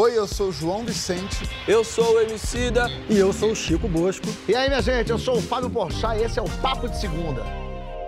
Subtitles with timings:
[0.00, 1.50] Oi, eu sou o João Vicente.
[1.66, 2.86] Eu sou o Emicida.
[3.10, 4.28] E eu sou o Chico Bosco.
[4.48, 7.00] E aí, minha gente, eu sou o Fábio Porchat e esse é o Papo de
[7.00, 7.42] Segunda.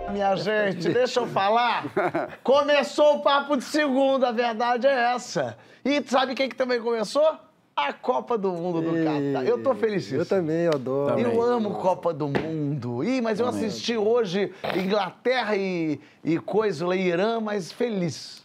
[0.09, 2.39] Minha gente, deixa eu falar.
[2.45, 5.57] Começou o Papo de Segunda, a verdade é essa.
[5.83, 7.29] E sabe quem que também começou?
[7.75, 9.45] A Copa do Mundo do Catar.
[9.45, 10.09] Eu tô feliz.
[10.13, 11.19] Eu também, eu adoro.
[11.19, 11.41] Eu Também.
[11.41, 13.03] amo Copa do Mundo.
[13.03, 18.40] Ih, mas eu assisti hoje Inglaterra e, e coisa lá, Irã, mas feliz.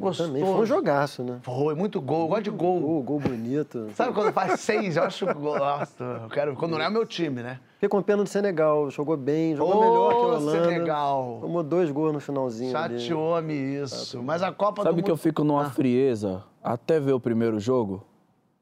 [0.00, 0.28] Gostoso.
[0.30, 1.38] Também foi um jogaço, né?
[1.42, 2.22] Foi, muito gol.
[2.22, 2.80] Eu gosto de gol.
[2.80, 3.88] Gol, gol bonito.
[3.94, 4.96] Sabe quando faz seis?
[4.96, 6.02] Eu acho que gosto.
[6.02, 7.60] Eu quero, quando não é o meu time, né?
[7.74, 10.64] Fiquei com pena do Senegal, jogou bem, jogou Ô, melhor que a Holanda.
[10.64, 11.38] Senegal.
[11.40, 12.72] Tomou dois gols no finalzinho.
[12.72, 14.22] Chateou-me isso.
[14.22, 15.22] Mas a Copa Sabe do que eu Mundo...
[15.22, 18.04] fico numa frieza até ver o primeiro jogo?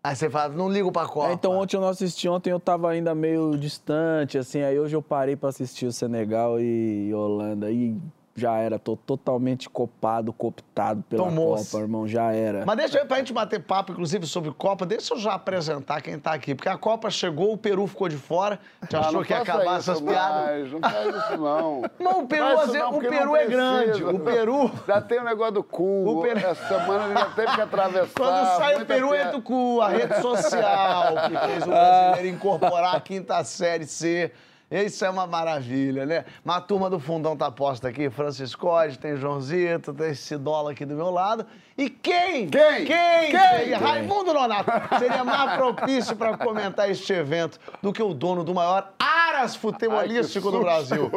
[0.03, 1.31] Aí você fala, não ligo pra Copa.
[1.31, 4.95] É, então ontem eu não assisti, ontem eu tava ainda meio distante, assim, aí hoje
[4.95, 7.97] eu parei pra assistir o Senegal e Holanda e
[8.39, 11.71] já era, tô totalmente copado, cooptado pela Tomou-se.
[11.73, 12.65] Copa, irmão, já era.
[12.65, 16.19] Mas deixa eu, pra gente bater papo, inclusive, sobre Copa, deixa eu já apresentar quem
[16.19, 16.55] tá aqui.
[16.55, 18.59] Porque a Copa chegou, o Peru ficou de fora.
[18.89, 20.73] Você Ah, achou não que ia acabar isso essas piadas?
[20.73, 21.83] Não faz isso, não.
[21.99, 24.05] Não, o Peru, Faz às isso vezes, não, o Peru não é grande.
[24.05, 24.71] O Peru.
[24.87, 26.09] Já tem o negócio do cu.
[26.19, 28.13] O Peru- Essa semana ele já teve que atravessar.
[28.17, 33.01] Quando sai o Peru, entra com a rede social, que fez o brasileiro incorporar a
[33.01, 34.33] quinta série C.
[34.71, 36.27] Isso é uma maravilha, né?
[36.45, 38.69] Mas a turma do fundão tá posta aqui, Francisco
[39.01, 41.47] tem Joãozito, tem Cidola aqui do meu lado.
[41.79, 42.49] E quem?
[42.49, 42.85] Quem?
[42.85, 43.31] Quem?
[43.31, 43.73] Quem?
[43.75, 44.69] Raimundo Nonato.
[44.99, 50.51] Seria mais propício para comentar este evento do que o dono do maior aras futebolístico
[50.51, 51.09] do Brasil.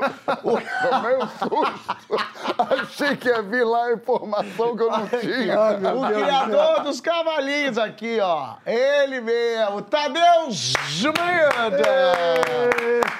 [0.44, 1.98] Tomei um susto.
[2.59, 5.59] Achei que ia vir lá a informação que eu não tinha.
[5.95, 8.58] o criador dos cavalinhos aqui, ó.
[8.64, 11.16] Ele mesmo, Tadeu Jumida.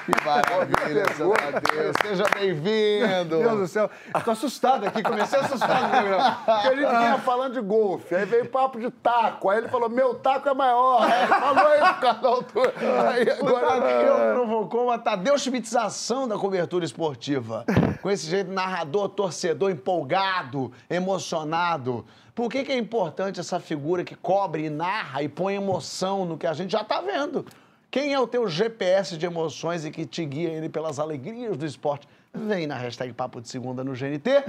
[0.06, 1.92] Que maravilha, Tadeu.
[2.02, 3.38] Seja bem-vindo.
[3.38, 3.90] Meu Deus do céu,
[4.24, 6.38] tô assustado aqui, comecei assustado no programa.
[6.44, 9.88] Porque a gente vinha falando de golfe, aí veio papo de taco, aí ele falou,
[9.88, 11.02] meu taco é maior.
[11.02, 12.74] Aí falou aí por causa da altura.
[13.10, 13.66] Aí O agora...
[13.80, 17.64] Tadeu provocou uma Tadeu Schmittização da cobertura esportiva.
[18.02, 22.04] Com esse jeito, narrador, torcedor, empolgado, emocionado.
[22.34, 26.36] Por que, que é importante essa figura que cobre e narra e põe emoção no
[26.36, 27.46] que a gente já tá vendo?
[27.90, 31.64] Quem é o teu GPS de emoções e que te guia ele pelas alegrias do
[31.64, 32.06] esporte?
[32.34, 34.44] Vem na hashtag Papo de Segunda no GNT.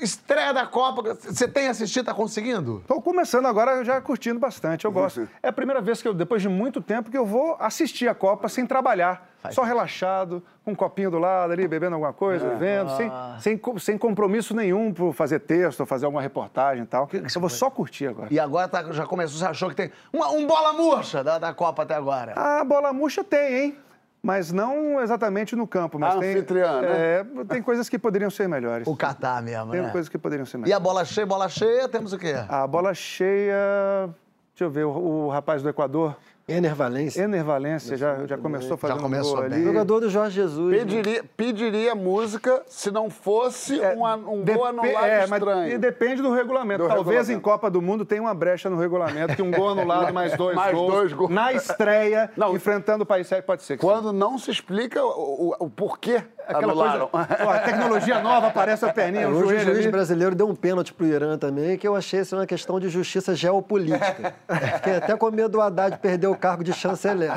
[0.00, 2.82] Estreia da Copa, você tem assistido, tá conseguindo?
[2.86, 5.28] Tô começando agora já curtindo bastante, eu gosto.
[5.42, 8.14] É a primeira vez que eu, depois de muito tempo, que eu vou assistir a
[8.14, 9.28] Copa sem trabalhar.
[9.52, 13.78] Só relaxado, com um copinho do lado ali, bebendo alguma coisa, vendo, sem, sem, co-
[13.78, 17.08] sem compromisso nenhum por fazer texto, ou fazer alguma reportagem e tal.
[17.12, 18.28] eu vou só curtir agora.
[18.30, 21.54] E agora tá- já começou, você achou que tem uma, um bola murcha da, da
[21.54, 22.34] Copa até agora?
[22.36, 23.78] A bola murcha tem, hein?
[24.22, 25.98] Mas não exatamente no campo.
[25.98, 26.88] Mas A tem, anfitriã, né?
[26.90, 28.86] É, tem coisas que poderiam ser melhores.
[28.86, 29.90] O Catar mesmo, Tem né?
[29.90, 30.76] coisas que poderiam ser E melhores.
[30.76, 32.34] a bola cheia, bola cheia, temos o quê?
[32.48, 34.10] A bola cheia.
[34.54, 36.14] Deixa eu ver, o, o rapaz do Equador,
[36.50, 37.22] Ener Valência.
[37.22, 39.52] Ener Valência, já, já começou fazendo começou gol bem.
[39.58, 39.64] ali.
[39.64, 40.72] Jogador do Jorge Jesus.
[40.72, 40.78] né?
[40.78, 45.72] Pediria, pediria música se não fosse um, an- um Depe- gol anulado é, estranho.
[45.74, 46.82] e depende do regulamento.
[46.82, 47.40] Do Talvez em regulamento.
[47.42, 50.74] Copa do Mundo tenha uma brecha no regulamento, que um gol anulado mais dois Mais
[50.74, 50.92] gols.
[50.92, 51.30] dois gols.
[51.30, 52.54] Na estreia, Não.
[52.54, 53.76] enfrentando o país sede, pode ser.
[53.76, 53.86] que sim.
[53.86, 57.08] Quando não se explica o, o- o porquê Aquela anularam.
[57.08, 59.90] coisa, ó, a tecnologia nova, aparece a perninha, o Hoje o juiz ali.
[59.90, 63.34] brasileiro deu um pênalti pro Irã também, que eu achei isso uma questão de justiça
[63.34, 64.34] geopolítica.
[64.76, 67.30] Fiquei até com medo do Haddad perder o cargo de chanceler.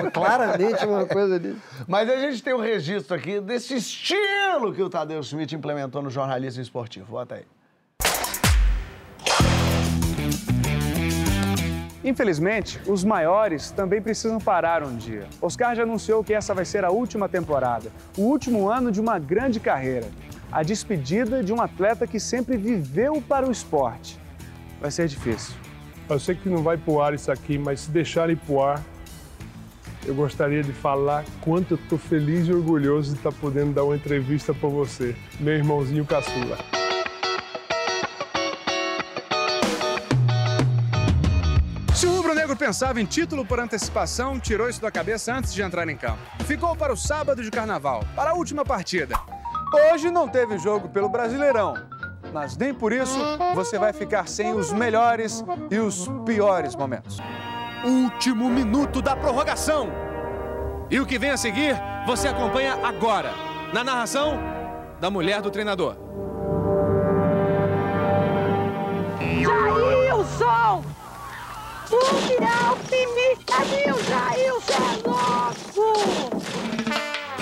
[0.00, 1.56] Foi claramente uma coisa ali.
[1.86, 6.10] Mas a gente tem um registro aqui desse estilo que o Tadeu Schmidt implementou no
[6.10, 7.06] jornalismo esportivo.
[7.10, 7.55] Bota aí.
[12.06, 15.26] Infelizmente, os maiores também precisam parar um dia.
[15.42, 19.18] Oscar já anunciou que essa vai ser a última temporada, o último ano de uma
[19.18, 20.06] grande carreira.
[20.52, 24.20] A despedida de um atleta que sempre viveu para o esporte.
[24.80, 25.56] Vai ser difícil.
[26.08, 28.80] Eu sei que não vai pro ar isso aqui, mas se deixarem pro ar,
[30.06, 33.96] eu gostaria de falar quanto eu tô feliz e orgulhoso de estar podendo dar uma
[33.96, 36.85] entrevista para você, meu irmãozinho caçula.
[42.58, 46.18] Pensava em título por antecipação, tirou isso da cabeça antes de entrar em campo.
[46.46, 49.16] Ficou para o sábado de carnaval, para a última partida.
[49.92, 51.74] Hoje não teve jogo pelo Brasileirão,
[52.32, 53.18] mas nem por isso
[53.54, 57.18] você vai ficar sem os melhores e os piores momentos.
[57.84, 59.88] Último minuto da prorrogação.
[60.90, 61.76] E o que vem a seguir,
[62.06, 63.32] você acompanha agora,
[63.72, 64.38] na narração
[65.00, 65.96] da mulher do treinador.
[69.20, 70.95] Jailson!
[71.88, 76.42] O alpimista viu, Jailson é louco!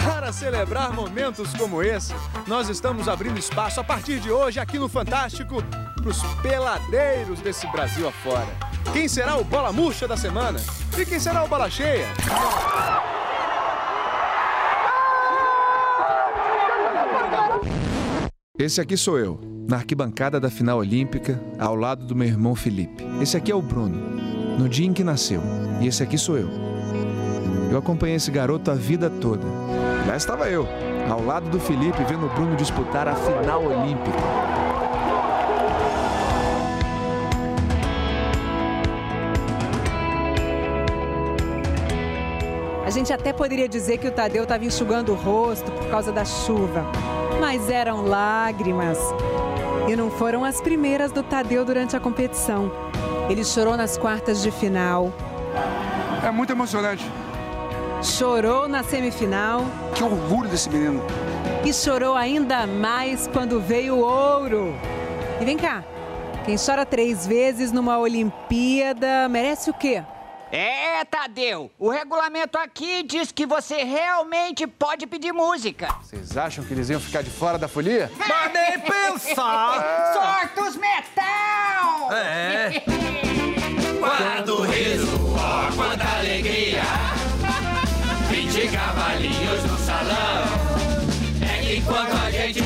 [0.04, 2.14] Para celebrar momentos como esse,
[2.46, 5.62] nós estamos abrindo espaço a partir de hoje aqui no Fantástico
[6.02, 8.48] pros peladeiros desse Brasil afora.
[8.92, 10.60] Quem será o bola murcha da semana?
[10.98, 12.06] E quem será o bola cheia?
[18.58, 23.04] Esse aqui sou eu, na arquibancada da final olímpica, ao lado do meu irmão Felipe.
[23.20, 23.98] Esse aqui é o Bruno,
[24.58, 25.40] no dia em que nasceu.
[25.80, 26.48] E esse aqui sou eu.
[27.70, 29.44] Eu acompanhei esse garoto a vida toda.
[30.06, 30.68] Lá estava eu,
[31.08, 34.18] ao lado do Felipe, vendo o Bruno disputar a final olímpica.
[42.86, 46.24] A gente até poderia dizer que o Tadeu estava enxugando o rosto por causa da
[46.24, 46.84] chuva,
[47.40, 48.98] mas eram lágrimas.
[49.88, 52.70] E não foram as primeiras do Tadeu durante a competição.
[53.28, 55.12] Ele chorou nas quartas de final,
[56.22, 57.04] É muito emocionante.
[58.02, 59.62] chorou na semifinal
[59.94, 61.02] Que orgulho desse menino.
[61.64, 64.74] e chorou ainda mais quando veio o ouro.
[65.40, 65.82] E vem cá,
[66.44, 70.02] quem chora três vezes numa Olimpíada merece o quê?
[70.52, 75.88] É, Tadeu, o regulamento aqui diz que você realmente pode pedir música.
[76.02, 78.10] Vocês acham que eles iam ficar de fora da folia?
[78.16, 79.82] Mas nem pensar!
[80.14, 82.12] Sorta os metal!
[82.12, 82.82] É.
[83.98, 86.82] Quando riso, ó, quanta alegria.
[88.28, 90.44] 20 cavalinhos no salão.
[91.42, 92.62] É que enquanto a gente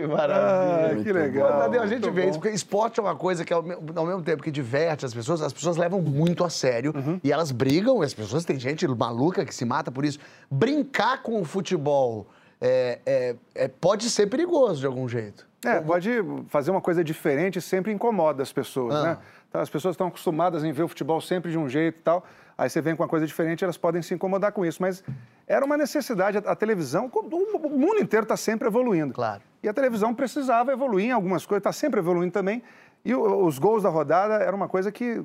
[0.00, 1.00] Que maravilha.
[1.00, 1.52] Ah, que legal.
[1.52, 2.28] Pô, Tadeu, a gente Muito vê bom.
[2.30, 5.14] isso, porque esporte é uma coisa que, ao, me- ao mesmo tempo que diverte as
[5.14, 7.18] pessoas, as pessoas levam muito a sério Uhum.
[7.24, 10.18] e elas brigam, as pessoas, tem gente maluca que se mata por isso.
[10.50, 12.26] Brincar com o futebol
[12.60, 15.46] é, é- é- pode ser perigoso de algum jeito.
[15.64, 16.10] É, pode
[16.48, 19.02] fazer uma coisa diferente sempre incomoda as pessoas, Ah.
[19.02, 19.18] né?
[19.48, 22.24] Então, as pessoas estão acostumadas em ver o futebol sempre de um jeito e tal.
[22.58, 24.80] Aí você vem com uma coisa diferente, elas podem se incomodar com isso.
[24.80, 25.02] Mas
[25.46, 26.38] era uma necessidade.
[26.38, 29.12] A, televisão, o mundo inteiro está sempre evoluindo.
[29.14, 29.42] Claro.
[29.62, 32.62] E a televisão precisava evoluir em algumas coisas, está sempre evoluindo também.
[33.04, 35.24] E os gols da rodada era uma coisa que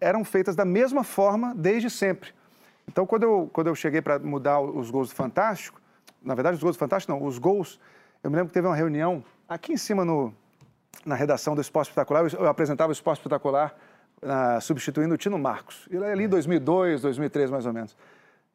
[0.00, 2.30] eram feitas da mesma forma desde sempre.
[2.88, 5.80] Então, quando eu, quando eu cheguei para mudar os gols do Fantástico,
[6.22, 7.80] na verdade, os gols do Fantástico não, os gols,
[8.22, 10.32] eu me lembro que teve uma reunião aqui em cima no,
[11.04, 13.74] na redação do Esporte Espetacular, eu, eu apresentava o Esporte Espetacular
[14.22, 15.88] ah, substituindo o Tino Marcos.
[15.90, 17.96] Ele é ali em 2002, 2003, mais ou menos.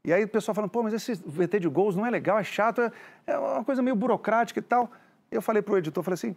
[0.04, 2.44] E aí o pessoal falando, pô, mas esse VT de gols não é legal, é
[2.44, 2.92] chato, é,
[3.26, 4.90] é uma coisa meio burocrática e tal.
[5.32, 6.36] Eu falei pro editor, falei assim,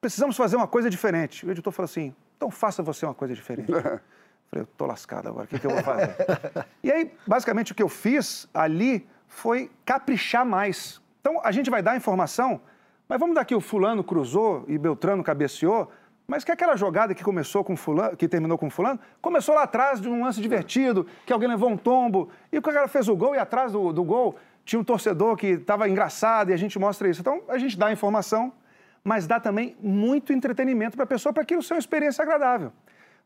[0.00, 1.44] precisamos fazer uma coisa diferente.
[1.46, 3.70] O editor falou assim, então faça você uma coisa diferente.
[4.50, 6.16] Falei, eu tô lascado agora, o que, que eu vou fazer?
[6.82, 11.00] e aí, basicamente, o que eu fiz ali foi caprichar mais.
[11.20, 12.60] Então, a gente vai dar informação,
[13.08, 15.88] mas vamos dar que o fulano cruzou e Beltrano cabeceou,
[16.26, 20.00] mas que aquela jogada que começou com fulano, que terminou com fulano, começou lá atrás
[20.00, 23.34] de um lance divertido, que alguém levou um tombo, e o cara fez o gol
[23.34, 27.08] e atrás do, do gol tinha um torcedor que estava engraçado e a gente mostra
[27.08, 27.20] isso.
[27.20, 28.52] Então, a gente dá informação,
[29.02, 32.72] mas dá também muito entretenimento para a pessoa, para que o seu experiência agradável.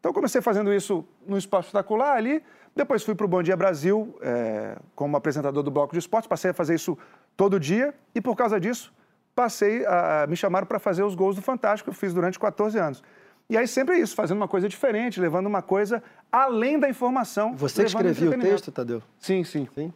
[0.01, 2.43] Então, comecei fazendo isso no Esporte Espetacular ali,
[2.77, 6.51] depois fui para o Bom Dia Brasil eh, como apresentador do Bloco de Esportes, passei
[6.51, 6.99] a fazer isso
[7.37, 8.93] todo dia e, por causa disso,
[9.35, 10.27] passei a...
[10.29, 13.03] me chamaram para fazer os gols do Fantástico, eu fiz durante 14 anos.
[13.49, 16.03] E aí sempre é isso, fazendo uma coisa diferente, levando uma coisa
[16.33, 17.55] além da informação.
[17.57, 19.03] Você escrevia o texto, Tadeu?
[19.19, 19.69] Sim, sim.
[19.75, 19.93] Sim.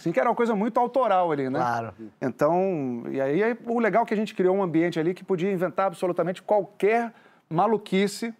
[0.00, 1.58] Sim, que era uma coisa muito autoral ali, né?
[1.58, 1.94] Claro.
[2.20, 5.52] Então, e aí o legal é que a gente criou um ambiente ali que podia
[5.52, 7.12] inventar absolutamente qualquer
[7.48, 8.34] maluquice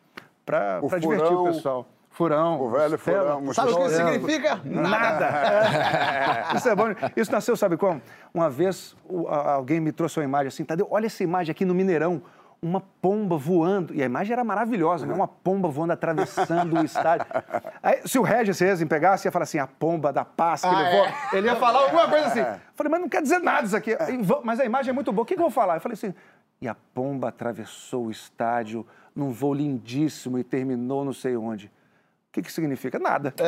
[0.44, 1.86] para divertir o pessoal.
[2.10, 2.60] Furão.
[2.60, 4.60] o velho furão, Sabe o que isso significa?
[4.64, 6.52] Nada.
[6.56, 6.86] isso é bom.
[7.16, 8.02] Isso nasceu, sabe como?
[8.34, 8.96] Uma vez
[9.28, 12.20] alguém me trouxe uma imagem assim, Tadeu, olha essa imagem aqui no Mineirão.
[12.62, 13.94] Uma pomba voando.
[13.94, 15.14] E a imagem era maravilhosa, né?
[15.14, 17.26] Uma pomba voando atravessando o estádio.
[17.82, 20.78] Aí, se o Regis Rezin pegasse, ia falar assim, a pomba da paz que Ah,
[20.78, 21.06] levou.
[21.06, 21.14] é.
[21.32, 22.40] Ele ia falar alguma coisa assim.
[22.40, 23.96] Eu falei, mas não quer dizer nada isso aqui.
[24.22, 25.22] Va- Mas a imagem é muito boa.
[25.22, 25.76] O que, que eu vou falar?
[25.76, 26.12] Eu falei assim,
[26.60, 28.86] e a pomba atravessou o estádio
[29.16, 31.72] num voo lindíssimo e terminou não sei onde.
[32.30, 32.96] O que, que significa?
[33.00, 33.34] Nada.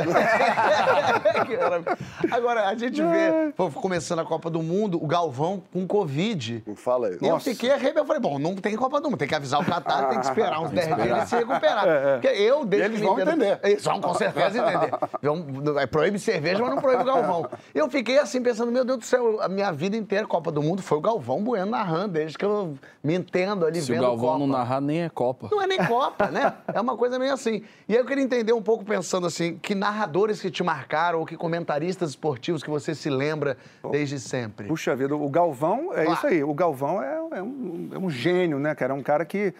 [2.33, 6.65] Agora, a gente vê, pô, começando a Copa do Mundo, o Galvão com Covid.
[6.67, 7.25] Não fala isso.
[7.25, 8.01] E eu fiquei arrepiado.
[8.01, 10.27] Eu falei, bom, não tem Copa do Mundo, tem que avisar o Qatar, tem que
[10.27, 11.85] esperar uns 10 dias ele se recuperar.
[12.21, 13.61] Porque eu, desde eles que vão entendo- entender.
[13.63, 14.91] Eles vão com certeza entender.
[15.23, 17.49] Vão- é, proíbe cerveja, mas não proíbe o Galvão.
[17.73, 20.83] Eu fiquei assim, pensando, meu Deus do céu, a minha vida inteira, Copa do Mundo,
[20.83, 24.27] foi o Galvão Bueno narrando, desde que eu me entendo ali Se o vendo Galvão
[24.27, 24.39] Copa.
[24.41, 25.49] não narrar, nem é Copa.
[25.53, 26.53] Não é nem Copa, né?
[26.75, 27.63] É uma coisa meio assim.
[27.89, 31.27] E aí eu queria entender um pouco, pensando assim, que narradores que te marcaram ou
[31.27, 33.57] que comentaristas esportivos que você se lembra
[33.91, 34.67] desde sempre.
[34.69, 36.13] Puxa vida, o Galvão é Claro.
[36.13, 36.45] isso aí.
[36.45, 38.93] O Galvão é, é um, é um gênio, né, cara?
[38.93, 39.55] É um cara que.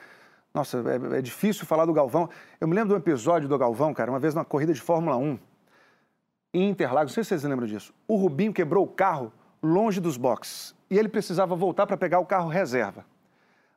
[0.55, 0.83] Nossa,
[1.15, 2.29] é, é difícil falar do Galvão.
[2.61, 5.17] Eu me lembro de um episódio do Galvão, cara, uma vez numa corrida de Fórmula
[5.17, 5.39] 1,
[6.55, 7.95] em Interlagos, não sei se vocês lembram disso.
[8.07, 10.75] O Rubinho quebrou o carro longe dos boxes.
[10.91, 13.07] E ele precisava voltar para pegar o carro reserva.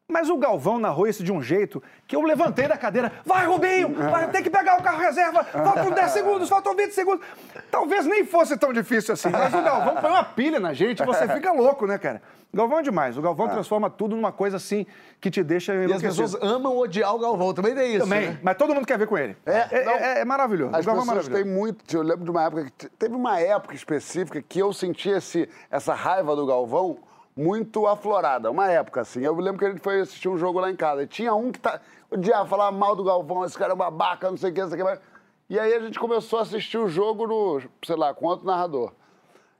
[0.08, 3.12] Mas o Galvão narrou isso de um jeito que eu levantei da cadeira.
[3.26, 3.92] Vai, Rubinho!
[3.96, 5.44] Vai, tem que pegar o carro reserva!
[5.44, 7.26] Faltam 10 segundos, faltam 20 segundos.
[7.72, 11.06] Talvez nem fosse tão difícil assim, mas o Galvão põe uma pilha na gente e
[11.06, 12.22] você fica louco, né, cara?
[12.54, 13.18] O Galvão é demais.
[13.18, 14.86] O Galvão transforma tudo numa coisa assim
[15.20, 18.04] que te deixa E as pessoas amam odiar o Galvão, também tem isso.
[18.04, 18.40] Também, né?
[18.44, 19.36] mas todo mundo quer ver com ele.
[19.44, 19.94] É, é, não.
[19.94, 20.76] é- é maravilhoso.
[20.76, 21.44] As o Galvão é pessoas maravilhoso.
[21.44, 21.98] têm muito.
[21.98, 25.50] Eu lembro de uma época que te- teve uma época específica que eu senti esse,
[25.72, 27.00] essa raiva do Galvão
[27.36, 28.50] muito aflorada.
[28.50, 29.22] Uma época, assim.
[29.22, 31.04] Eu lembro que a gente foi assistir um jogo lá em casa.
[31.04, 31.80] E tinha um que tá.
[32.10, 34.76] Odiava falar mal do Galvão, esse cara é babaca, não sei o que, não sei
[34.76, 35.00] o que mais.
[35.50, 38.92] E aí a gente começou a assistir o jogo no, sei lá, com outro narrador.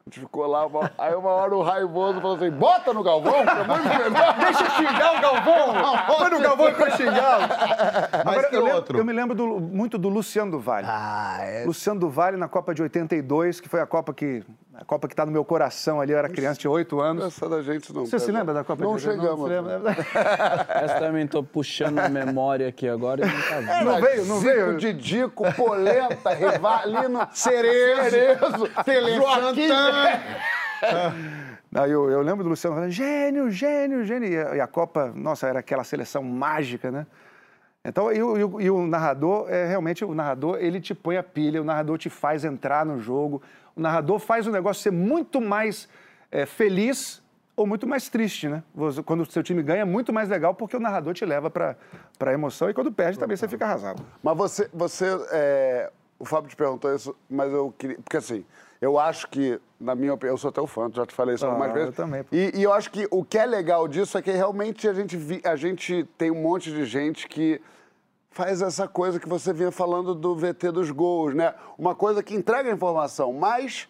[0.08, 3.44] A gente ficou lá, uma- aí uma hora o raivoso falou assim: bota no Galvão,
[3.44, 4.36] que é muito melhor.
[4.38, 6.18] Deixa eu xingar o Galvão!
[6.18, 7.44] Foi no Galvão que eu xingá-lo.
[7.48, 8.98] Mas Agora, que eu, lembro- outro?
[9.00, 10.86] eu me lembro do- muito do Luciano do Vale.
[10.88, 11.66] Ah, é.
[11.66, 14.44] Luciano do Vale na Copa de 82, que foi a Copa que
[14.78, 17.26] a Copa que está no meu coração ali, eu era criança, tinha oito anos.
[17.26, 18.06] Essa da gente não.
[18.06, 19.50] Você se lembra da Copa Não de 82?
[19.50, 19.50] chegamos.
[19.50, 19.96] lembra?
[20.84, 23.86] Essa também tô puxando a memória aqui agora e nunca vi.
[23.86, 24.78] Não veio, não Zico, veio.
[24.78, 29.12] Didico, Polenta, Rivalino, Cerezo, Cerezo Tele.
[31.72, 34.30] Não, eu, eu lembro do Luciano falando, gênio, gênio, gênio.
[34.30, 37.06] E a, e a Copa, nossa, era aquela seleção mágica, né?
[37.84, 41.24] Então, e, o- e e o narrador, é realmente, o narrador, ele te põe a
[41.24, 43.42] pilha, o narrador te faz entrar no jogo,
[43.76, 45.88] o narrador faz o negócio ser muito mais
[46.32, 47.22] é, feliz
[47.56, 48.64] ou muito mais triste, né?
[49.06, 51.76] Quando o seu time ganha, é muito mais legal porque o narrador te leva para
[52.20, 54.04] a emoção e quando perde também você fica arrasado.
[54.22, 58.46] Mas você, você é, o Fábio te perguntou isso, mas eu queria, porque assim,
[58.82, 61.50] eu acho que, na minha opinião, eu sou teu fã, já te falei isso Ah,
[61.50, 61.88] algumas vezes.
[61.88, 62.36] eu também, pô.
[62.36, 65.16] E, e eu acho que o que é legal disso é que realmente a gente,
[65.16, 67.62] vi- a gente tem um monte de gente que
[68.36, 71.56] faz essa coisa que você vinha falando do VT dos gols, né?
[71.78, 73.88] Uma coisa que entrega informação, mas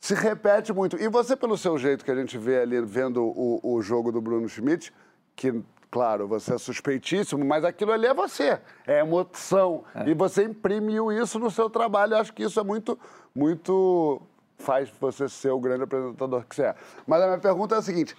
[0.00, 1.00] se repete muito.
[1.00, 4.20] E você, pelo seu jeito que a gente vê ali, vendo o, o jogo do
[4.20, 4.92] Bruno Schmidt,
[5.36, 9.84] que, claro, você é suspeitíssimo, mas aquilo ali é você, é emoção.
[10.04, 12.14] E você imprimiu isso no seu trabalho.
[12.14, 12.98] Eu acho que isso é muito,
[13.32, 14.20] muito...
[14.58, 16.74] faz você ser o grande apresentador que você é.
[17.06, 18.16] Mas a minha pergunta é a seguinte,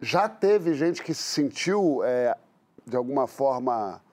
[0.00, 2.36] já teve gente que se sentiu, é,
[2.84, 4.04] de alguma forma,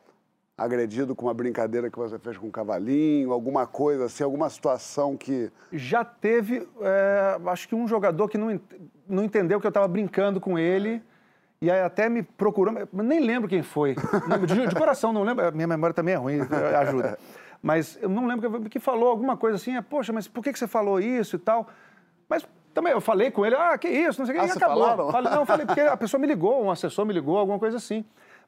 [0.58, 5.18] agredido com uma brincadeira que você fez com um cavalinho, alguma coisa assim, alguma situação
[5.18, 5.52] que.
[5.72, 8.60] Já teve, é, acho que um jogador que não,
[9.08, 11.02] não entendeu que eu estava brincando com ele
[11.62, 13.96] e aí até me procurou, nem lembro quem foi.
[14.48, 15.50] De, de coração, não lembro.
[15.56, 17.18] Minha memória também é ruim, eh, ajuda.
[17.62, 20.52] Mas eu não lembro que, que falou alguma coisa assim, é, poxa, mas por que,
[20.52, 21.68] que você falou isso e tal?
[22.28, 24.52] Mas também eu falei com ele, ah, que isso, não sei o que, Ah, e
[24.52, 24.84] você acabou.
[24.84, 25.12] falaram?
[25.12, 28.04] Falei, não, falei porque a pessoa me ligou, um assessor me ligou, alguma coisa assim.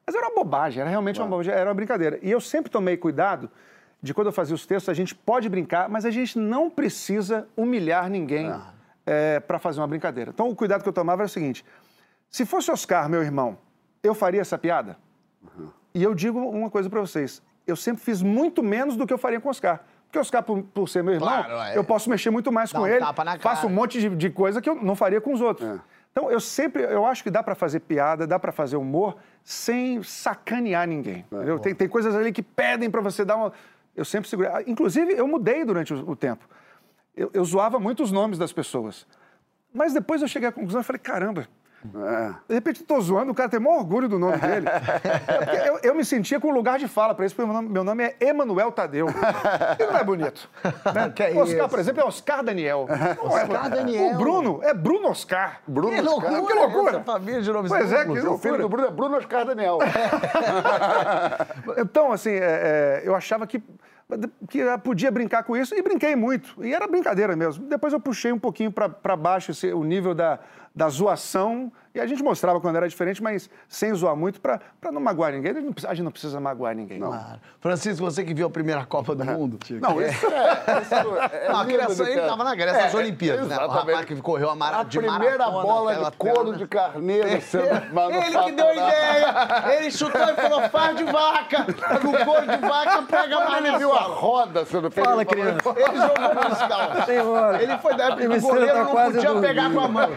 [0.05, 2.19] Mas era uma bobagem, era realmente uma bobagem, era uma brincadeira.
[2.21, 3.49] E eu sempre tomei cuidado
[4.01, 7.47] de quando eu fazia os textos, a gente pode brincar, mas a gente não precisa
[7.57, 8.53] humilhar ninguém
[9.47, 10.31] para fazer uma brincadeira.
[10.33, 11.65] Então o cuidado que eu tomava era o seguinte:
[12.29, 13.57] se fosse Oscar, meu irmão,
[14.03, 14.97] eu faria essa piada?
[15.93, 19.17] E eu digo uma coisa para vocês: eu sempre fiz muito menos do que eu
[19.17, 19.81] faria com o Oscar.
[20.05, 21.77] Porque Oscar, por, por ser meu irmão, Claro, é.
[21.77, 23.03] eu posso mexer muito mais Dá com um ele,
[23.39, 25.67] faço um monte de, de coisa que eu não faria com os outros.
[25.67, 25.79] É.
[26.17, 30.01] Então, eu sempre, eu acho que dá para fazer piada, dá para fazer humor sem
[30.01, 31.25] sacanear ninguém.
[31.29, 31.57] É?
[31.59, 33.51] Tem, tem coisas ali que pedem para você dar uma.
[33.93, 34.49] Eu sempre segurei.
[34.49, 36.47] Ah, Inclusive, eu mudei durante o, o tempo.
[37.17, 39.05] Eu, eu zoava muito os nomes das pessoas.
[39.73, 41.49] Mas depois eu cheguei à conclusão e falei: caramba,
[41.95, 42.33] É.
[42.47, 44.65] de repente eu tô zoando, o cara tem maior orgulho do nome dele.
[45.65, 47.83] É eu, eu me sentia com lugar de fala para isso, porque meu nome, meu
[47.83, 49.07] nome é Emanuel Tadeu.
[49.79, 50.49] E não é bonito.
[50.93, 51.11] Né?
[51.15, 51.69] Que é Oscar, isso?
[51.69, 52.87] por exemplo, é Oscar Daniel.
[53.23, 54.13] Não é- Oscar Daniel.
[54.13, 55.59] O Bruno é Bruno Oscar.
[55.67, 56.31] Bruno Que Oscar.
[56.31, 56.91] loucura, Que loucura.
[56.97, 58.67] essa família de nomes Pois é, que O filho do loucura.
[58.69, 59.79] Bruno é Bruno Oscar Daniel.
[61.77, 63.61] Então, assim, é, é, eu achava que,
[64.49, 66.63] que podia brincar com isso e brinquei muito.
[66.63, 67.65] E era brincadeira mesmo.
[67.67, 70.39] Depois eu puxei um pouquinho para baixo esse- o nível da,
[70.75, 71.71] da zoação.
[71.95, 74.59] E a gente mostrava quando era diferente, mas sem zoar muito, para
[74.91, 75.51] não magoar ninguém.
[75.51, 76.99] A gente não precisa, a gente não precisa magoar ninguém.
[76.99, 77.39] Claro.
[77.61, 79.57] Francisco, você que viu a primeira Copa do Mundo.
[79.81, 80.81] Não, isso é.
[80.81, 80.95] Isso
[81.31, 83.57] é Não, a criação, ele estava na Grécia, É, nas Olimpíadas, né?
[83.57, 87.41] O rapaz que correu a, mara A de primeira maratona, bola de couro de carneiro
[87.41, 89.77] sendo Ele que deu a ideia!
[89.77, 91.65] Ele chutou e falou: faz de vaca!
[92.03, 95.09] No couro de vaca pega mais ele viu a roda sendo feita.
[95.09, 95.59] Fala, criança.
[95.77, 97.05] Ele jogou nos calços.
[97.05, 97.63] Senhora.
[97.63, 100.09] Ele foi da época que o goleiro não podia pegar com a mão.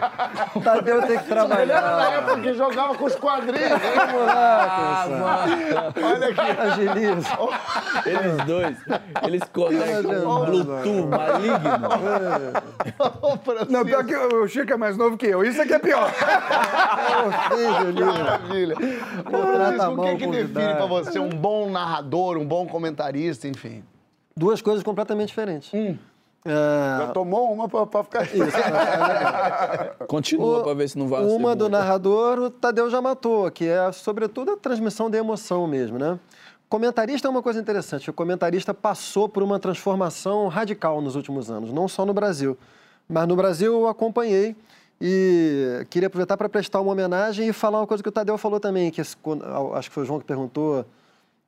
[0.61, 3.69] Tadeu tem que Ele era na época que jogava com os quadrinhos.
[3.69, 6.09] Vamos lá, pessoal.
[6.11, 6.61] Olha aqui.
[6.61, 7.37] Agiliza.
[8.05, 8.77] Eles dois,
[9.23, 11.79] eles conectam um Bluetooth maligno.
[13.69, 15.43] Não, pior que o Chico é mais novo que eu.
[15.43, 16.11] Isso aqui é pior.
[18.05, 18.75] Maravilha.
[18.75, 23.83] Francisco, o mal que, que define pra você um bom narrador, um bom comentarista, enfim?
[24.35, 25.71] Duas coisas completamente diferentes.
[26.45, 28.25] Já tomou uma pra, pra ficar...
[30.07, 33.49] Continua O- pra ver se não vai a Uma do narrador, o Tadeu já matou,
[33.51, 36.19] que é, sobretudo, a transmissão da emoção mesmo, né?
[36.69, 38.09] Comentarista é uma coisa interessante.
[38.09, 42.57] O comentarista passou por uma transformação radical nos últimos anos, não só no Brasil.
[43.07, 44.55] Mas no Brasil eu acompanhei
[45.01, 48.59] e queria aproveitar para prestar uma homenagem e falar uma coisa que o Tadeu falou
[48.59, 50.85] também, que acho que foi o João que perguntou,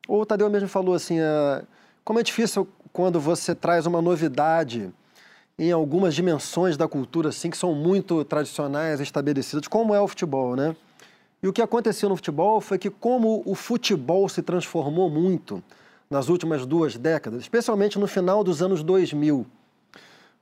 [0.07, 1.61] ou o Tadeu mesmo falou assim, é,
[2.03, 4.91] como é difícil quando você traz uma novidade
[5.57, 10.55] em algumas dimensões da cultura assim que são muito tradicionais, estabelecidas, como é o futebol,
[10.55, 10.75] né?
[11.43, 15.63] E o que aconteceu no futebol foi que como o futebol se transformou muito
[16.09, 19.45] nas últimas duas décadas, especialmente no final dos anos 2000,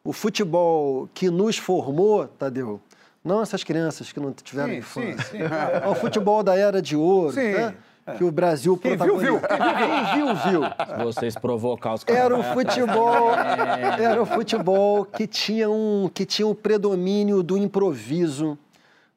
[0.04, 2.82] o futebol que nos formou, Tadeu,
[3.24, 5.44] não essas crianças que não tiveram Sim, infância, sim, sim.
[5.84, 7.52] é o futebol da era de ouro, Sim.
[7.52, 7.76] né?
[8.18, 9.40] Que o Brasil Quem viu, viu.
[9.40, 10.62] Quem viu, viu.
[10.64, 12.24] Se vocês provocar os caras.
[12.24, 18.58] Era o futebol, era o futebol que tinha um que tinha o predomínio do improviso,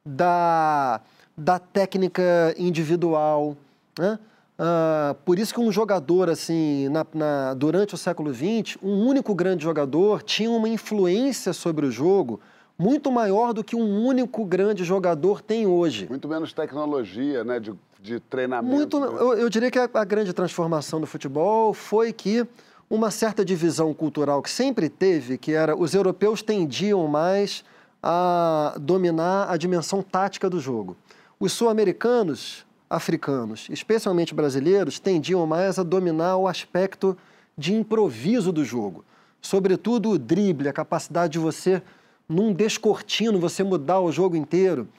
[0.05, 1.01] da,
[1.37, 3.55] da técnica individual,
[3.97, 4.19] né?
[4.57, 9.33] Ah, por isso que um jogador assim, na, na- durante o século XX, um único
[9.33, 12.39] grande jogador tinha uma influência sobre o jogo
[12.77, 16.05] muito maior do que um único grande jogador tem hoje.
[16.09, 17.59] Muito menos tecnologia, né?
[17.59, 17.73] De,
[18.03, 18.75] de treinamento.
[18.75, 22.45] Muito, eu, eu diria que a, a grande transformação do futebol foi que
[22.89, 27.63] uma certa divisão cultural que sempre teve, que era os europeus tendiam mais
[28.03, 30.97] a dominar a dimensão tática do jogo.
[31.39, 37.17] Os sul-americanos, africanos, especialmente brasileiros, tendiam mais a dominar o aspecto
[37.57, 39.05] de improviso do jogo.
[39.41, 41.81] Sobretudo o drible, a capacidade de você,
[42.27, 44.89] num descortino, você mudar o jogo inteiro.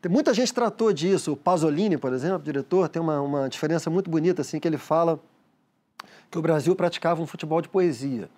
[0.00, 1.32] Tem- Muita gente tratou disso.
[1.32, 4.78] O Pasolini, por exemplo, o diretor, tem uma, uma diferença muito bonita, assim, que ele
[4.78, 5.18] fala
[6.30, 8.28] que o Brasil praticava um futebol de poesia,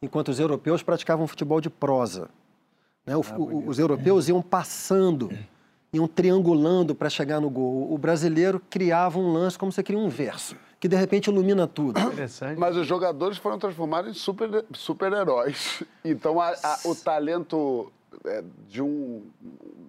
[0.00, 2.28] enquanto os europeus praticavam um futebol de prosa.
[3.06, 3.16] né?
[3.16, 5.30] O- o- os europeus iam passando,
[5.92, 7.92] iam triangulando para chegar no gol.
[7.92, 11.98] O brasileiro criava um lance como você cria um verso, que de repente ilumina tudo.
[12.00, 12.58] Interessante.
[12.58, 15.82] Mas os jogadores foram transformados em super- super-heróis.
[16.04, 17.92] então, a- a- o talento
[18.68, 19.22] de um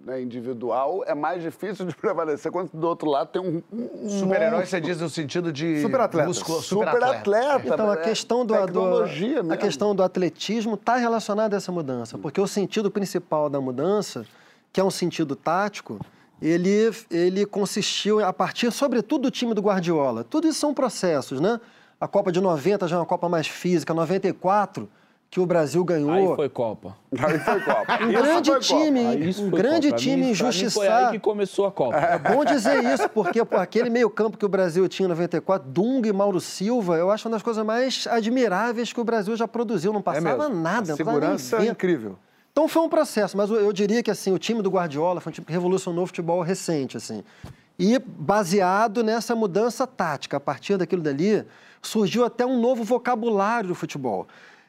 [0.04, 4.66] né, individual é mais difícil de prevalecer quando do outro lado tem um, um Super-herói,
[4.66, 5.80] você diz no sentido de.
[5.80, 6.28] Super-atleta.
[6.28, 7.68] musculo- Super-atleta.
[7.68, 11.72] Então, a é questão do, tecnologia do, a questão do atletismo está relacionada a essa
[11.72, 14.26] mudança, porque o sentido principal da mudança,
[14.72, 15.98] que é um sentido tático,
[16.42, 20.24] ele, ele consistiu a partir, sobretudo, do time do Guardiola.
[20.24, 21.60] Tudo isso são processos, né?
[22.00, 24.88] A Copa de 90 já é uma Copa mais física, 94,
[25.34, 26.12] que o Brasil ganhou.
[26.12, 26.94] Aí foi Copa.
[27.18, 27.98] Aí foi Copa.
[28.04, 28.84] Um Isso grande foi Copa.
[28.84, 30.00] time, isso um grande Copa.
[30.00, 31.96] Time mim- mim Foi aí que começou a Copa.
[31.96, 36.08] É bom dizer isso, porque pô, aquele meio-campo que o Brasil tinha em 94, Dunga
[36.08, 39.92] e Mauro Silva, eu acho uma das coisas mais admiráveis que o Brasil já produziu.
[39.92, 40.62] Não É passava mesmo.
[40.62, 42.16] nada, A segurança é incrível.
[42.52, 45.30] Então foi um processo, mas eu- eu diria que assim, o time do Guardiola foi
[45.30, 47.24] um time que revolucionou o futebol recente, assim.
[47.76, 51.44] E baseado nessa mudança tática, a partir daquilo dali,
[51.82, 54.28] surgiu até um novo vocabulário do futebol.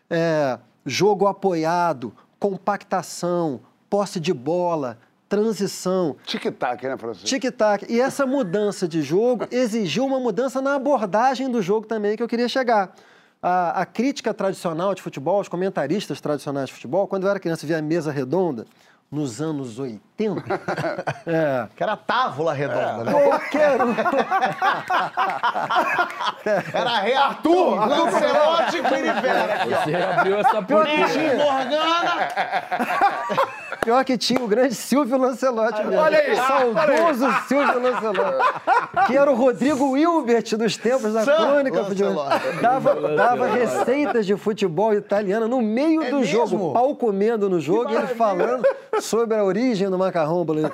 [0.10, 6.15] É, jogo apoiado, compactação, posse de bola, transição.
[6.26, 7.28] Tic-tac, né, Francisco?
[7.28, 7.86] Tic-tac.
[7.89, 12.28] E essa mudança de jogo exigiu uma mudança na abordagem do jogo também que eu
[12.28, 12.94] queria chegar.
[13.41, 17.65] A, a crítica tradicional de futebol, os comentaristas tradicionais de futebol, quando eu era criança
[17.68, 18.65] via a mesa redonda,
[19.12, 20.44] nos anos 80,
[21.26, 23.13] é, Que era távola redonda, né?
[23.13, 23.94] qualquer um.
[26.74, 29.84] Era Rei Arthur, Lancelote aqui, ó.
[29.84, 30.62] Você abriu essa.
[30.64, 32.30] Tim Morgana.
[33.84, 36.02] Pior que tinha o grande Silvio Lancelotti mesmo.
[36.02, 38.46] Olha aí, Saudoso Silvio Lancelotti.
[39.08, 41.82] Que era o Rodrigo Wilbert dos tempos da Sam crônica.
[41.82, 42.62] Lancelotti.
[42.62, 46.48] Dava, dava receitas de futebol italiano no meio É do mesmo?
[46.48, 46.74] jogo.
[46.74, 48.64] Pau comendo no jogo e ele falando
[49.00, 50.44] sobre a origem do macarrão.
[50.44, 50.72] boludo.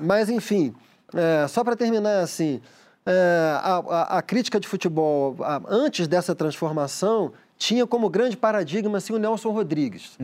[0.00, 0.74] Mas, enfim,
[1.14, 2.60] é, só para terminar assim,
[3.06, 9.12] a, a- a crítica de futebol, a- antes dessa transformação, tinha como grande paradigma assim,
[9.12, 10.18] o Nelson Rodrigues,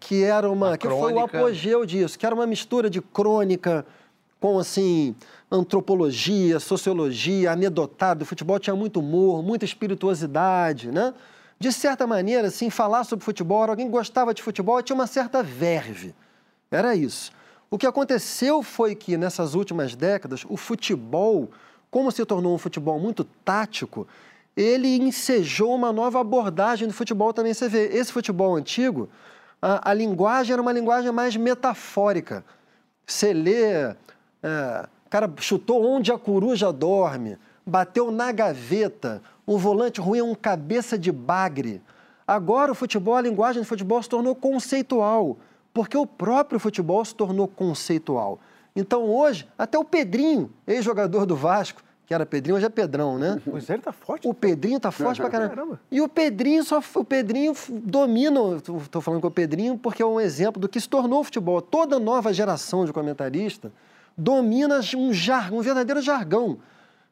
[0.00, 1.38] que era uma, que foi o crônica.
[1.38, 3.86] apogeu disso, que era uma mistura de crônica
[4.40, 5.14] com assim
[5.50, 8.22] antropologia, sociologia, anedotado.
[8.22, 11.14] O futebol tinha muito humor, muita espirituosidade, né?
[11.58, 16.14] De certa maneira, assim, falar sobre futebol, alguém gostava de futebol tinha uma certa verve.
[16.70, 17.30] Era isso.
[17.70, 21.48] O que aconteceu foi que, nessas últimas décadas, o futebol,
[21.94, 24.04] como se tornou um futebol muito tático,
[24.56, 27.54] ele ensejou uma nova abordagem do futebol também.
[27.54, 29.08] Você vê, esse futebol antigo,
[29.62, 32.44] a, a linguagem era uma linguagem mais metafórica.
[33.06, 33.94] Você lê,
[34.42, 40.34] é, cara chutou onde a coruja dorme, bateu na gaveta, o volante ruim é um
[40.34, 41.80] cabeça de bagre.
[42.26, 45.36] Agora o futebol, a linguagem do futebol se tornou conceitual,
[45.72, 48.40] porque o próprio futebol se tornou conceitual.
[48.74, 53.40] Então hoje, até o Pedrinho, ex-jogador do Vasco, que era Pedrinho, hoje é Pedrão, né?
[53.48, 54.28] Pois é, ele tá forte.
[54.28, 55.54] O Pedrinho tá forte pra caramba.
[55.54, 55.80] Caramba.
[55.90, 58.40] E o Pedrinho só o Pedrinho domina,
[58.90, 61.62] tô falando com o Pedrinho porque é um exemplo do que se tornou o futebol.
[61.62, 63.72] Toda nova geração de comentarista
[64.16, 66.58] domina um, jar, um verdadeiro jargão.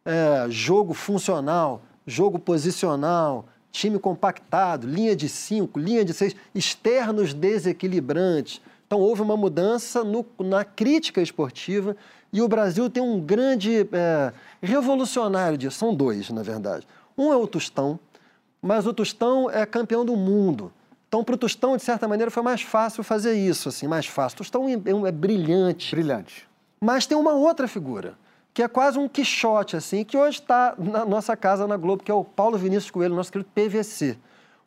[0.05, 8.61] É, jogo funcional, jogo posicional, time compactado, linha de cinco, linha de seis, externos desequilibrantes.
[8.93, 11.97] Então houve uma mudança no- na crítica esportiva
[12.31, 15.79] e o Brasil tem um grande é, revolucionário disso.
[15.79, 16.87] São dois, na verdade.
[17.17, 17.99] Um é o Tostão,
[18.61, 20.71] mas o Tostão é campeão do mundo.
[21.09, 24.35] Então, para o Tostão, de certa maneira, foi mais fácil fazer isso, assim, mais fácil.
[24.35, 25.95] O Tostão é, um- é brilhante.
[25.95, 26.47] Brilhante.
[26.79, 28.13] Mas tem uma outra figura,
[28.53, 32.11] que é quase um quixote, assim, que hoje está na nossa casa na Globo, que
[32.11, 34.19] é o Paulo Vinícius Coelho, nosso querido PVC.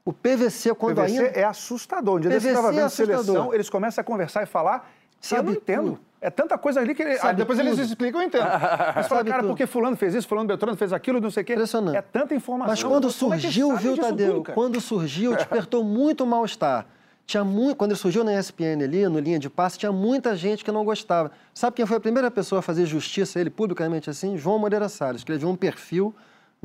[0.05, 1.39] O PVC, quando PVC ainda...
[1.39, 2.17] é assustador.
[2.17, 3.23] Um dia PVC estava é vendo assustador.
[3.23, 4.87] seleção, eles começam a conversar e falar.
[4.87, 5.83] e eu Sabe não entendo.
[5.93, 5.99] tudo.
[6.21, 7.83] É tanta coisa ali que ele- Sabe ah, depois eles tudo.
[7.85, 8.43] explicam, eu entendo.
[8.95, 9.49] Mas fala, Sabe cara, tudo.
[9.49, 11.53] porque fulano fez isso, fulano Beltrano fez aquilo, não sei o quê.
[11.53, 11.97] Impressionante.
[11.97, 12.71] É tanta informação.
[12.71, 14.33] Mas quando é que surgiu, sabe viu, Tadeu?
[14.35, 16.85] tudo, quando surgiu, despertou muito mal-estar.
[17.25, 20.63] Tinha muito, quando ele surgiu na ESPN ali, no linha de passe, tinha muita gente
[20.63, 21.31] que não gostava.
[21.53, 24.37] Sabe quem foi a primeira pessoa a fazer justiça a ele publicamente assim?
[24.37, 25.21] João Moreira Salles.
[25.21, 26.13] Escreveu um perfil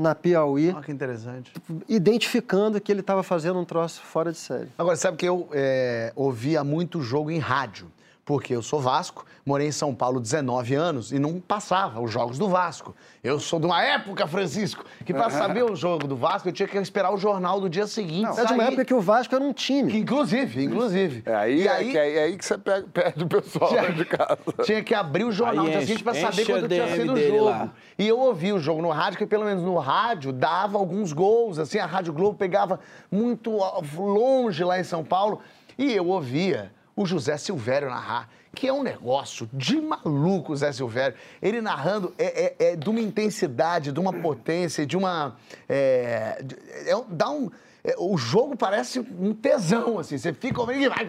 [0.01, 1.53] na Piauí, Olha que interessante.
[1.89, 4.69] identificando que ele estava fazendo um troço fora de série.
[4.79, 7.87] Agora, sabe que eu é, ouvia muito jogo em rádio.
[8.31, 12.39] Porque eu sou Vasco, morei em São Paulo 19 anos e não passava os jogos
[12.39, 12.95] do Vasco.
[13.25, 16.69] Eu sou de uma época, Francisco, que para saber o jogo do Vasco eu tinha
[16.69, 18.39] que esperar o jornal do dia seguinte.
[18.39, 19.91] É de uma época que o Vasco era um time.
[19.91, 21.25] Que, inclusive, inclusive.
[21.27, 24.05] É aí, E é, que, é aí que você pega, perde o pessoal lá de
[24.05, 24.39] casa.
[24.63, 27.21] Tinha que abrir o jornal Aí no dia seguinte para saber quando tinha sido o
[27.21, 27.45] jogo.
[27.47, 27.73] lá.
[27.99, 31.59] E eu ouvi o jogo no rádio, que pelo menos no rádio dava alguns gols,
[31.59, 32.79] assim, a Rádio Globo pegava
[33.11, 33.51] muito
[33.97, 35.41] longe lá em São Paulo.
[35.77, 36.71] E eu ouvia
[37.03, 41.17] o José Silvério narrar, que é um negócio de maluco, Zé Silvério.
[41.41, 45.37] Ele narrando é, é- é de uma intensidade, de uma potência, de uma.
[45.69, 46.57] É, de-
[46.89, 47.49] é dá um.
[47.85, 50.19] é, o jogo parece um tesão, assim.
[50.19, 51.07] Você fica ouvindo, ele vai,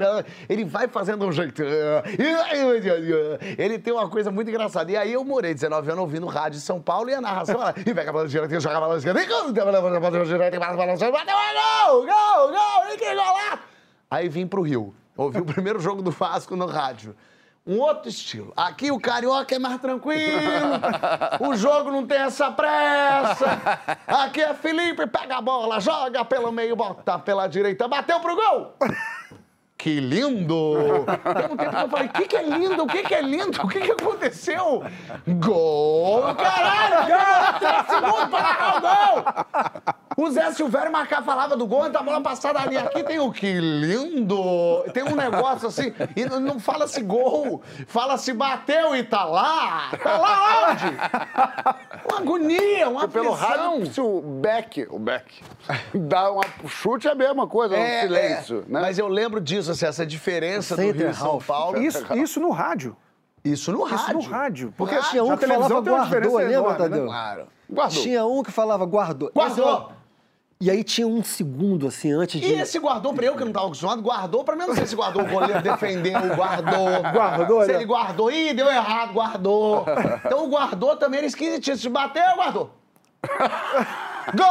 [0.47, 1.61] ele vai fazendo um jeito.
[3.57, 4.91] Ele tem uma coisa muito engraçada.
[4.91, 7.73] E aí eu morei 19 anos ouvindo rádio em São Paulo e a narração era.
[7.79, 9.63] E pega a bola direita, joga a bola esquerda, gol, gol!
[14.09, 14.93] Aí vim pro Rio.
[15.17, 17.15] Ouvi o primeiro jogo do Vasco no rádio.
[17.65, 18.51] Um outro estilo.
[18.57, 20.79] Aqui o carioca é mais tranquilo,
[21.39, 23.45] o jogo não tem essa pressa.
[24.07, 28.75] Aqui é Felipe, pega a bola, joga pelo meio, bota pela direita, bateu pro gol.
[29.77, 30.75] Que lindo!
[31.05, 32.83] Tem um tempo que eu falei, o que, que é lindo?
[32.83, 33.61] O que, que é lindo?
[33.63, 34.83] O que, que aconteceu?
[35.27, 36.35] Gol!
[36.35, 37.07] Caralho!
[37.07, 39.23] Demorou três segundos pra narrar o gol!
[40.21, 42.77] O Zé Silvério marcar falava do gol, então a bola passada ali.
[42.77, 44.83] Aqui tem o que lindo!
[44.93, 49.89] Tem um negócio assim, e não- fala-se gol, fala-se bateu e tá lá!
[50.01, 52.05] Tá lá onde?
[52.07, 53.69] Uma agonia, uma Pelo aflição.
[53.79, 55.43] rádio, se o Beck, o Beck,
[55.93, 58.71] dá uma chute é a mesma coisa, é, um silêncio, é.
[58.73, 58.81] né?
[58.81, 61.39] Mas eu lembro disso, assim, essa diferença do Rio e São.
[61.39, 61.81] Paulo.
[61.81, 62.95] Isso, isso no rádio.
[63.43, 64.13] Isso no Isso rádio.
[64.13, 64.73] no rádio.
[64.77, 65.09] Porque Rádio.
[65.09, 66.77] Tinha um que falava guardou, lembra, né?
[66.77, 67.05] Tadeu?
[67.07, 67.47] Claro.
[67.67, 68.03] Guardou.
[68.03, 69.31] Tinha um que falava guardou.
[69.33, 70.00] Guardou.
[70.61, 72.45] E aí tinha um segundo, assim, antes de...
[72.47, 74.67] E esse guardou pra eu, que não tava acostumado, guardou pra mim.
[74.67, 77.01] Não sei se guardou o goleiro defendeu, guardou.
[77.11, 77.73] Guardou, Se né?
[77.77, 79.85] ele guardou, ih, deu errado, guardou.
[80.23, 81.77] Então o guardou também era esquisitíssimo.
[81.81, 82.69] Se bateu, guardou.
[84.35, 84.45] Gol!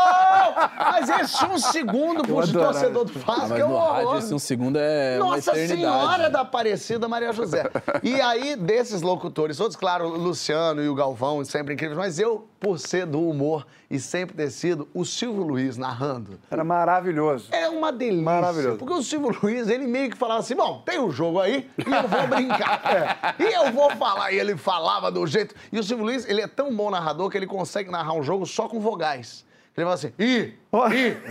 [0.77, 2.73] Mas esse um segundo pro adorava.
[2.73, 4.19] torcedor do Ah, Vasco mas é um no rádio, horror.
[4.19, 5.81] esse um segundo é uma Nossa eternidade.
[5.81, 7.71] Senhora da Aparecida Maria José.
[8.03, 12.49] E aí, desses locutores, todos, claro, o Luciano e o Galvão, sempre incríveis, mas eu,
[12.59, 16.39] por ser do humor e sempre ter sido, o Silvio Luiz narrando.
[16.49, 17.49] Era maravilhoso.
[17.51, 18.23] É uma delícia.
[18.23, 18.79] Maravilhoso.
[18.79, 21.91] Porque o Silvio Luiz, ele meio que falava assim: bom, tem um jogo aí e
[21.91, 23.35] eu vou brincar.
[23.41, 24.33] E eu vou falar.
[24.33, 25.55] E ele falava do jeito.
[25.73, 28.47] E o Silvio Luiz, ele é tão bom narrador que ele consegue narrar um jogo
[28.47, 29.45] só com vogais.
[29.77, 30.57] Ele fala assim: i, i,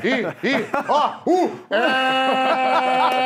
[0.07, 3.19] i, i, ó, u, é.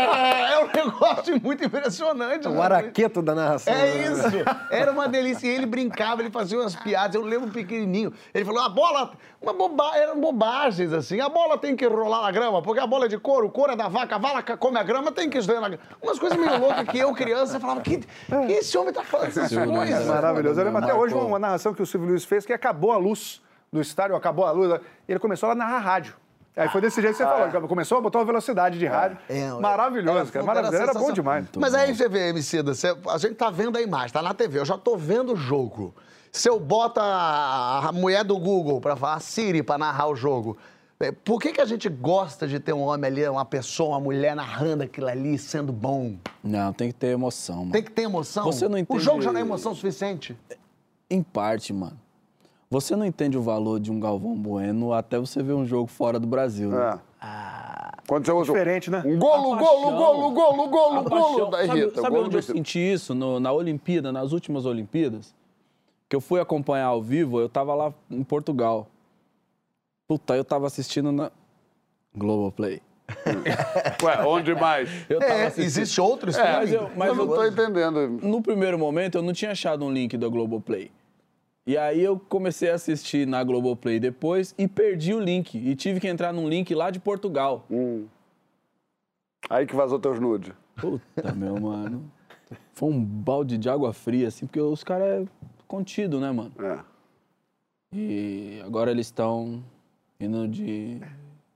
[0.54, 2.48] É um negócio muito impressionante.
[2.48, 2.62] O né?
[2.62, 3.74] araqueto da narração.
[3.74, 4.12] É né?
[4.12, 4.28] isso.
[4.72, 5.48] Era uma delícia.
[5.48, 7.16] E ele brincava, ele fazia umas piadas.
[7.16, 8.12] Eu lembro pequenininho.
[8.34, 9.12] Ele falou: a bola.
[9.42, 9.92] Uma boba...
[9.98, 11.20] Eram bobagens, assim.
[11.20, 13.74] A bola tem que rolar na grama, porque a bola é de couro, o couro
[13.74, 15.84] é da vaca, a vaca come a grama, tem que estar na grama.
[16.02, 18.08] Umas coisas meio loucas que eu, criança, falava: que, que
[18.54, 20.02] esse homem tá falando essas Luiz coisas?
[20.02, 20.60] é Maravilhoso.
[20.60, 21.04] Eu lembro até Marcou.
[21.04, 23.42] hoje uma narração que o Silvio Luiz fez que acabou a luz
[23.74, 24.80] do estádio, acabou a luz.
[25.08, 26.16] Ele começou a narrar rádio.
[26.56, 27.68] Aí foi desse jeito que você falou.
[27.68, 29.18] Começou a botar uma velocidade de rádio.
[29.28, 30.46] É, maravilhoso, cara.
[30.46, 30.84] Maravilhoso.
[30.84, 31.48] Era bom demais.
[31.58, 34.60] Mas aí você vê, Emicida, você, a gente tá vendo a imagem, tá na TV,
[34.60, 35.96] eu já tô vendo o jogo.
[36.32, 40.16] Se eu boto a, a mulher do Google pra falar a Siri pra narrar o
[40.16, 40.56] jogo,
[41.00, 44.00] É, Por que, que a gente gosta de ter um homem ali, uma pessoa, uma
[44.00, 46.16] mulher narrando aquilo ali, sendo bom?
[46.44, 47.72] Não, tem que ter emoção, mano.
[47.72, 48.46] Tem que ter emoção?
[48.46, 50.38] Você não O entende- jogo já não é emoção suficiente?
[51.10, 52.00] Em parte, mano.
[52.74, 56.20] Você não entende o valor de um Galvão Bueno até você ver um jogo fora
[56.20, 57.00] do Brasil, né?
[57.22, 58.02] É.
[58.08, 59.04] Quando você Diferente, né?
[59.06, 62.02] um golo, A golo, golo, golo, golo, golo, da Sabe, Rita.
[62.02, 63.14] sabe golo onde eu senti isso?
[63.14, 65.36] No- na Olimpíada, nas últimas Olimpíadas?
[66.10, 68.88] Que eu fui acompanhar ao vivo, eu tava lá em Portugal.
[70.08, 71.32] Puta, eu tava assistindo na
[72.18, 72.82] Globoplay.
[74.02, 74.90] Ué, onde mais?
[75.08, 78.08] Eu tava É, existe outro É, mas eu, mas eu não eu- tô entendendo.
[78.20, 80.90] no primeiro momento, eu não tinha achado um link da Globoplay.
[81.66, 85.58] E aí eu comecei a assistir na Globoplay depois e perdi o link.
[85.58, 87.66] E tive que entrar num link lá de Portugal.
[89.50, 90.54] Aí que vazou teus nudes.
[90.76, 92.12] Puta, meu mano.
[92.74, 95.28] Foi um balde de água fria, assim, porque os caras é
[95.68, 96.52] contido, né, mano?
[96.60, 96.80] É.
[97.94, 99.64] E agora eles estão
[100.20, 101.00] indo de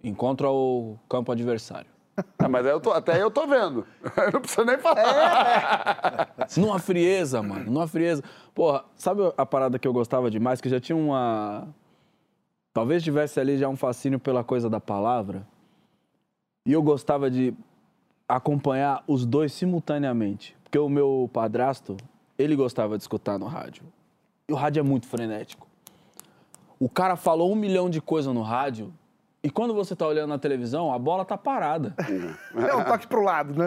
[0.04, 1.90] encontro ao campo adversário.
[2.40, 3.86] Ah, mas eu tô- até eu tô vendo.
[4.18, 6.34] Eu não preciso nem falar.
[6.58, 8.24] Numa frieza, mano, numa frieza.
[8.56, 10.60] Porra, sabe a parada que eu gostava demais?
[10.62, 11.68] Que já tinha uma.
[12.74, 15.46] Talvez tivesse ali já um fascínio pela coisa da palavra.
[16.66, 17.54] E eu gostava de
[18.28, 20.56] acompanhar os dois simultaneamente.
[20.64, 21.98] Porque o meu padrasto,
[22.38, 23.84] ele gostava de escutar no rádio.
[24.50, 25.68] E o rádio é muito frenético.
[26.80, 28.94] O cara falou um milhão de coisas no rádio.
[29.48, 31.96] E quando você tá olhando na televisão, a bola tá parada.
[32.54, 33.66] É um toque pro lado, né?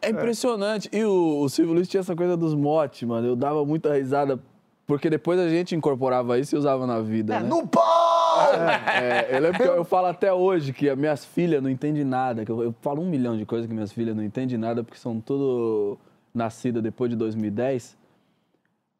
[0.00, 0.88] É impressionante.
[0.92, 3.26] E o, o Silvio Luiz tinha essa coisa dos motes, mano.
[3.26, 4.38] Eu dava muita risada,
[4.86, 7.34] porque depois a gente incorporava isso e usava na vida.
[7.34, 7.48] É, né?
[7.48, 8.44] no pau!
[9.02, 12.44] É, eu lembro que eu falo até hoje que as minhas filhas não entendem nada.
[12.44, 15.00] Que eu, eu falo um milhão de coisas que minhas filhas não entendem nada, porque
[15.00, 15.98] são tudo
[16.32, 17.98] nascidas depois de 2010.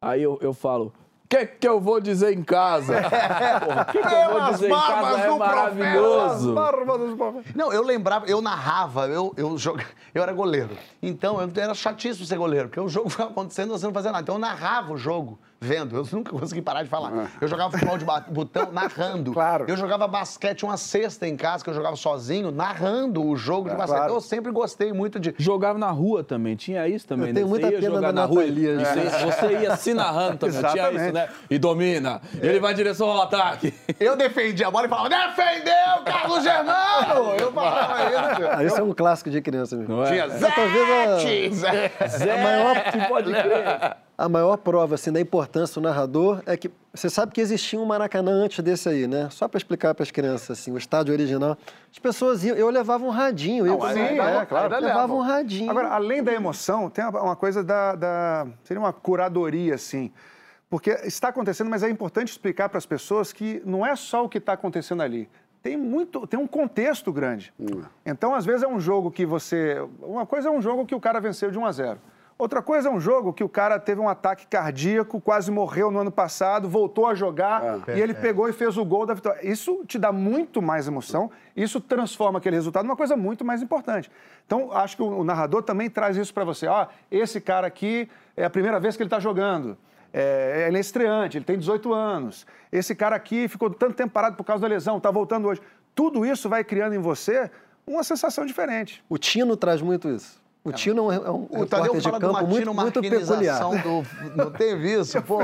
[0.01, 0.91] Aí eu, eu falo.
[1.31, 3.03] O que, que eu vou dizer em casa?
[3.63, 6.53] Porra, o que, que eu vou dizer em casa barbas é do maravilhoso.
[7.55, 10.75] Não, eu lembrava, eu narrava, eu, eu, joga- eu era goleiro.
[11.03, 14.11] Então, eu era chatíssimo ser goleiro, porque o jogo ficava acontecendo e você não fazia
[14.11, 14.23] nada.
[14.23, 15.95] Então, eu narrava o jogo, vendo.
[15.95, 17.31] Eu nunca consegui parar de falar.
[17.41, 19.31] Eu jogava futebol de botão narrando.
[19.33, 19.65] Claro.
[19.67, 23.75] Eu jogava basquete, uma cesta em casa, que eu jogava sozinho, narrando o jogo de
[23.75, 23.97] basquete.
[23.97, 24.13] claro.
[24.13, 25.33] Eu sempre gostei muito de...
[25.37, 27.39] Jogava na rua também, tinha isso também, Eu né?
[27.39, 28.83] tenho muita você ia pena jogar na rua e né?
[28.85, 31.13] você, você ia se narrando também, tinha isso, Exatamente.
[31.13, 31.29] né?
[31.49, 33.73] E domina, ele vai em direção ao ataque.
[33.99, 37.33] Eu defendia a bola e falava, defendeu, Carlos Germano!
[37.39, 38.49] Eu falava isso.
[38.51, 39.95] Ah, isso é um clássico de criança mesmo.
[39.95, 40.07] Não é?
[40.09, 42.07] Tinha É, talvez a- Zete, Zete.
[42.17, 43.97] Zé, maior que pode crer.
[44.19, 47.85] A maior prova assim, da importância do narrador é que você sabe que existia um
[47.85, 49.29] Maracanã antes desse aí, né?
[49.31, 51.57] Só para explicar para as crianças assim, o estádio original.
[51.89, 54.41] As pessoas iam, eu levava um radinho, eu sim, né?
[54.41, 54.75] é, claro.
[54.75, 55.71] Eu levava um radinho.
[55.71, 60.11] Agora, além da emoção, tem uma coisa da, da- Seria uma curadoria, assim.
[60.69, 64.27] Porque está acontecendo, mas é importante explicar para as pessoas que não é só o
[64.27, 65.29] que está acontecendo ali.
[65.63, 66.27] Tem muito.
[66.27, 67.53] Tem um contexto grande.
[68.05, 69.77] Então, às vezes, é um jogo que você.
[70.01, 71.99] Uma coisa é um jogo que o cara venceu de 1 a 0.
[72.39, 75.99] Outra coisa é um jogo que o cara teve um ataque cardíaco, quase morreu no
[75.99, 79.45] ano passado, voltou a jogar e ele pegou e fez o gol da vitória.
[79.45, 84.09] Isso te dá muito mais emoção, isso transforma aquele resultado numa coisa muito mais importante.
[84.45, 86.65] Então, acho que o, narrador também traz isso para você.
[86.65, 89.77] Ó, esse cara aqui é a primeira vez que ele está jogando.
[90.13, 92.47] É, ele é estreante, ele tem 18 anos.
[92.71, 95.59] Esse cara aqui ficou tanto tempo parado por causa da lesão, está voltando hoje.
[95.93, 97.51] Tudo isso vai criando em você
[97.85, 99.03] uma sensação diferente.
[99.09, 100.39] O Tino traz muito isso.
[100.63, 103.01] O Tino é um, é um O Tadeu repórter de fala de campo muito, muito
[103.01, 103.59] peculiar.
[103.81, 104.35] do...
[104.35, 105.39] Não teve isso, pô?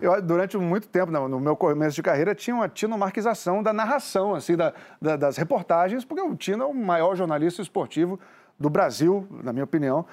[0.00, 4.54] Eu, durante muito tempo, no meu começo de carreira, tinha uma tinomarquização da narração, assim,
[4.56, 8.20] da- da- das reportagens, porque o Tino é o maior jornalista esportivo
[8.58, 10.04] do Brasil, na minha opinião.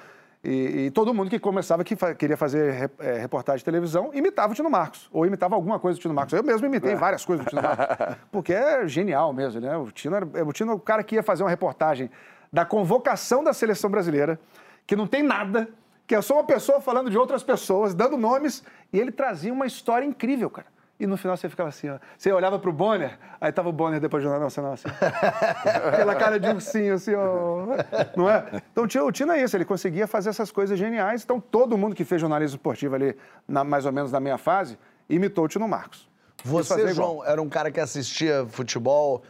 [0.42, 4.10] E, e todo mundo que começava que fa- queria fazer re- eh, reportagem de televisão
[4.14, 6.32] imitava o Tino Marcos, ou imitava alguma coisa do Tino Marcos.
[6.32, 9.76] Eu mesmo imitei várias coisas do Tino Marcos, porque é genial mesmo, né?
[9.76, 12.10] O Tino, era, o Tino é o cara que ia fazer uma reportagem
[12.52, 14.38] da convocação da seleção brasileira,
[14.86, 15.68] que não tem nada,
[16.06, 19.66] que é só uma pessoa falando de outras pessoas, dando nomes, e ele trazia uma
[19.66, 20.66] história incrível, cara.
[20.98, 21.98] E no final você ficava assim, ó.
[22.18, 24.88] Você olhava pro Bonner, aí tava o Bonner depois do jornal nacional, assim.
[25.88, 27.66] Aquela cara de ursinho, assim, ó.
[28.14, 28.60] Não é?
[28.70, 31.22] Então o Tino, é isso, ele conseguia fazer essas coisas geniais.
[31.24, 33.16] Então todo mundo que fez jornalismo esportivo ali,
[33.48, 36.06] na- mais ou menos na minha fase, imitou o Tino Marcos.
[36.44, 36.92] Você.
[36.92, 39.22] João, era um cara que assistia futebol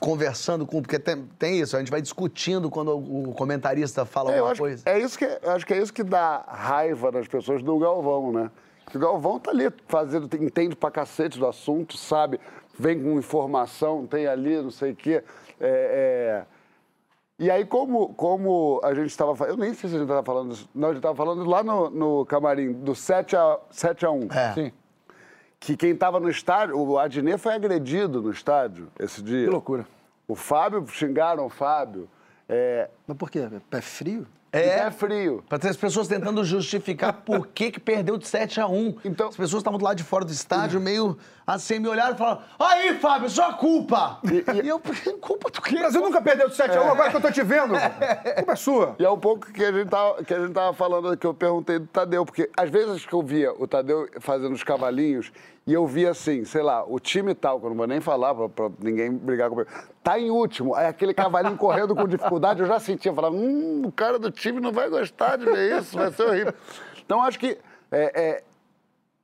[0.00, 0.80] conversando com...
[0.80, 4.60] Porque tem, tem isso, a gente vai discutindo quando o comentarista fala É, alguma acho,
[4.60, 4.82] coisa.
[4.86, 8.32] é isso que, eu acho que é isso que dá raiva nas pessoas do Galvão,
[8.32, 8.50] né?
[8.90, 12.40] Que o Galvão tá ali fazendo, entende pra cacete do assunto, sabe?
[12.78, 15.22] Vem com informação, tem ali, não sei o quê.
[15.60, 16.44] É, é,
[17.38, 20.24] E aí, como, como a gente estava falando, eu nem sei se a gente estava
[20.24, 24.04] falando isso, não, a gente estava falando lá no, no camarim, do 7 a, 7
[24.06, 24.28] a 1.
[24.32, 24.52] É.
[24.54, 24.72] Sim.
[25.60, 29.44] Que quem estava no estádio, o Adnet foi agredido no estádio esse dia.
[29.44, 29.86] Que loucura.
[30.26, 32.08] O Fábio, xingaram o Fábio.
[32.48, 33.46] É, Mas por quê?
[33.68, 34.26] Pé frio?
[34.52, 34.80] É.
[34.80, 35.44] é frio.
[35.48, 39.28] Pra ter as pessoas tentando justificar por que, que perdeu de 7 a 1 Então-
[39.28, 42.42] As pessoas estavam do lado de fora do estádio, meio assim, me olharam e falaram:
[42.58, 44.18] Aí, Fábio, sua culpa!
[44.24, 44.80] E, eu,
[45.20, 45.76] culpa do quê?
[45.76, 47.76] O Brasil nunca perdeu de 7 a 1, agora que eu tô te vendo.
[47.76, 47.90] A
[48.34, 48.96] culpa é sua.
[48.98, 51.34] E é um pouco que a gente tava, que a gente tava falando, que eu
[51.34, 55.30] perguntei do Tadeu, porque às vezes que eu via o Tadeu fazendo os cavalinhos,
[55.66, 58.34] e eu via assim, sei lá, o time tal, que eu não vou nem falar
[58.34, 59.68] pra ninguém brigar comigo,
[60.02, 63.92] tá em último, aí aquele cavalinho correndo com dificuldade, eu já sentia, falava, hum, o
[63.92, 66.54] cara do time não vai gostar de ver isso, vai ser horrível.
[67.04, 67.58] Então acho que
[67.92, 68.42] é, é,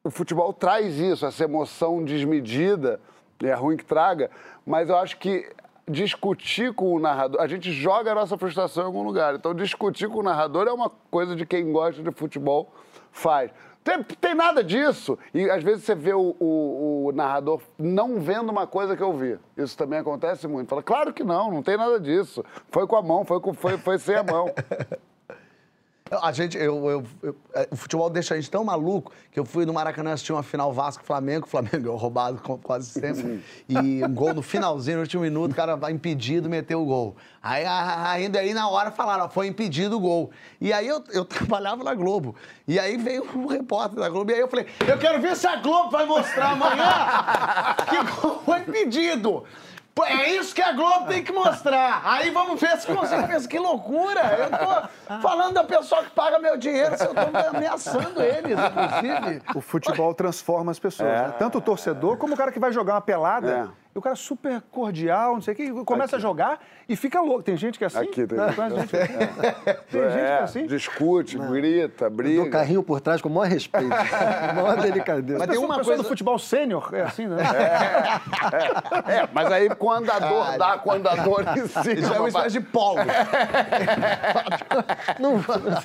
[0.05, 3.01] o futebol traz isso, essa emoção desmedida,
[3.43, 4.31] é ruim que traga,
[4.65, 5.51] mas eu acho que
[5.89, 10.09] discutir com o narrador, a gente joga a nossa frustração em algum lugar, então discutir
[10.09, 12.73] com o narrador é uma coisa de quem gosta de futebol
[13.13, 13.51] faz.
[13.87, 15.17] Tem, tem nada disso.
[15.33, 19.13] E às vezes você vê o, o- o narrador não vendo uma coisa que eu
[19.13, 19.39] vi.
[19.57, 20.69] Isso também acontece muito.
[20.69, 22.45] Fala, claro que não, não tem nada disso.
[22.69, 24.47] Foi com a mão, foi, com, foi, foi sem a mão.
[26.09, 29.45] A gente, eu, eu- eu- é, o futebol deixa a gente tão maluco que eu
[29.45, 34.15] fui no Maracanã assistir uma final Vasco-Flamengo, o Flamengo é roubado quase sempre, e um
[34.15, 37.17] gol no finalzinho, no último minuto, o cara vai impedido, meteu o gol.
[37.43, 40.31] Aí ainda aí na hora falaram, ó, foi impedido o gol.
[40.61, 42.37] E aí eu, eu trabalhava na Globo,
[42.69, 45.49] e aí veio um repórter da Globo, e aí eu falei, eu quero ver se
[45.49, 49.43] a Globo vai mostrar amanhã que gol foi impedido.
[50.05, 52.03] É isso que a Globo tem que mostrar.
[52.05, 53.27] Aí vamos ver se consegue.
[53.29, 54.21] Pensa, Que loucura!
[54.39, 59.43] Eu tô falando da pessoa que paga meu dinheiro, se eu tô ameaçando eles, inclusive.
[59.55, 61.09] O futebol transforma as pessoas.
[61.09, 61.35] né?
[61.39, 63.71] Tanto o torcedor como o cara que vai jogar uma pelada.
[63.73, 63.86] É.
[63.97, 67.43] E o cara super cordial, não sei o que, começa a jogar e fica louco.
[67.43, 68.01] Tem gente que é assim?
[68.01, 68.39] Aqui tem.
[68.39, 69.17] Tem gente que é assim.
[69.91, 70.67] Tem gente que é É, assim.
[70.67, 72.51] discute, grita, Do briga.
[72.51, 73.89] carrinho por trás com o maior respeito.
[73.89, 75.39] com a maior delicadeza.
[75.39, 77.39] Mas tem uma coisa do futebol sênior, é assim, né?
[79.07, 81.93] É, mas aí com o andador dá com o andador em cima.
[81.95, 82.99] Isso é uma espécie de polo.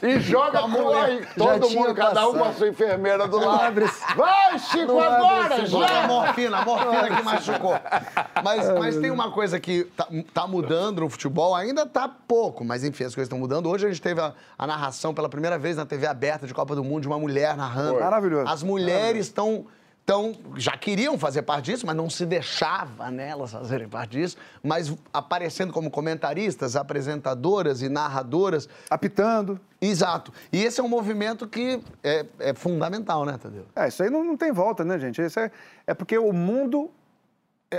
[0.04, 1.26] E joga com aí.
[1.38, 3.82] Todo mundo, cada um com a sua enfermeira do lado.
[4.16, 5.66] Vai, Chico, Não agora!
[5.66, 6.08] Joga a Já!
[6.08, 7.80] morfina, a morfina que machucou.
[8.44, 12.84] Mas, mas tem uma coisa que tá, tá mudando no futebol, ainda tá pouco, mas
[12.84, 13.70] enfim, as coisas estão mudando.
[13.70, 16.76] Hoje a gente teve a, a narração pela primeira vez na TV aberta de Copa
[16.76, 17.94] do Mundo de uma mulher narrando.
[17.94, 18.04] Foi.
[18.04, 18.50] Maravilhoso.
[18.50, 19.66] As mulheres estão.
[20.04, 24.92] Então, já queriam fazer parte disso, mas não se deixava nelas fazerem parte disso, mas
[25.14, 28.68] aparecendo como comentaristas, apresentadoras e narradoras.
[28.90, 29.60] Apitando.
[29.80, 30.34] Exato.
[30.52, 33.66] E esse é um movimento que é, é fundamental, né, Tadeu?
[33.76, 35.22] É, isso aí não, não tem volta, né, gente?
[35.22, 35.52] Isso é,
[35.86, 36.90] é porque o mundo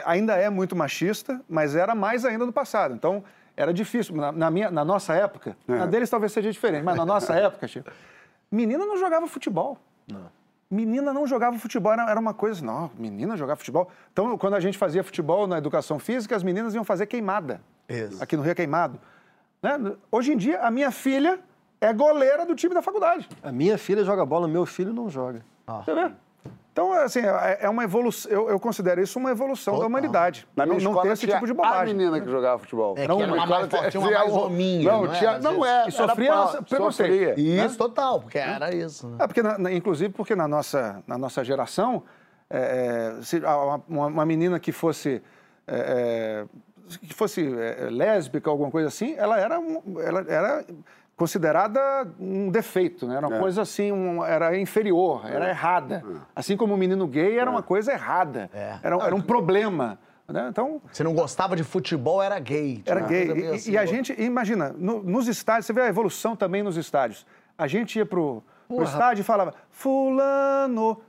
[0.04, 2.94] ainda é muito machista, mas era mais ainda no passado.
[2.94, 3.22] Então,
[3.56, 4.14] era difícil.
[4.16, 7.68] Na, na minha, na nossa época, na deles talvez seja diferente, mas na nossa época,
[7.68, 7.90] Chico,
[8.50, 9.78] menina não jogava futebol.
[10.10, 10.30] Não.
[10.70, 13.90] Menina não jogava futebol, era, era uma coisa, assim, não, menina jogar futebol.
[14.10, 17.60] Então, quando a gente fazia futebol na educação física, as meninas iam fazer queimada.
[17.86, 18.22] Isso.
[18.22, 18.98] Aqui no Rio é queimado.
[19.62, 19.78] Né?
[20.10, 21.38] Hoje em dia, a minha filha
[21.78, 23.28] é goleira do time da faculdade.
[23.42, 25.44] A minha filha joga bola, meu filho não joga.
[25.66, 26.10] Você vê?
[26.72, 28.32] Então, assim, é é uma evolução.
[28.32, 30.48] Eu, eu considero isso uma evolução da humanidade.
[30.56, 31.94] Na minha não, escola ter esse tinha tipo de a bobagem.
[31.94, 32.94] menina que jogava futebol.
[32.96, 35.30] É, não, que era uma mais forte, uma tinha mais o- hominha, Não, não tinha,
[35.32, 35.38] era?
[35.40, 35.88] não é.
[35.88, 36.32] E sofria
[36.66, 37.38] preconceito.
[37.38, 39.06] Isso, total, porque era isso.
[39.06, 39.16] Né?
[39.20, 42.04] É, porque, na- na- inclusive, porque na nossa, na nossa geração,
[42.48, 45.22] é, é, se a- uma, uma menina que fosse,
[45.66, 46.46] é,
[46.88, 49.56] é, que fosse é, lésbica, alguma coisa assim, ela era,
[50.02, 50.64] ela era
[51.22, 51.80] considerada
[52.18, 53.16] um defeito, né?
[53.16, 53.40] Era uma É.
[53.40, 56.04] coisa assim, um- era inferior, era errada.
[56.34, 58.74] Assim como o menino gay era uma coisa errada, É.
[58.82, 59.98] era, era um problema.
[60.28, 60.46] Né?
[60.48, 62.82] Então, Você não gostava de futebol, era gay.
[62.86, 63.26] Era gay.
[63.30, 66.76] E, assim, e a gente, imagina, no- nos estádios, você vê a evolução também nos
[66.76, 67.24] estádios.
[67.56, 71.00] A gente ia pro, pro estádio e falava, fulano.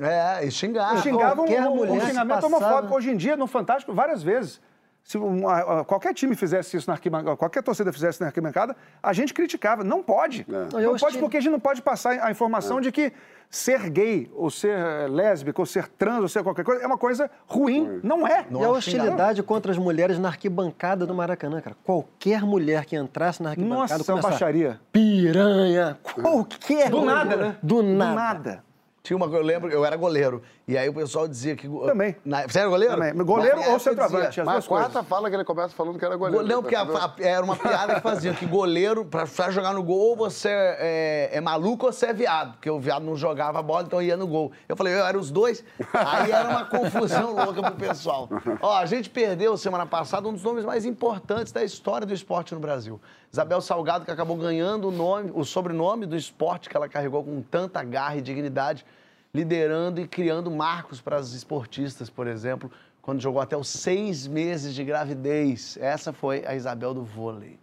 [0.00, 0.96] É, e xingava.
[1.02, 2.94] xingavam qualquer um, mulher um xingamento passava- homofóbico.
[2.96, 4.60] Hoje em dia, no Fantástico, várias vezes.
[5.04, 8.76] Se um, a- a- qualquer time fizesse isso na arquibancada, qualquer torcida fizesse na arquibancada,
[9.02, 9.82] a gente criticava.
[9.82, 10.46] Não pode.
[10.48, 13.12] Não, Não, pode porque a gente não pode passar a informação de que
[13.50, 16.96] ser gay, ou ser eh, lésbica, ou ser trans, ou ser qualquer coisa, é uma
[16.96, 18.00] coisa ruim.
[18.02, 18.46] Não é.
[18.50, 21.76] e a hostilidade contra as mulheres na arquibancada do Maracanã, cara.
[21.84, 24.80] Qualquer mulher que entrasse na arquibancada Nossa, é uma baixaria.
[24.92, 25.98] Piranha.
[26.02, 27.14] Qualquer Do mulher.
[27.14, 27.56] nada, né?
[27.62, 28.14] Do Do nada.
[28.14, 28.64] nada.
[29.02, 30.42] Tinha uma, eu lembro, eu era goleiro.
[30.66, 31.68] E aí o pessoal dizia que.
[31.68, 32.14] Também.
[32.24, 32.94] Na, você era goleiro?
[32.94, 33.12] Também.
[33.24, 34.92] Goleiro ou centroavante, dizia- as Mas a duas coisas.
[34.92, 36.46] quarta fala que ele começa falando que era goleiro.
[36.46, 39.82] Não, porque a- a- era uma piada que faziam, que goleiro, pra, pra jogar no
[39.82, 43.58] gol, ou você é, é maluco ou você é viado, porque o viado não jogava
[43.58, 44.52] a bola, então ia no gol.
[44.68, 48.28] Eu falei, eu era os dois, aí era uma confusão louca pro pessoal.
[48.60, 52.54] Ó, a gente perdeu semana passada um dos nomes mais importantes da história do esporte
[52.54, 53.00] no Brasil.
[53.32, 57.42] Isabel Salgado, que acabou ganhando o nome, o sobrenome do esporte que ela carregou com
[57.42, 58.86] tanta garra e dignidade.
[59.34, 62.70] Liderando e criando marcos para as esportistas, por exemplo,
[63.00, 65.78] quando jogou até os seis meses de gravidez.
[65.80, 67.58] Essa foi a Isabel do vôlei.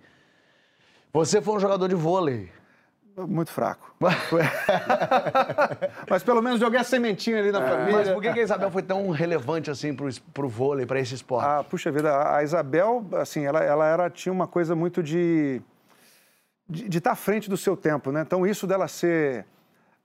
[1.13, 2.51] Você foi um jogador de vôlei.
[3.17, 3.93] Muito fraco.
[6.09, 7.97] Mas pelo menos joguei a sementinha ali na família.
[7.97, 11.45] Mas por que a Isabel foi tão relevante assim es- pro vôlei, para esse esporte?
[11.45, 15.61] Ah, puxa vida, a Isabel, assim, ela, ela era, tinha uma coisa muito de
[16.71, 18.21] de estar à frente do seu tempo, né?
[18.21, 19.43] Então isso dela ser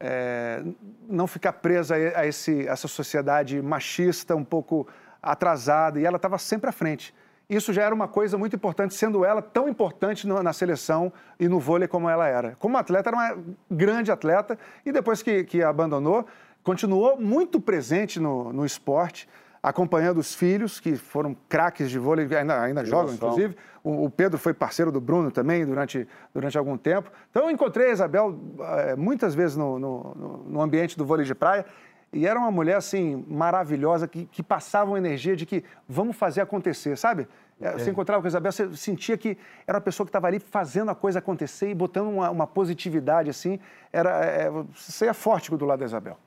[0.06, 0.62] é,
[1.08, 4.86] não ficar presa a esse, essa sociedade machista, um pouco
[5.22, 7.14] atrasada, e ela estava sempre à frente.
[7.48, 11.58] Isso já era uma coisa muito importante, sendo ela tão importante na seleção e no
[11.58, 12.54] vôlei como ela era.
[12.58, 13.38] Como atleta, era uma
[13.70, 16.26] grande atleta, e depois que, que abandonou,
[16.62, 19.26] continuou muito presente no, no esporte,
[19.64, 23.56] acompanhando os filhos, que foram craques de vôlei, ainda, ainda jogam, inclusive.
[23.82, 27.10] O, o Pedro foi parceiro do Bruno também durante, durante algum tempo.
[27.30, 31.34] Então, eu encontrei a Isabel eh, muitas vezes no, no, no- ambiente do vôlei de
[31.34, 31.64] praia.
[32.12, 36.42] E era uma mulher, assim, maravilhosa, que, que passava uma energia de que vamos fazer
[36.42, 37.26] acontecer, sabe?
[37.60, 39.36] Eh, Você encontrava com a Isabel, você sentia que
[39.66, 43.30] era uma pessoa que estava ali fazendo a coisa acontecer e botando uma, uma positividade,
[43.30, 43.58] assim.
[43.92, 46.18] Era, eh, você é forte do lado da Isabel.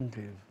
[0.00, 0.43] Incrível.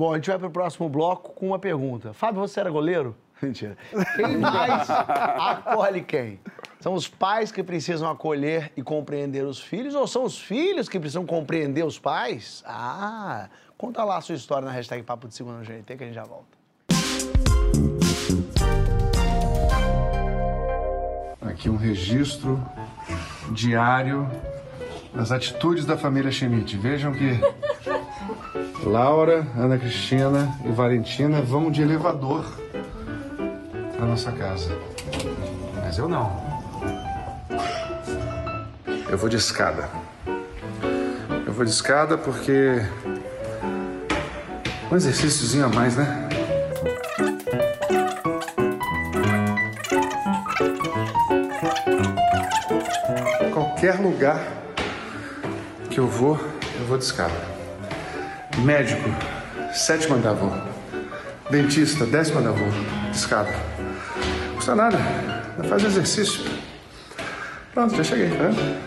[0.00, 2.14] Bom, a gente vai pro próximo bloco com uma pergunta.
[2.14, 3.14] Fábio, você era goleiro?
[3.42, 3.76] Mentira.
[4.16, 6.40] Quem mais acolhe quem?
[6.80, 10.98] São os pais que precisam acolher e compreender os filhos ou são os filhos que
[10.98, 12.64] precisam compreender os pais?
[12.66, 16.06] Ah, conta lá a sua história na hashtag Papo de Segunda no GNT que a
[16.06, 16.58] gente já volta.
[21.42, 22.58] Aqui um registro
[23.52, 24.26] diário
[25.12, 26.74] das atitudes da família Schmidt.
[26.78, 27.38] Vejam que
[28.84, 32.44] Laura, Ana Cristina e Valentina vão de elevador
[33.96, 34.74] para nossa casa.
[35.76, 36.40] Mas eu não.
[39.08, 39.88] Eu vou de escada.
[41.46, 42.80] Eu vou de escada porque
[44.90, 46.28] um exercíciozinho a mais, né?
[53.52, 54.40] Qualquer lugar
[55.90, 56.38] que eu vou,
[56.78, 57.49] eu vou de escada.
[58.64, 59.08] Médico,
[59.72, 60.50] sétimo andar vou.
[61.50, 62.68] Dentista, décimo andar vou.
[63.10, 63.50] De escada.
[64.48, 64.98] Não custa nada,
[65.68, 66.44] faz exercício.
[67.72, 68.80] Pronto, já cheguei, vendo?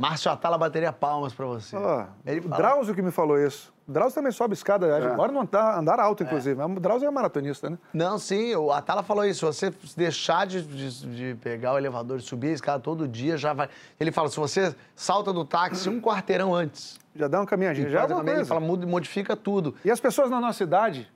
[0.00, 1.76] Márcio Atala bateria palmas pra você.
[1.76, 3.72] Ó, Ele fala- Drauzio que me falou isso.
[3.88, 6.54] O Drauzio também sobe escada, agora não andar, andar alto, inclusive.
[6.56, 7.78] Mas o Drauzio é maratonista, né?
[7.94, 9.52] Não, sim, o Atala falou isso.
[9.52, 13.36] Se você deixar de, de- de pegar o elevador e subir a escada todo dia,
[13.36, 13.68] já vai.
[14.00, 16.98] Ele fala: se você salta do táxi um quarteirão antes.
[17.18, 18.60] Já dá uma caminhadinha, já é faz a alguma caminhada, ele coisa.
[18.60, 19.74] fala, muda- modifica tudo.
[19.82, 21.10] E as pessoas na nossa idade,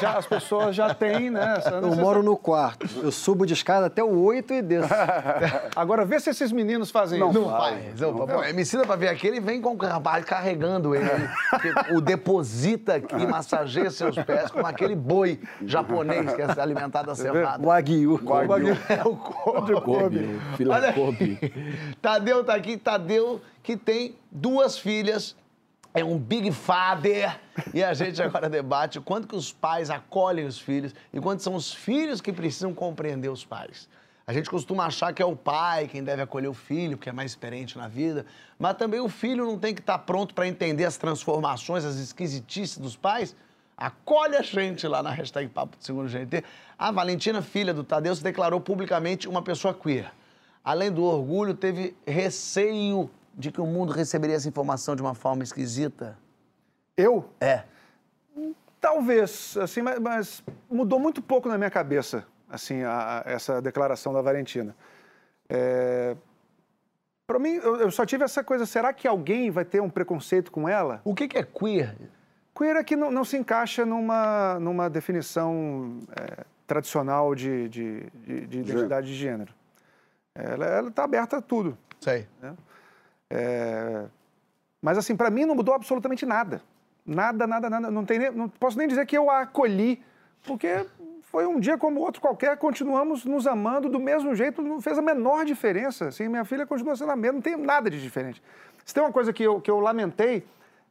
[0.00, 1.54] já, as pessoas já têm, né?
[1.80, 2.84] Eu moro no quarto.
[3.00, 4.88] Eu subo de escada até o 8 e desço.
[5.76, 7.32] Agora, vê se esses meninos fazem isso.
[7.40, 8.02] Não faz.
[8.02, 11.08] Opa, pô, me ensina pra ver aqui, ele vem com o rapaz carregando ele.
[11.92, 17.14] o deposita aqui, massageia seus pés como aquele boi japonês que é se alimentar da
[17.14, 17.64] cevada.
[17.64, 18.20] O Aguiu.
[18.88, 19.80] É o Kobe.
[19.80, 21.38] Kobe, fila Olha Kobe.
[22.00, 25.36] Tadeu tá aqui, Tadeu que tem duas filhas,
[25.92, 27.38] é um big father,
[27.74, 31.42] e a gente agora debate o quanto que os pais acolhem os filhos e quanto
[31.42, 33.88] são os filhos que precisam compreender os pais.
[34.30, 37.12] A gente costuma achar que é o pai quem deve acolher o filho, porque é
[37.12, 38.24] mais experiente na vida,
[38.60, 42.78] mas também o filho não tem que estar pronto para entender as transformações, as esquisitices
[42.78, 43.34] dos pais.
[43.76, 46.44] Acolhe a gente lá na hashtag Papo de Segundo GNT.
[46.78, 50.12] A Valentina, filha do Tadeu, se declarou publicamente uma pessoa queer.
[50.62, 55.42] Além do orgulho, teve receio de que o mundo receberia essa informação de uma forma
[55.42, 56.16] esquisita.
[56.96, 57.28] Eu?
[57.40, 57.64] É.
[58.80, 64.12] Talvez, assim, mas, mas mudou muito pouco na minha cabeça, assim, a- a- essa declaração
[64.12, 64.74] da Valentina.
[65.48, 66.16] É...
[67.26, 70.50] Para mim, eu, eu só tive essa coisa, será que alguém vai ter um preconceito
[70.50, 71.00] com ela?
[71.04, 71.96] O que, que é queer?
[72.56, 78.46] Queer é que não, não se encaixa numa, numa definição é, tradicional de, de, de-
[78.46, 79.54] de identidade de gênero.
[80.34, 81.78] Ela está aberta a tudo.
[82.00, 82.26] Sei.
[83.30, 84.04] É,
[84.82, 86.60] Mas, assim, para mim não mudou absolutamente nada.
[87.06, 87.90] Nada, nada, nada.
[87.90, 90.02] Não, tem nem- não posso nem dizer que eu a acolhi,
[90.44, 90.84] porque
[91.30, 95.02] foi um dia como outro qualquer, continuamos nos amando do mesmo jeito, não fez a
[95.02, 96.08] menor diferença.
[96.08, 98.42] Assim, minha filha continua sendo a mesma, não tem nada de diferente.
[98.84, 100.44] Se tem uma coisa que eu, que eu lamentei,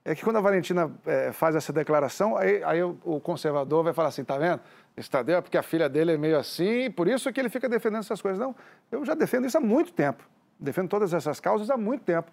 [0.05, 3.91] é que quando a Valentina eh, faz essa declaração, aí, aí o, o conservador vai
[3.91, 4.61] falar assim, tá vendo?
[4.95, 7.67] Esse Tadeu é porque a filha dele é meio assim, por isso que ele fica
[7.67, 8.39] defendendo essas coisas.
[8.39, 8.55] Não,
[8.89, 10.23] eu já defendo isso há muito tempo.
[10.57, 12.31] Defendo todas essas causas há muito tempo.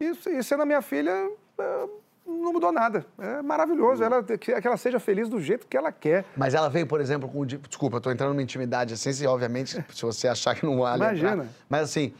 [0.00, 1.28] E, e sendo a minha filha,
[1.58, 1.88] eh,
[2.28, 3.04] não mudou nada.
[3.18, 4.02] É maravilhoso.
[4.04, 6.24] Ela, que, que ela seja feliz do jeito que ela quer.
[6.36, 9.84] Mas ela veio, por exemplo, com Desculpa, eu tô entrando numa intimidade assim, se, obviamente,
[9.92, 11.02] se você achar que não vale.
[11.02, 11.32] Imagina.
[11.32, 11.46] entrar.
[11.68, 12.12] Mas assim,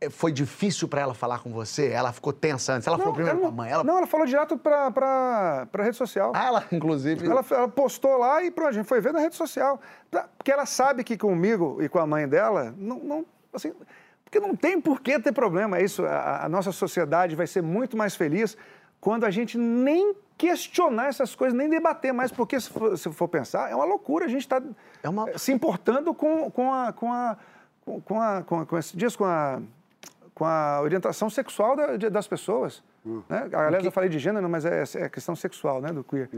[0.00, 1.88] eh, foi difícil pra ela falar com você?
[1.90, 2.86] Ela ficou tensa antes?
[2.88, 3.70] Ela falou primeiro com a mãe?
[3.70, 3.84] Ela...
[3.84, 6.32] Não, ela falou direto pra, pra, pra rede social.
[6.34, 7.24] Ah, ela, inclusive...
[7.24, 9.80] Ela, ela postou lá e pronto, a gente foi ver na rede social.
[10.36, 13.72] Porque ela sabe que comigo e com a mãe dela, não, não- assim,
[14.24, 15.78] porque não tem por que ter problema.
[15.78, 18.56] É isso, a, a nossa sociedade vai ser muito mais feliz
[19.02, 23.26] quando a gente nem questionar essas coisas, nem debater mais, porque se for, se for
[23.28, 24.24] pensar, é uma loucura.
[24.24, 24.62] A gente está
[25.36, 26.92] se importando com, com a...
[26.92, 27.36] Com a
[27.84, 29.60] com, com a, com, a- com esse, diz, com a,
[30.36, 32.80] com a orientação sexual da- de- das pessoas.
[33.28, 33.48] Né?
[33.52, 36.30] Aliás, eu falei de gênero, mas é, é questão sexual, né, do queer.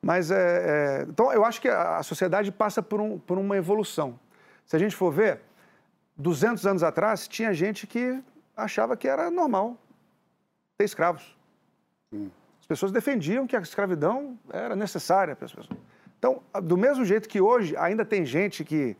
[0.00, 3.58] Mas, é, é, então, eu acho que a, a sociedade passa por, um, por uma
[3.58, 4.18] evolução.
[4.64, 5.42] Se a gente for ver,
[6.16, 8.18] 200 anos atrás, tinha gente que
[8.56, 9.76] achava que era normal
[10.78, 11.36] ter escravos.
[12.12, 15.78] As pessoas defendiam que a escravidão era necessária para as pessoas.
[16.18, 18.96] Então, do mesmo jeito que hoje ainda tem gente que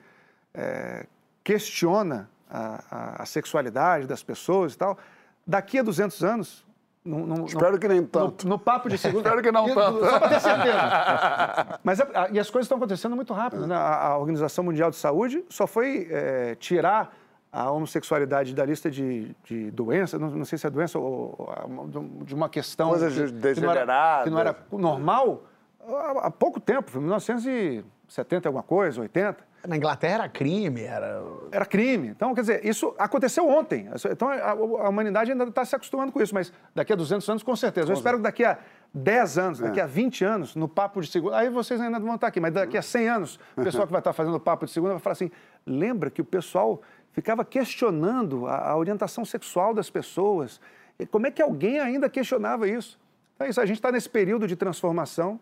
[0.55, 1.07] é,
[1.45, 4.99] questiona a, a- a sexualidade das pessoas e tal,
[5.47, 6.67] daqui a 200 anos...
[7.05, 8.45] Não, não- Espero não- que nem tanto.
[8.47, 9.29] No, no papo de segunda...
[9.29, 10.05] Espero que não E- tanto.
[10.05, 11.81] Só para ter certeza.
[11.83, 13.67] Mas a- a- e as coisas estão acontecendo muito rápido.
[13.67, 13.75] Né?
[13.75, 17.17] A, a Organização Mundial de Saúde só foi é, tirar
[17.53, 22.25] a homossexualidade da lista de, de doença, não, não sei se é doença ou, ou
[22.25, 25.45] de uma questão Coisas que, que não era, que não era normal
[25.87, 29.51] há, há pouco tempo, foi em 1970 alguma coisa, 80.
[29.67, 31.23] Na Inglaterra era crime, era...
[31.53, 32.09] Era crime.
[32.09, 33.91] Então, quer dizer, isso aconteceu ontem.
[34.11, 37.43] Então, a, a humanidade ainda está se acostumando com isso, mas daqui a 200 anos,
[37.43, 37.91] com certeza.
[37.91, 38.59] Eu espero que daqui a
[38.95, 42.29] 10 anos, daqui a 20 anos, no Papo de Segunda, aí vocês ainda vão estar
[42.29, 44.73] aqui, mas daqui a 100 anos, o pessoal que vai estar fazendo o Papo de
[44.73, 45.31] Segunda vai falar assim,
[45.67, 46.81] lembra que o pessoal
[47.13, 50.61] ficava questionando a, a orientação sexual das pessoas.
[50.99, 52.99] E como é que alguém ainda questionava isso?
[53.35, 55.41] Então, é isso, a gente está nesse período de transformação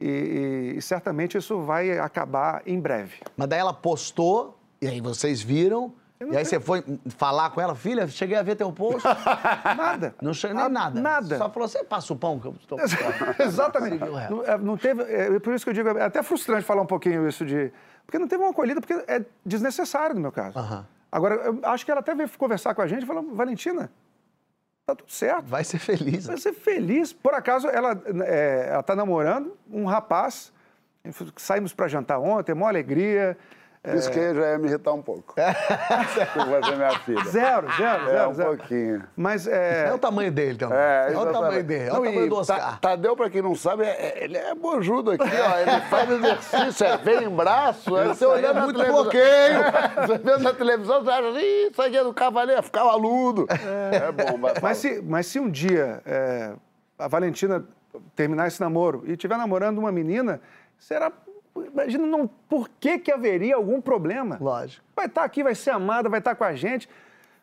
[0.00, 3.16] e, e- e certamente isso vai acabar em breve.
[3.36, 7.74] Mas daí ela postou, e aí vocês viram, e aí você foi falar com ela,
[7.76, 9.06] filha, cheguei a ver teu post.
[9.76, 10.14] Nada.
[10.20, 11.00] Não cheguei nem nada.
[11.00, 11.38] nada.
[11.38, 12.78] Só falou, você passa o pão que eu estou...
[13.38, 13.98] Exatamente.
[14.30, 16.86] Não, é, não teve, é por isso que eu digo, é até frustrante falar um
[16.86, 17.70] pouquinho isso de.
[18.08, 20.58] Porque não teve uma acolhida, porque é desnecessário no meu caso.
[21.12, 23.92] Agora, eu acho que ela até veio conversar com a gente e falou: Valentina,
[24.86, 25.44] tá tudo certo.
[25.44, 26.24] Vai ser feliz.
[26.26, 27.12] Vai ser feliz.
[27.12, 30.50] Por acaso, ela é, ela tá namorando um rapaz.
[31.36, 33.36] Saímos para jantar ontem, maior alegria.
[33.96, 35.34] Isso que já ia me irritar um pouco.
[36.34, 37.24] Por você, minha filha.
[37.24, 38.56] Zero, zero, É, zero, um zero.
[38.56, 39.04] pouquinho.
[39.16, 39.88] Mas é.
[39.88, 40.78] É o tamanho dele também.
[40.78, 42.80] É, Olha o tamanho dele, Não, o tamanho do Ta- Oscar.
[42.80, 45.58] Tadeu, pra quem não sabe, é- é- ele é bojudo aqui, ó.
[45.58, 47.96] Ele faz exercício, é bem em braço.
[47.96, 49.58] Aí você olhando é muito bloqueio.
[50.08, 53.46] Você vendo na televisão, você acha, ih, isso aqui é do cavaleiro, ficar aludo.
[53.50, 56.52] É, bom, vai Mas se, mas se um dia é,
[56.98, 57.64] a Valentina
[58.14, 60.40] terminar esse namoro e estiver namorando uma menina,
[60.78, 61.10] será.
[61.82, 64.36] Imagina não, por que, que haveria algum problema?
[64.40, 64.84] Lógico.
[64.96, 66.88] Vai estar aqui, vai ser amada, vai estar com a gente.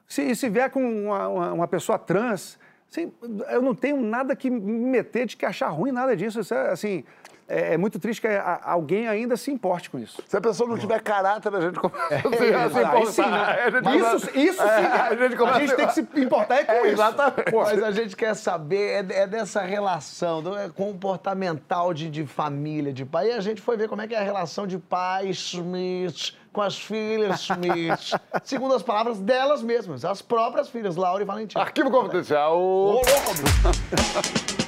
[0.07, 2.59] Se, e se vier com uma, uma- uma pessoa trans,
[2.91, 3.11] assim,
[3.49, 6.39] eu não tenho nada que me meter de que achar ruim nada disso.
[6.41, 7.03] Isso é, assim,
[7.47, 10.21] é, é muito triste que a- alguém ainda se importe com isso.
[10.27, 13.81] Se a pessoa não tiver caráter, a gente começa a se- a se sim, importar.
[13.81, 13.95] né?
[13.95, 14.67] Isso, sim.
[14.67, 16.87] É, a gente começa a gente tem que se importar é com É, isso.
[16.93, 17.51] exatamente.
[17.51, 22.25] Pô, Mas a gente quer saber é, é dessa relação do, é comportamental de, de
[22.25, 23.27] família, de pai.
[23.29, 26.61] E a gente foi ver como é que é a relação de pai Smith com
[26.61, 28.13] as filhas Smith.
[28.43, 31.61] segundo as palavras delas mesmas, as próprias filhas, Laura e Valentina.
[31.61, 32.57] Arquivo confidencial.
[32.59, 33.05] Ô, louco,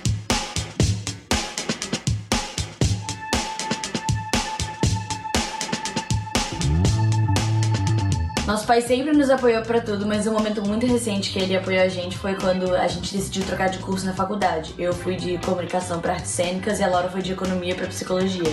[8.47, 11.83] Nosso pai sempre nos apoiou pra tudo, mas um momento muito recente que ele apoiou
[11.83, 14.73] a gente foi quando a gente decidiu trocar de curso na faculdade.
[14.79, 18.49] Eu fui de comunicação pra artes cênicas e a Laura foi de economia pra psicologia.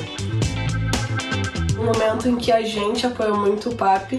[1.78, 4.18] O momento em que a gente apoiou muito o Papi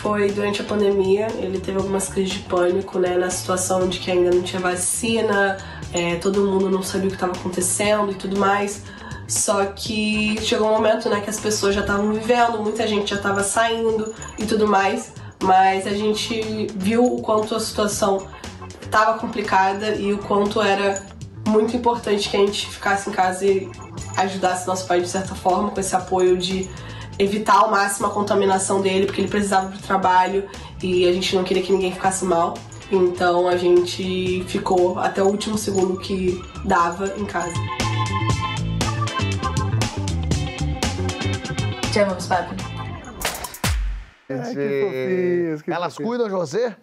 [0.00, 1.26] foi durante a pandemia.
[1.40, 5.56] Ele teve algumas crises de pânico, né, na situação de que ainda não tinha vacina,
[5.92, 8.84] é, todo mundo não sabia o que estava acontecendo e tudo mais.
[9.28, 13.16] Só que chegou um momento, né, que as pessoas já estavam vivendo, muita gente já
[13.16, 15.12] estava saindo e tudo mais,
[15.42, 18.26] mas a gente viu o quanto a situação
[18.80, 21.02] estava complicada e o quanto era
[21.46, 23.70] muito importante que a gente ficasse em casa e
[24.16, 26.68] ajudasse nosso pai de certa forma com esse apoio de
[27.18, 30.44] evitar ao máximo a contaminação dele, porque ele precisava do trabalho
[30.82, 32.54] e a gente não queria que ninguém ficasse mal.
[32.90, 37.54] Então a gente ficou até o último segundo que dava em casa.
[41.96, 42.54] Te amamos, papi.
[44.28, 46.10] Ai, que fofinhos, que Elas fofinhos.
[46.10, 46.76] cuidam de você?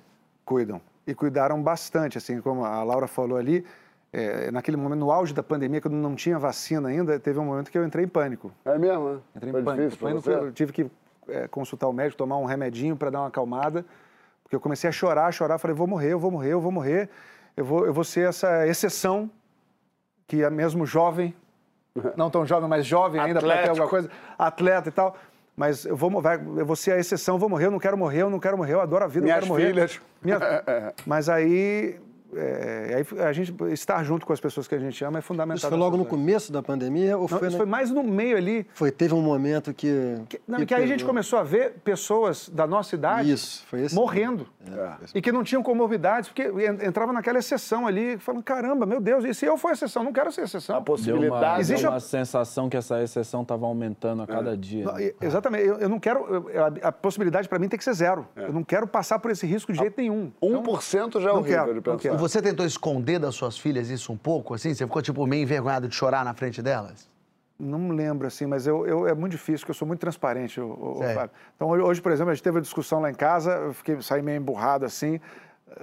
[0.43, 0.81] Cuidam.
[1.05, 3.63] E cuidaram bastante, assim, como a Laura falou ali.
[4.11, 7.69] é, naquele momento, no auge da pandemia, quando não tinha vacina ainda, teve um momento
[7.69, 8.51] que eu entrei em pânico.
[8.65, 9.19] É mesmo, né?
[9.35, 9.97] Entrei Foi em pânico.
[9.97, 10.31] Foi no você?
[10.31, 10.91] que eu tive que
[11.27, 13.85] é, consultar o médico, tomar um remedinho para dar uma acalmada,
[14.41, 17.07] porque eu comecei a chorar, chorar, falei, vou morrer, eu vou morrer, eu vou morrer,
[17.55, 19.29] eu vou, eu vou ser essa exceção
[20.25, 21.35] que é mesmo jovem,
[22.17, 25.15] não tão jovem, mas jovem ainda para ter alguma coisa, atleta e tal.
[25.55, 27.95] Mas eu vou, mo- vai- eu vou ser a exceção, vou morrer, eu não quero
[27.95, 29.67] morrer, eu não quero morrer, eu adoro a vida, Minhas eu quero morrer.
[29.67, 30.01] filhas.
[30.23, 30.39] Minha-
[31.05, 31.99] Mas aí,
[32.37, 35.57] é, aí a gente estar junto com as pessoas que a gente ama é fundamental.
[35.57, 37.47] Isso foi logo no começo da pandemia ou Não, foi...
[37.47, 38.65] isso na- foi mais no meio ali.
[38.73, 40.17] Foi, teve um momento que...
[40.47, 43.95] Não, que aí a gente começou a ver pessoas da nossa idade Isso, foi esse.
[43.95, 44.47] morrendo.
[44.67, 44.93] É.
[45.15, 49.23] E que não tinham comorbidades, porque en- entrava naquela exceção ali, falando, caramba, meu Deus,
[49.25, 50.03] e se eu for exceção?
[50.03, 50.75] Não quero ser exceção.
[50.77, 51.61] A Deu uma, possibilidade.
[51.61, 54.85] Existe deu a- uma sensação que essa exceção estava aumentando a cada dia.
[54.85, 55.11] Não, né?
[55.21, 56.25] Exatamente, eu, eu não quero.
[56.53, 58.27] eu- a, a possibilidade para mim tem que ser zero.
[58.35, 60.31] Eu não quero passar por esse risco de jeito nenhum.
[60.41, 61.97] 1% já é horrível quero, de pensar.
[62.29, 64.73] Você tentou esconder das suas filhas isso um pouco, assim?
[64.73, 67.09] Você ficou, tipo, meio envergonhado de chorar na frente delas?
[67.59, 70.55] Não me lembro, assim, mas eu, eu- é muito difícil, porque eu sou muito transparente,
[70.55, 71.13] Sério?
[71.15, 71.31] Fábio.
[71.55, 74.21] Então, hoje, por exemplo, a gente teve uma discussão lá em casa, eu fiquei, saí
[74.21, 75.19] meio emburrado assim.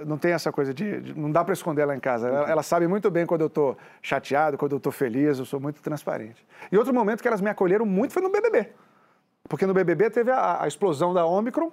[0.05, 1.01] Não tem essa coisa de.
[1.01, 2.27] de- não dá para esconder lá em casa.
[2.27, 5.59] Ela- Elas sabem muito bem quando eu tô chateado, quando eu tô feliz, eu sou
[5.59, 6.45] muito transparente.
[6.71, 8.69] E outro momento que elas me acolheram muito foi no BBB.
[9.49, 11.71] Porque no BBB teve a, a explosão da Omicron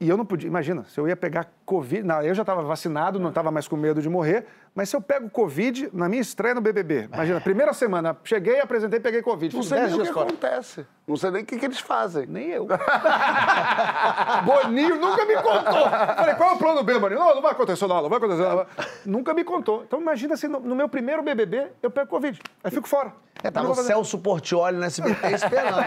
[0.00, 0.46] e eu não podia.
[0.48, 2.02] Imagina, se eu ia pegar Covid.
[2.04, 4.46] Não, eu já estava vacinado, não estava mais com medo de morrer.
[4.74, 9.00] Mas se eu pego Covid na minha estreia no BBB, imagina, primeira semana, cheguei, apresentei,
[9.00, 9.56] peguei Covid.
[9.56, 10.28] Não sei 10 nem o que fora.
[10.28, 10.86] acontece.
[11.06, 12.26] Não sei nem o que, que eles fazem.
[12.26, 12.68] Nem eu.
[14.44, 15.88] Boninho nunca me contou.
[15.90, 17.18] Falei, qual é o plano B, Boninho?
[17.20, 18.66] Não, não vai acontecer nada, não vai acontecer nada.
[19.04, 19.82] Nunca me contou.
[19.84, 22.38] Então imagina se no, no meu primeiro BBB eu pego Covid.
[22.62, 23.12] Aí fico fora.
[23.42, 25.78] É, tá vou fazer- Celso Portioli no SBT esperando.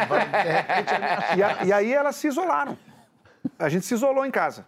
[1.38, 2.78] E, a- e aí elas se isolaram.
[3.58, 4.66] A gente se isolou em casa.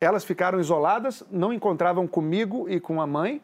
[0.00, 3.40] Elas ficaram isoladas, não encontravam comigo e com a mãe.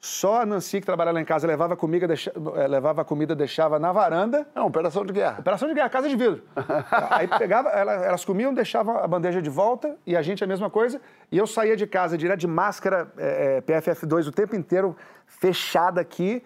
[0.00, 3.34] Só a Nancy, que trabalhava lá em casa, levava comida, deixa- eh, levava a comida,
[3.34, 4.46] deixava na varanda.
[4.54, 5.38] É uma operação de guerra.
[5.40, 6.42] Operação de guerra, casa de vidro.
[7.10, 10.68] Aí pegava, ela- elas comiam, deixavam a bandeja de volta e a gente a mesma
[10.68, 11.00] coisa.
[11.32, 14.94] E eu saía de casa direto de máscara eh, eh, PFF2 o tempo inteiro,
[15.26, 16.42] fechada aqui.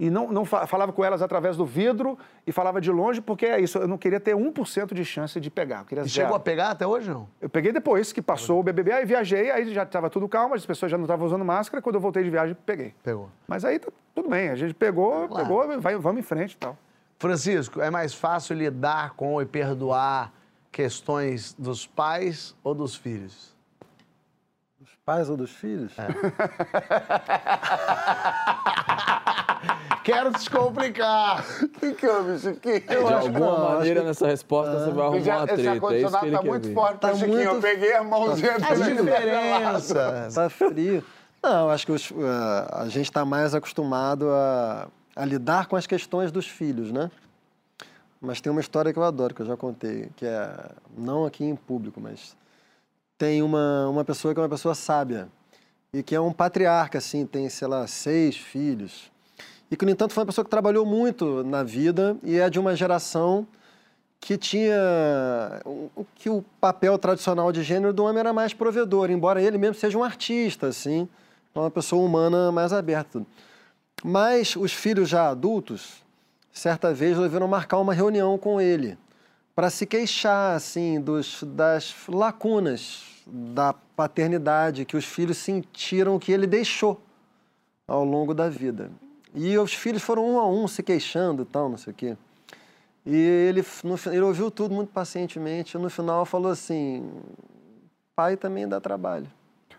[0.00, 3.46] E não, não fa- falava com elas através do vidro e falava de longe, porque
[3.46, 5.84] é isso, eu não queria ter 1% de chance de pegar.
[6.04, 7.28] E chegou a pegar até hoje, não?
[7.40, 10.64] Eu peguei depois que passou o BBB, aí viajei, aí já estava tudo calmo, as
[10.64, 11.82] pessoas já não estavam usando máscara.
[11.82, 12.94] Quando eu voltei de viagem, peguei.
[13.02, 13.28] Pegou.
[13.48, 15.44] Mas aí tá tudo bem, a gente pegou, Claro.
[15.44, 16.76] pegou, vai, vamos em frente e tal.
[17.18, 20.32] Francisco, é mais fácil lidar com e perdoar
[20.70, 23.56] questões dos pais ou dos filhos?
[25.08, 25.90] Dos pais ou dos filhos?
[30.04, 31.42] Quero descomplicar.
[31.62, 32.52] O que, que é, bicho?
[32.56, 32.80] Que...
[32.80, 35.70] De alguma maneira, nessa resposta, você vai arrumar Já, uma esse treta.
[35.70, 36.74] É isso que ar-condicionado ele tá muito ver.
[36.74, 37.40] forte Tá Chiquinho.
[37.40, 39.02] Eu muito- peguei a mãozinha As dele.
[39.02, 40.34] diferenças.
[40.34, 41.02] Tá frio.
[41.42, 45.86] Não, acho que os- eh, a gente está mais acostumado a, a lidar com as
[45.86, 47.10] questões dos filhos, né?
[48.20, 50.50] Mas tem uma história que eu adoro, que eu já contei, que é,
[50.96, 52.36] não aqui em público, mas
[53.18, 55.28] tem uma, uma pessoa que é uma pessoa sábia
[55.92, 59.10] e que é um patriarca, assim, tem, sei lá, seis filhos.
[59.68, 62.60] E que, no entanto, foi uma pessoa que trabalhou muito na vida e é de
[62.60, 63.46] uma geração
[64.20, 64.76] que tinha
[66.14, 69.98] que o papel tradicional de gênero do homem era mais provedor, embora ele mesmo seja
[69.98, 71.08] um artista, assim,
[71.54, 73.22] uma pessoa humana mais aberta.
[74.02, 76.02] Mas os filhos já adultos,
[76.52, 78.96] certa vez resolveram marcar uma reunião com ele
[79.58, 86.46] para se queixar, assim, dos, das lacunas da paternidade que os filhos sentiram que ele
[86.46, 87.02] deixou
[87.84, 88.88] ao longo da vida.
[89.34, 92.16] E os filhos foram um a um se queixando e tal, não sei o quê.
[93.04, 95.76] E ele, no ele ouviu tudo muito pacientemente.
[95.76, 97.10] E no final falou assim:
[98.14, 99.26] pai também dá trabalho.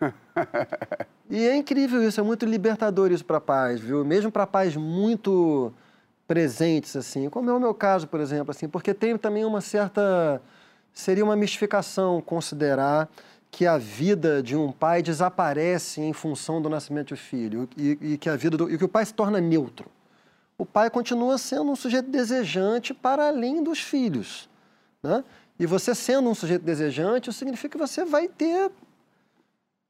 [1.29, 4.03] e é incrível isso, é muito libertador isso para pais, viu?
[4.03, 5.71] Mesmo para pais muito
[6.29, 10.41] presentes, assim, como é o meu caso, por exemplo, assim, porque tem também uma certa.
[10.93, 13.09] Seria uma mistificação considerar
[13.51, 18.17] que a vida de um pai desaparece em função do nascimento do filho e, e
[18.17, 19.89] que a vida do, e que o pai se torna neutro
[20.59, 24.49] o pai continua sendo um sujeito desejante para além dos filhos.
[25.01, 25.23] Né?
[25.57, 28.69] E você sendo um sujeito desejante, isso significa que você vai ter.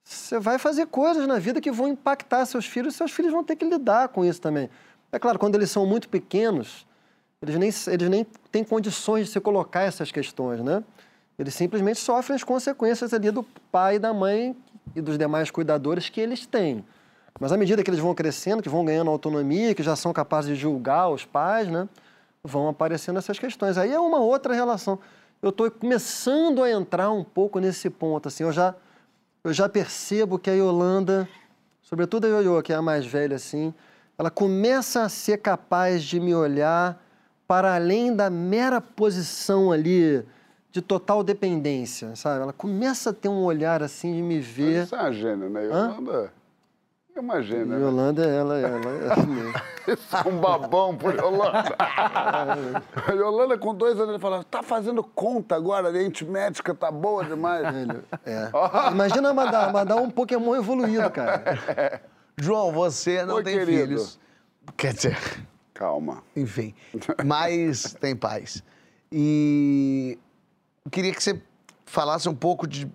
[0.04, 3.44] Você vai fazer coisas na vida que vão impactar seus filhos e seus filhos vão
[3.44, 4.70] ter que lidar com isso também.
[5.12, 6.86] É claro, quando eles são muito pequenos,
[7.42, 10.84] eles nem, eles nem têm condições de se colocar essas questões, né?
[11.38, 14.56] Eles simplesmente sofrem as consequências ali do pai da mãe
[14.96, 16.84] e dos demais cuidadores que eles têm.
[17.40, 20.50] Mas à medida que eles vão crescendo, que vão ganhando autonomia, que já são capazes
[20.50, 21.88] de julgar os pais, né?
[22.44, 23.78] Vão aparecendo essas questões.
[23.78, 25.00] Aí é uma outra relação.
[25.42, 28.28] Eu estou começando a entrar um pouco nesse ponto.
[28.28, 28.76] Assim, eu já,
[29.42, 31.30] eu já percebo que a Yolanda,
[31.82, 33.74] sobretudo a Ioiô, que é a mais velha, assim,
[34.20, 37.02] ela começa a ser capaz de me olhar
[37.48, 40.26] para além da mera posição ali
[40.72, 42.44] de total dependência, sabe?
[42.44, 44.84] Ela começa a ter um olhar assim de me ver.
[44.84, 45.64] Isso é uma gênia, né?
[45.64, 46.34] Yolanda
[47.16, 47.66] é uma gênia.
[47.66, 47.86] né?
[47.86, 48.80] Yolanda, ela, ela
[49.88, 51.76] Isso é um babão por Yolanda.
[53.08, 56.92] A Yolanda, com dois anos, ele fala: tá fazendo conta agora, a mente médica tá
[56.92, 57.66] boa demais.
[58.26, 58.50] É.
[58.92, 62.02] Imagina mandar, mandar um Pokémon evoluído, cara.
[62.42, 63.82] João, você não Oi, tem querido.
[63.82, 64.20] filhos.
[64.78, 65.18] Quer dizer,
[65.74, 66.24] Calma.
[66.36, 66.74] enfim.
[67.26, 68.64] Mas tem pais.
[69.12, 70.18] E
[70.92, 71.42] queria que você
[71.86, 72.90] falasse um pouco de,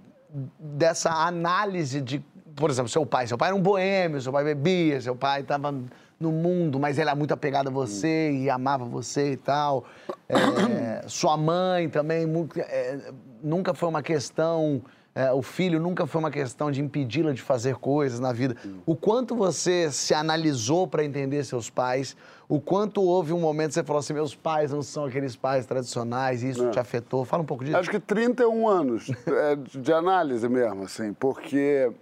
[0.58, 2.24] dessa análise de,
[2.54, 3.26] por exemplo, seu pai.
[3.26, 5.74] Seu pai era um boêmio, seu pai bebia, seu pai estava
[6.20, 9.84] no mundo, mas ele era muito apegado a você e amava você e tal.
[10.26, 14.80] É, sua mãe também muito- é, nunca foi uma questão.
[15.14, 18.56] É, o filho nunca foi uma questão de impedi-la de fazer coisas na vida.
[18.84, 22.16] O quanto você se analisou para entender seus pais,
[22.48, 25.66] o quanto houve um momento que você falou assim: meus pais não são aqueles pais
[25.66, 27.24] tradicionais, e isso te afetou.
[27.24, 27.76] Fala um pouco disso.
[27.76, 31.92] Acho que 31 anos é, de análise mesmo, assim, porque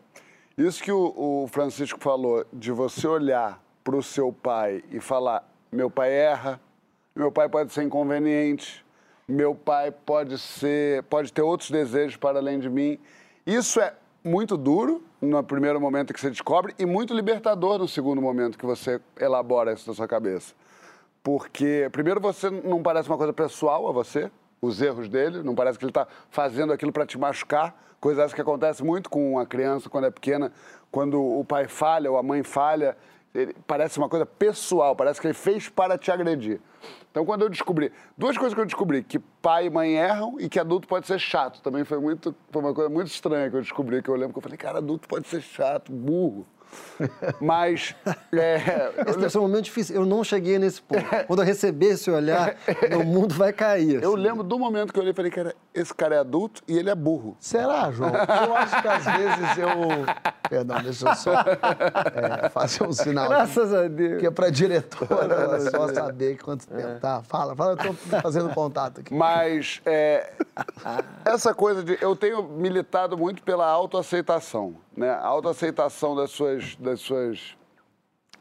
[0.56, 5.46] isso que o, o Francisco falou, de você olhar para o seu pai e falar:
[5.70, 6.58] meu pai erra,
[7.14, 8.81] meu pai pode ser inconveniente,
[9.26, 12.98] meu pai pode ser, pode ter outros desejos para além de mim.
[13.46, 13.94] Isso é
[14.24, 18.66] muito duro no primeiro momento que você descobre e muito libertador no segundo momento que
[18.66, 20.54] você elabora isso na sua cabeça.
[21.22, 25.78] Porque, primeiro, você não parece uma coisa pessoal a você, os erros dele, não parece
[25.78, 29.88] que ele está fazendo aquilo para te machucar, coisa que acontece muito com a criança
[29.88, 30.52] quando é pequena,
[30.90, 32.96] quando o pai falha ou a mãe falha,
[33.34, 36.60] ele- parece uma coisa pessoal, parece que ele fez para te agredir.
[37.10, 40.48] Então, quando eu descobri, duas coisas que eu descobri, que pai e mãe erram e
[40.48, 43.60] que adulto pode ser chato, também foi muito, foi uma coisa muito estranha que eu
[43.60, 46.46] descobri, que eu lembro que eu falei, cara, adulto pode ser chato, burro.
[47.40, 47.94] Mas,
[48.32, 49.96] é, Esse deve ser um momento difícil.
[49.96, 51.04] Eu não cheguei nesse ponto.
[51.26, 52.56] Quando eu receber esse olhar,
[52.88, 54.02] meu mundo vai cair.
[54.02, 54.22] Eu assim.
[54.22, 56.90] lembro do momento que eu olhei e falei, cara, esse cara é adulto e ele
[56.90, 57.36] é burro.
[57.38, 58.10] Será, João?
[58.10, 59.68] Eu acho que às vezes eu.
[60.48, 63.24] Perdão, deixa eu só é, fazer um sinal.
[63.24, 64.20] aqui, Graças a Deus.
[64.20, 67.00] Que é pra diretora, ela só saber quanto tempo.
[67.00, 69.14] Tá, fala, fala, eu tô fazendo contato aqui.
[69.14, 70.32] Mas é,
[71.24, 71.96] essa coisa de.
[72.00, 74.76] Eu tenho militado muito pela autoaceitação.
[74.96, 75.10] Né?
[75.10, 77.56] A autoaceitação das suas, das suas.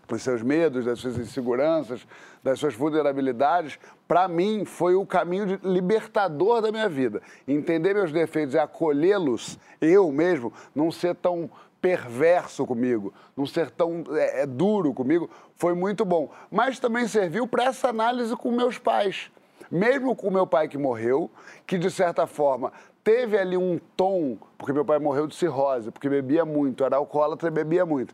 [0.07, 2.05] dos seus medos, das suas inseguranças,
[2.43, 7.21] das suas vulnerabilidades, para mim foi o caminho libertador da minha vida.
[7.47, 11.49] Entender meus defeitos e acolhê-los, eu mesmo, não ser tão
[11.81, 16.31] perverso comigo, não ser tão é, é, duro comigo, foi muito bom.
[16.49, 19.31] Mas também serviu para essa análise com meus pais.
[19.69, 21.31] Mesmo com meu pai que morreu,
[21.65, 22.71] que de certa forma
[23.03, 27.47] teve ali um tom, porque meu pai morreu de cirrose, porque bebia muito, era alcoólatra
[27.47, 28.13] e bebia muito.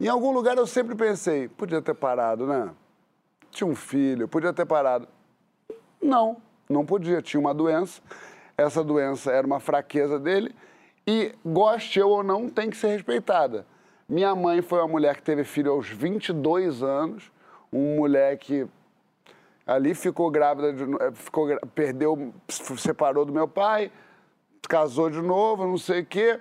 [0.00, 2.70] Em algum lugar eu sempre pensei, podia ter parado, né?
[3.50, 5.06] Tinha um filho, podia ter parado.
[6.02, 6.36] Não,
[6.68, 7.22] não podia.
[7.22, 8.02] Tinha uma doença.
[8.56, 10.54] Essa doença era uma fraqueza dele
[11.06, 13.66] e, goste eu ou não, tem que ser respeitada.
[14.08, 17.30] Minha mãe foi uma mulher que teve filho aos 22 anos,
[17.72, 18.66] um moleque
[19.66, 23.90] ali ficou grávida, de, eh, ficou, perdeu, se separou do meu pai,
[24.68, 26.40] casou de novo, não sei o quê.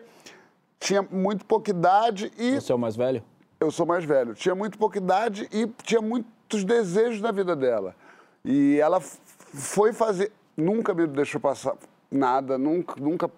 [0.80, 3.24] Tinha muito pouca idade e Você é o mais velho?
[3.60, 4.34] eu sou mais velho.
[4.34, 7.96] Tinha muito pouca idade e tinha muitos desejos na vida dela.
[8.44, 10.32] E ela foi fazer.
[10.56, 11.76] Nunca me deixou passar
[12.12, 13.32] nada, nunca, nunca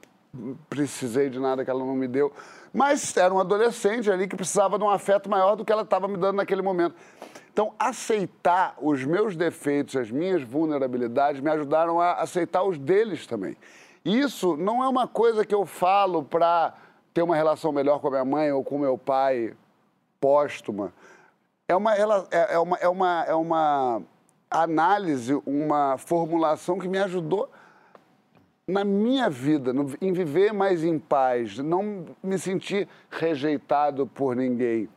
[0.69, 2.33] precisei de nada que ela não me deu.
[2.73, 6.07] Mas era um adolescente ali que precisava de um afeto maior do que ela estava
[6.07, 6.95] me dando naquele momento.
[7.53, 13.55] Então, aceitar os meus defeitos, as minhas vulnerabilidades, me ajudaram a aceitar os deles também.
[14.05, 16.73] Isso não é uma coisa que eu falo para
[17.13, 19.53] ter uma relação melhor com a minha mãe ou com meu pai
[20.21, 20.93] póstuma.
[21.67, 22.01] É uma, é,
[22.53, 24.01] é uma, é, uma, é uma
[24.51, 27.49] análise, uma formulação que me ajudou
[28.67, 34.87] na minha vida, no- em viver mais em paz, não me sentir rejeitado por ninguém,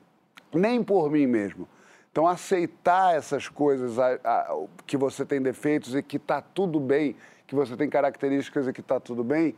[0.53, 1.67] nem por mim mesmo.
[2.11, 4.57] Então, aceitar essas coisas, a- a-
[4.87, 7.15] que você tem defeitos e que está tudo bem,
[7.49, 9.57] que você tem características e que está tudo bem,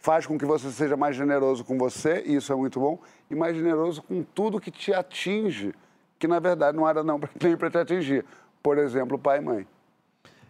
[0.00, 2.98] faz com que você seja mais generoso com você, e isso é muito bom,
[3.30, 5.72] e mais generoso com tudo que te atinge,
[6.18, 8.26] que na verdade não era não, nem para te atingir.
[8.60, 9.66] Por exemplo, pai e mãe.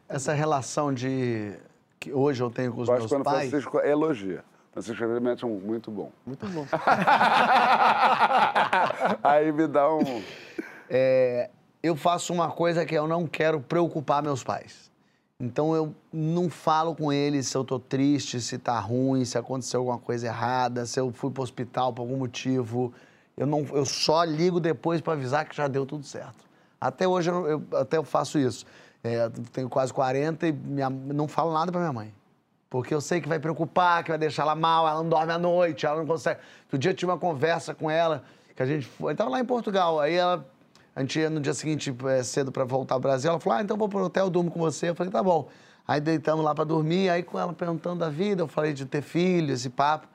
[0.08, 1.52] Essa relação de.
[2.00, 3.50] que hoje eu tenho com os Eu meus quando o pais.
[3.50, 4.42] Francisco elogia.
[4.72, 6.10] Francisco ele mete um muito bom.
[6.24, 6.66] Muito bom.
[9.22, 10.22] Aí me dá um.
[10.88, 11.50] É,
[11.82, 14.90] eu faço uma coisa que eu não quero preocupar meus pais.
[15.40, 19.78] Então eu não falo com eles se eu tô triste, se tá ruim, se aconteceu
[19.78, 22.92] alguma coisa errada, se eu fui pro hospital por algum motivo.
[23.36, 26.44] Eu, não, eu só ligo depois para avisar que já deu tudo certo.
[26.80, 28.66] Até hoje eu, eu- até eu faço isso.
[29.04, 32.12] É, tenho quase 40 e minha- não falo nada para minha mãe.
[32.68, 35.38] Porque eu sei que vai preocupar, que vai deixar ela mal, ela não dorme à
[35.38, 36.40] noite, ela não consegue.
[36.64, 38.24] Outro dia eu tive uma conversa com ela,
[38.56, 39.14] que a gente foi.
[39.14, 40.44] Tava lá em Portugal, aí ela.
[40.98, 43.30] A gente ia no dia seguinte é, cedo pra voltar ao Brasil.
[43.30, 44.88] Ela falou: Ah, então vou pro hotel, eu durmo com você.
[44.88, 45.46] Eu falei: Tá bom.
[45.86, 49.00] Aí deitamos lá pra dormir, aí com ela perguntando da vida, eu falei de ter
[49.00, 50.08] filho, esse papo.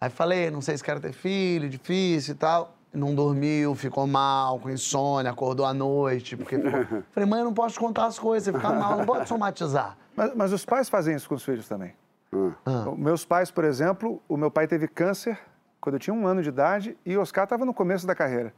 [0.00, 2.74] Aí falei: Não sei se quero ter filho, difícil e tal.
[2.92, 6.36] Não dormiu, ficou mal, com insônia, acordou à noite.
[6.36, 6.84] Porque ficou...
[7.14, 9.96] Falei: Mãe, eu não posso te contar as coisas, você fica mal, não pode somatizar.
[10.16, 11.94] Mas, mas os pais fazem isso com os filhos também.
[12.62, 15.38] Então, Meus pais, por exemplo, o meu pai teve câncer
[15.80, 18.52] quando eu tinha um ano de idade e o Oscar estava no começo da carreira.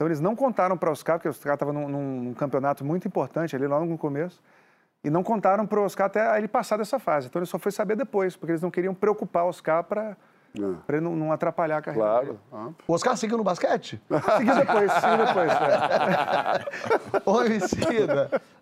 [0.00, 3.06] Então eles não contaram para o Oscar, porque o Oscar estava num, num- campeonato muito
[3.06, 4.42] importante ali logo no começo,
[5.04, 7.26] e não contaram para o Oscar até ele passar dessa fase.
[7.26, 10.16] Então ele só foi saber depois, porque eles não queriam preocupar o Oscar para
[10.88, 12.34] ele não, não atrapalhar a carreira.
[12.48, 12.74] Claro.
[12.88, 14.00] O Oscar seguiu no basquete?
[14.38, 15.48] Seguiu depois, seguiu depois.
[15.48, 16.64] né?
[17.26, 17.38] Ô,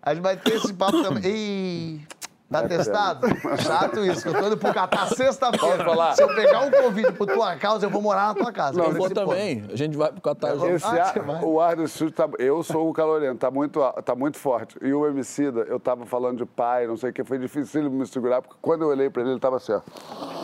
[0.01, 1.23] a gente vai ter esse papo também.
[1.23, 2.07] Ih,
[2.51, 3.27] tá testado?
[3.61, 6.13] Chato isso, que eu tô indo pro Catar sexta-feira.
[6.15, 8.77] Se eu pegar um convite por tua causa, eu vou morar na tua casa.
[8.77, 9.65] Não, Quero vou também.
[9.71, 10.67] A gente vai pro Catar junto.
[10.67, 14.15] Esse Ah, ar- o ar do estúdio, tá, eu sou o calorento, tá muito, tá
[14.15, 14.77] muito forte.
[14.81, 18.05] E o Emicida, eu tava falando de pai, não sei o que, foi difícil me
[18.07, 19.81] segurar, porque quando eu olhei pra ele, ele tava assim, ó.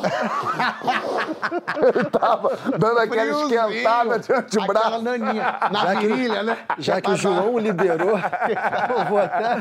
[1.88, 5.01] ele tava dando aquela Friozinho, esquentada de Aquela antebraço.
[5.01, 6.58] naninha na Já virilha, né?
[6.78, 8.18] Já que o João liberou,
[8.97, 9.56] eu vou até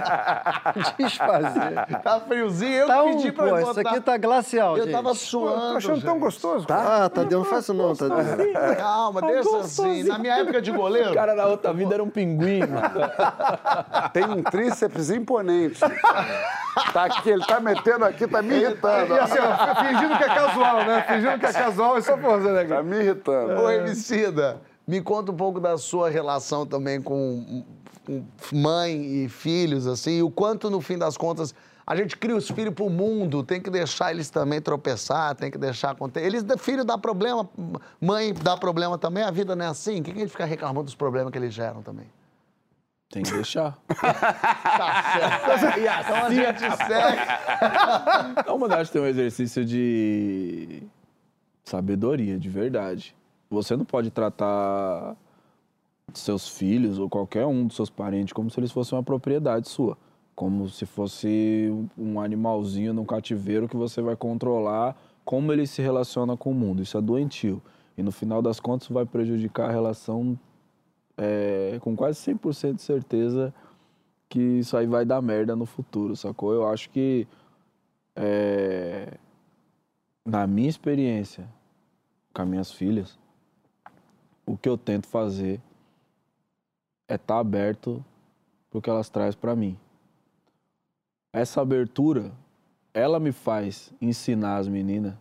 [0.99, 1.86] desfazer.
[2.03, 3.91] Tá friozinho, eu Tá que um, pedi pra pô, ele isso botar.
[3.91, 4.93] aqui tá glacial, Eu gente.
[4.93, 6.20] tava Tô suando, achando tão gente.
[6.22, 6.66] gostoso.
[6.68, 8.16] Ah, Tadeu, não faz isso não, Tadeu.
[8.76, 10.03] Calma, deixa assim.
[10.05, 11.11] Na minha época de goleiro...
[11.11, 12.91] O cara na outra vida era um pinguim, mano.
[14.12, 15.80] Tem um tríceps imponente.
[16.93, 19.14] Tá aqui, ele tá metendo aqui, tá me irritando.
[19.14, 21.05] E assim, ó, fingindo que é casual, né?
[21.09, 22.64] Fingindo que é casual, é só força, né?
[22.64, 23.62] Tá me irritando.
[23.62, 27.64] Ô, Emicida, me conta um pouco da sua relação também com,
[28.05, 31.55] com mãe e filhos, assim, e o quanto, no fim das contas,
[31.87, 35.59] a gente cria os filhos pro mundo, tem que deixar eles também tropeçar, tem que
[35.59, 36.26] deixar acontecer.
[36.26, 37.49] Eles, filho dá problema,
[38.01, 40.01] mãe dá problema também, a vida não é assim.
[40.01, 42.07] O que que a gente fica reclamando dos problemas que eles geram também?
[43.11, 43.78] Tem que deixar.
[43.95, 45.78] Tá certo.
[45.78, 47.22] E então a gente segue.
[48.59, 50.82] Mas eu acho que tem um exercício de
[51.62, 53.14] sabedoria, de verdade.
[53.49, 55.16] Você não pode tratar
[56.12, 59.97] seus filhos ou qualquer um dos seus parentes como se eles fossem uma propriedade sua.
[60.35, 66.37] Como se fosse um animalzinho num cativeiro que você vai controlar como ele se relaciona
[66.37, 66.82] com o mundo.
[66.82, 67.62] Isso é doentio.
[67.97, 70.39] E no final das contas vai prejudicar a relação
[71.16, 73.55] é, com quase 100% de certeza
[74.28, 76.53] que isso aí vai dar merda no futuro, sacou?
[76.53, 77.26] Eu acho que,
[78.16, 79.16] é,
[80.24, 81.49] na minha experiência
[82.32, 83.16] com as minhas filhas,
[84.45, 85.61] o que eu tento fazer
[87.07, 88.05] é estar aberto
[88.70, 89.78] pro que elas trazem para mim.
[91.35, 92.30] Essa abertura,
[92.95, 95.14] ela me faz ensinar as meninas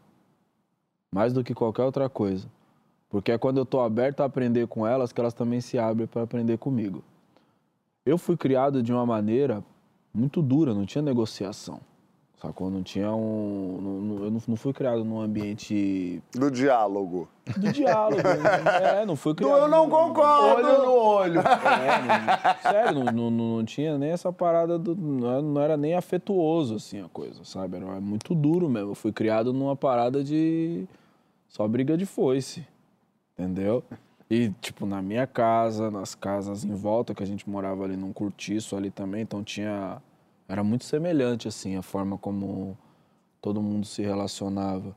[1.11, 2.47] mais do que qualquer outra coisa.
[3.09, 6.05] Porque é quando eu tô aberto a aprender com elas que elas também se abrem
[6.05, 7.03] para aprender comigo.
[8.05, 9.63] Eu fui criado de uma maneira
[10.13, 11.81] muito dura, não tinha negociação.
[12.43, 12.69] Sacou?
[12.69, 13.79] Não tinha um.
[13.81, 17.29] não- eu não, fui criado num ambiente Do diálogo.
[17.57, 18.21] do diálogo.
[18.83, 19.59] é, não fui criado.
[19.59, 20.67] eu não concordo.
[20.67, 21.39] Olho no olho.
[21.39, 24.93] É, não- sério, não, não, não tinha nem essa parada do.
[24.93, 27.77] Não era, não era nem afetuoso, assim, a coisa, sabe?
[27.77, 28.91] Era muito duro mesmo.
[28.91, 30.85] Eu fui criado numa parada de.
[31.47, 32.67] Só briga de foice.
[33.39, 33.81] Entendeu?
[34.29, 38.11] E, tipo, na minha casa, nas casas em volta, que a gente morava ali num
[38.11, 40.01] cortiço ali também, então tinha.
[40.53, 42.77] Era muito semelhante, assim, a forma como
[43.41, 44.95] todo mundo se relacionava.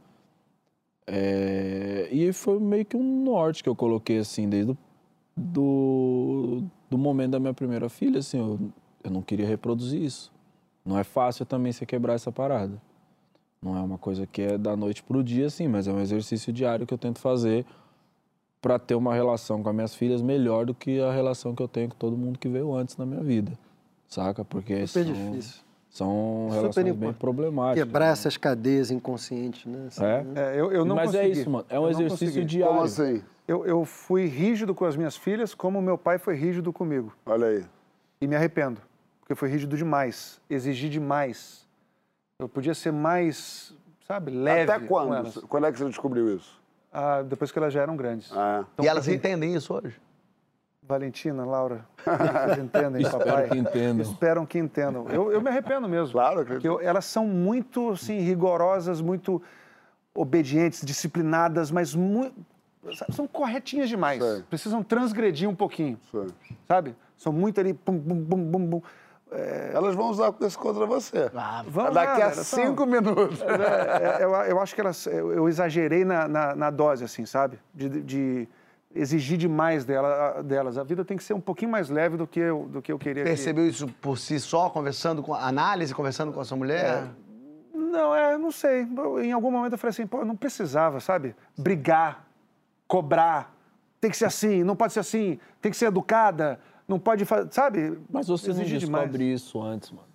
[1.06, 4.78] É, E foi meio que um norte que eu coloquei, assim, desde o
[5.34, 8.60] do, do momento da minha primeira filha, assim, eu,
[9.02, 10.30] eu não queria reproduzir isso.
[10.84, 12.78] Não é fácil também você quebrar essa parada.
[13.62, 16.52] Não é uma coisa que é da noite pro dia, assim, mas é um exercício
[16.52, 17.64] diário que eu tento fazer
[18.60, 21.68] para ter uma relação com as minhas filhas melhor do que a relação que eu
[21.68, 23.58] tenho com todo mundo que veio antes na minha vida.
[24.08, 24.44] Saca?
[24.44, 25.60] Porque Super são, difícil.
[25.90, 27.18] são Super relações bem importante.
[27.20, 27.84] problemáticas.
[27.84, 29.86] Quebrar essas cadeias inconscientes, né?
[29.88, 30.22] Assim, É?
[30.22, 30.54] né?
[30.56, 31.40] É, eu, eu não Mas é consegui.
[31.40, 31.66] isso, mano.
[31.68, 32.74] É um Eu não exercício diário.
[32.74, 33.22] Como assim?
[33.48, 37.12] Eu, eu fui rígido com as minhas filhas como meu pai foi rígido comigo.
[37.24, 37.64] Olha aí.
[38.20, 38.80] E me arrependo,
[39.20, 41.66] porque foi rígido demais, exigi demais.
[42.40, 43.72] Eu podia ser mais,
[44.06, 45.42] sabe, leve Até quando?
[45.48, 46.60] Quando é que você descobriu isso?
[46.92, 48.30] Ah, depois que elas já eram grandes.
[48.32, 49.94] Ah, Então, e elas porque- entendem isso hoje?
[50.88, 53.48] Valentina, Laura, vocês entendem, Espero papai?
[53.48, 54.02] que entendam.
[54.02, 55.06] Esperam que entendam.
[55.08, 56.12] Eu, eu me arrependo mesmo.
[56.12, 56.64] Claro, acredito.
[56.64, 59.42] eu- elas são muito, assim, rigorosas, muito
[60.14, 62.34] obedientes, disciplinadas, mas muito...
[63.10, 64.22] São corretinhas demais.
[64.22, 64.42] Sei.
[64.48, 65.98] Precisam transgredir um pouquinho.
[66.10, 66.26] Sei.
[66.68, 66.94] sabe?
[67.18, 68.82] São muito ali, pum, bum, bum, bum, bum.
[69.72, 71.28] Elas vão usar isso contra você.
[71.66, 73.40] Vamos Daqui lá, a cinco minutos.
[73.42, 77.02] Mas, é, é, eu, eu acho que elas, eu, eu exagerei na, na, na dose,
[77.04, 77.58] assim, sabe?
[77.74, 78.48] De, de
[78.98, 80.78] exigir demais dela, delas.
[80.78, 82.98] A vida tem que ser um pouquinho mais leve do que eu, do que eu
[82.98, 83.22] queria.
[83.24, 87.08] que- Percebeu isso por si só, conversando com análise, conversando com a sua mulher?
[87.74, 88.86] Não, é, não sei.
[88.96, 91.34] Eu, em algum momento eu falei assim, pô, eu não precisava, sabe?
[91.56, 92.24] Brigar,
[92.88, 93.54] cobrar.
[94.00, 95.38] Tem que ser assim, não pode ser assim.
[95.60, 97.98] Tem que ser educada, não pode fazer, sabe?
[98.10, 99.04] Mas você não Exigir demais.
[99.04, 100.06] descobre isso antes, mano.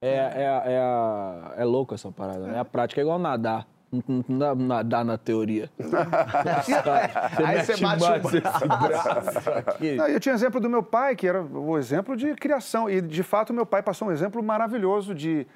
[0.00, 0.42] É, é,
[0.74, 2.58] é, a- é louco essa parada, né?
[2.60, 3.66] A prática é igual nadar.
[3.92, 5.70] Não, dá nadar na teoria.
[7.44, 8.66] Aí você bate o mais esse braço.
[8.66, 9.94] braço aqui.
[9.94, 12.90] Não, eu tinha exemplo do meu pai, que era o exemplo de criação.
[12.90, 15.46] E, de fato, meu pai passou um exemplo maravilhoso de...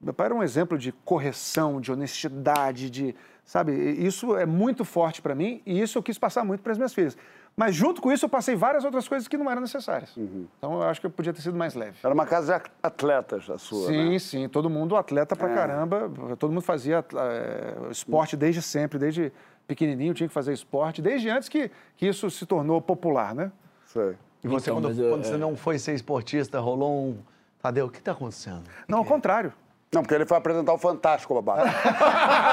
[0.00, 3.14] Meu pai era um exemplo de correção, de honestidade, de...
[3.44, 6.78] Sabe, isso é muito forte para mim e isso eu quis passar muito para as
[6.78, 7.16] minhas filhas.
[7.56, 10.10] Mas, junto com isso, eu passei várias outras coisas que não eram necessárias.
[10.16, 11.96] Então, eu acho que eu podia ter sido mais leve.
[12.02, 14.18] Era uma casa de atletas a sua, Sim, né?
[14.18, 14.48] sim.
[14.48, 15.54] Todo mundo atleta pra É.
[15.54, 16.10] caramba.
[16.36, 19.32] Todo mundo fazia é, esporte desde sempre, desde
[19.68, 23.52] pequenininho tinha que fazer esporte, desde antes que, que isso se tornou popular, né?
[23.86, 24.16] Sei.
[24.42, 25.38] E você, Então, quando, eu- quando você é.
[25.38, 27.18] não foi ser esportista, rolou um...
[27.62, 28.64] Tadeu, o que tá acontecendo?
[28.86, 29.52] Não, ao contrário.
[29.94, 31.64] Não, porque ele foi apresentar o Fantástico, babá.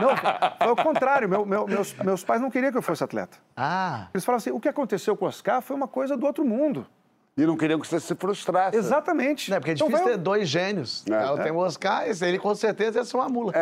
[0.00, 0.10] Não,
[0.62, 1.28] foi o contrário.
[1.28, 3.38] Meu- meu- meus, meus pais não queriam que eu fosse atleta.
[3.56, 6.44] Ah, Eles falavam assim, o que aconteceu com o Oscar foi uma coisa do outro
[6.44, 6.86] mundo.
[7.38, 8.76] E não queriam que você se frustrasse.
[8.76, 9.50] Exatamente.
[9.50, 11.04] não, porque é Então difícil vai- ter dois gênios.
[11.10, 11.24] É.
[11.28, 13.52] Eu tenho o Oscar, esse ele com certeza ia ser uma mula.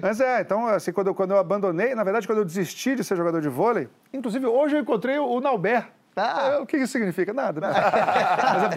[0.00, 3.02] Mas é, então, assim, quando eu, quando eu abandonei, na verdade, quando eu desisti de
[3.04, 5.86] ser jogador de vôlei, inclusive hoje eu encontrei o, o Nauber.
[6.20, 6.50] Ah.
[6.54, 7.32] É, O que isso significa?
[7.32, 7.60] Nada.
[7.60, 7.68] né?
[7.72, 8.68] Mas é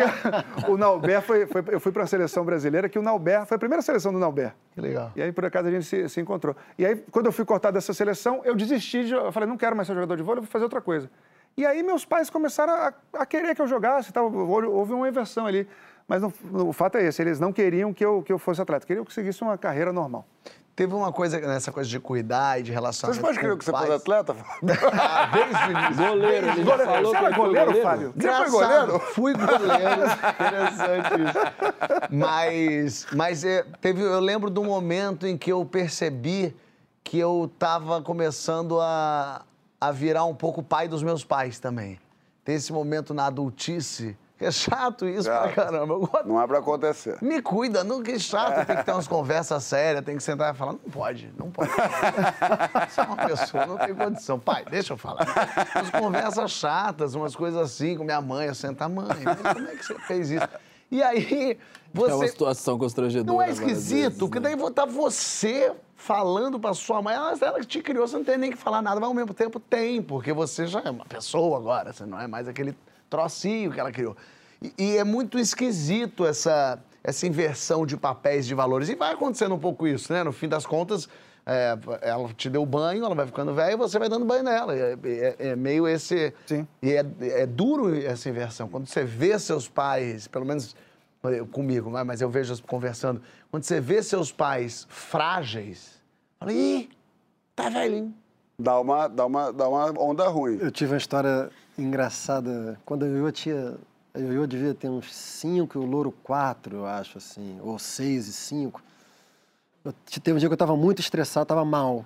[0.61, 3.55] porque o Nauber foi, foi- Eu fui para a seleção brasileira, que o Nauber foi
[3.55, 4.53] a primeira seleção do Nauber.
[4.73, 5.11] Que legal.
[5.15, 6.55] E aí, por acaso, a gente se, se encontrou.
[6.77, 9.13] E aí, quando eu fui cortado dessa seleção, eu desisti de.
[9.13, 11.09] Eu falei, não quero mais ser jogador de vôlei, vou fazer outra coisa.
[11.55, 14.31] E aí, meus pais começaram a, a querer que eu jogasse tal.
[14.33, 15.67] Houve uma inversão ali.
[16.07, 16.33] Mas no-
[16.67, 19.11] o fato é esse: eles não queriam que eu, que eu fosse atleta, queriam que
[19.11, 20.25] eu seguisse uma carreira normal.
[20.75, 23.21] Teve uma coisa nessa coisa de cuidar e de relacionamento.
[23.21, 23.91] Vocês pais queriam que você pais.
[23.91, 24.35] atleta?
[24.91, 26.07] Ah, desde o início.
[26.07, 28.13] Goleiro, ele já Goleiro, falou você que era foi goleiro, Fábio?
[28.15, 28.99] Você foi goleiro?
[28.99, 30.01] Fui goleiro.
[30.39, 32.09] Interessante isso.
[32.09, 36.55] Mas, mas é, teve, eu lembro um momento em que eu percebi
[37.03, 39.43] que eu estava começando a,
[39.79, 41.99] a virar um pouco pai dos meus pais também.
[42.43, 45.37] Tem esse momento na adultice, é chato isso É.
[45.39, 45.95] pra caramba.
[45.97, 47.17] Gosto- Não é pra acontecer.
[47.21, 50.57] Me cuida, não que chato, tem que ter umas conversas sérias, tem que sentar e
[50.57, 51.69] falar, não pode, não pode.
[52.89, 54.39] Você é uma pessoa, não tem condição.
[54.39, 55.25] Pai, deixa eu falar.
[55.75, 59.75] Umas conversas chatas, umas coisas assim com minha mãe, eu sentar, mãe, mas como é
[59.75, 60.47] que você fez isso?
[60.91, 61.57] E aí,
[61.95, 62.27] É uma você...
[62.27, 63.25] situação constrangedora.
[63.35, 64.55] Não é esquisito, vezes, porque né?
[64.55, 68.37] daí tá você falando pra sua mãe, ela, ela que te criou, você não tem
[68.37, 71.57] nem que falar nada, mas ao mesmo tempo tem, porque você já é uma pessoa
[71.57, 72.75] agora, você não é mais aquele
[73.09, 74.15] trocinho que ela criou.
[74.63, 78.87] E, e é muito esquisito essa, essa inversão de papéis, de valores.
[78.89, 80.23] E vai acontecendo um pouco isso, né?
[80.23, 81.09] No fim das contas,
[81.45, 84.73] é, ela te deu banho, ela vai ficando velha e você vai dando banho nela.
[84.75, 86.33] É, é- é meio esse.
[86.45, 86.65] Sim.
[86.81, 88.69] E é, é duro essa inversão.
[88.69, 90.75] Quando você vê seus pais, pelo menos
[91.23, 96.01] eu- comigo, mas eu vejo conversando, quando você vê seus pais frágeis,
[96.39, 96.89] fala, ih,
[97.55, 98.13] tá velhinho.
[98.57, 100.57] Dá uma, dá uma, dá uma onda ruim.
[100.61, 102.79] Eu tive uma história engraçada.
[102.85, 103.71] Quando a Ioiô tinha.
[103.71, 103.73] A
[104.15, 107.57] Ioiô devia ter uns 5 e o Louro 4, eu acho, assim.
[107.61, 108.81] Ou 6 e 5.
[110.23, 112.05] Teve um dia que eu estava muito estressado, estava mal.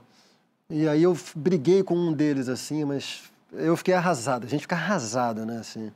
[0.69, 4.45] E aí eu briguei com um deles, assim, mas eu fiquei arrasado.
[4.45, 5.91] A gente fica arrasado, né, assim.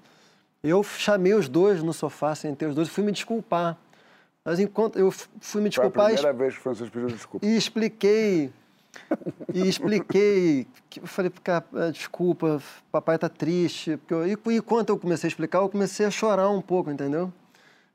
[0.63, 3.77] Eu chamei os dois no sofá, sentei os dois e fui me desculpar.
[4.43, 6.11] Mas enquanto eu fui me Foi a desculpar...
[6.11, 7.45] e primeira vez que o Francisco pediu desculpa.
[7.45, 8.51] e expliquei.
[9.53, 10.67] E expliquei.
[10.89, 12.61] que Eu falei, cara, eh, desculpa,
[12.91, 13.97] papai tá triste.
[13.97, 16.89] Porque eu- e, e quando eu comecei a explicar, eu comecei a chorar um pouco,
[16.91, 17.31] entendeu?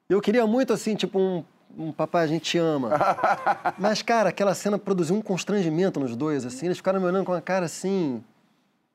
[0.08, 1.44] Eu queria muito, assim, tipo, um,
[1.76, 2.90] um papai, a gente te ama.
[3.78, 6.66] Mas, cara, aquela cena produziu um constrangimento nos dois, assim.
[6.66, 8.22] Eles ficaram me olhando com a cara assim.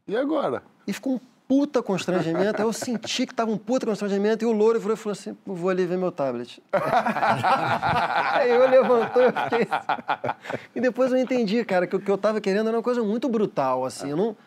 [0.08, 0.64] E agora?
[0.88, 1.20] E ficou um
[1.52, 2.62] puta constrangimento.
[2.62, 4.46] Aí eu senti que tava um puta constrangimento.
[4.46, 6.64] E o louro virou e falou assim: vou ali ver meu tablet.
[6.72, 9.68] Aí eu levantou e fiquei.
[9.70, 10.36] assim.
[10.74, 13.28] E depois eu entendi, cara, que o que eu tava querendo era uma coisa muito
[13.28, 14.12] brutal, assim.
[14.12, 14.38] Eu não,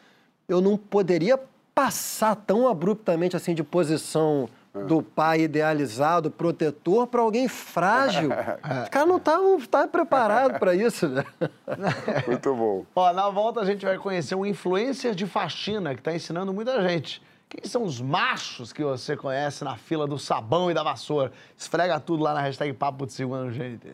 [0.48, 1.38] eu não poderia
[1.74, 8.31] passar tão abruptamente, assim, de posição do pai idealizado, protetor, para alguém frágil.
[8.83, 11.25] Os caras não estavam estavam preparados para isso, né?
[12.27, 12.85] Muito bom.
[12.95, 16.83] Ó, na volta a gente vai conhecer um influencer de faxina que tá ensinando muita
[16.83, 17.22] gente.
[17.49, 21.31] Quem são os machos que você conhece na fila do sabão e da vassoura?
[21.57, 23.93] Esfrega tudo lá na hashtag Papo de Segunda no GNT.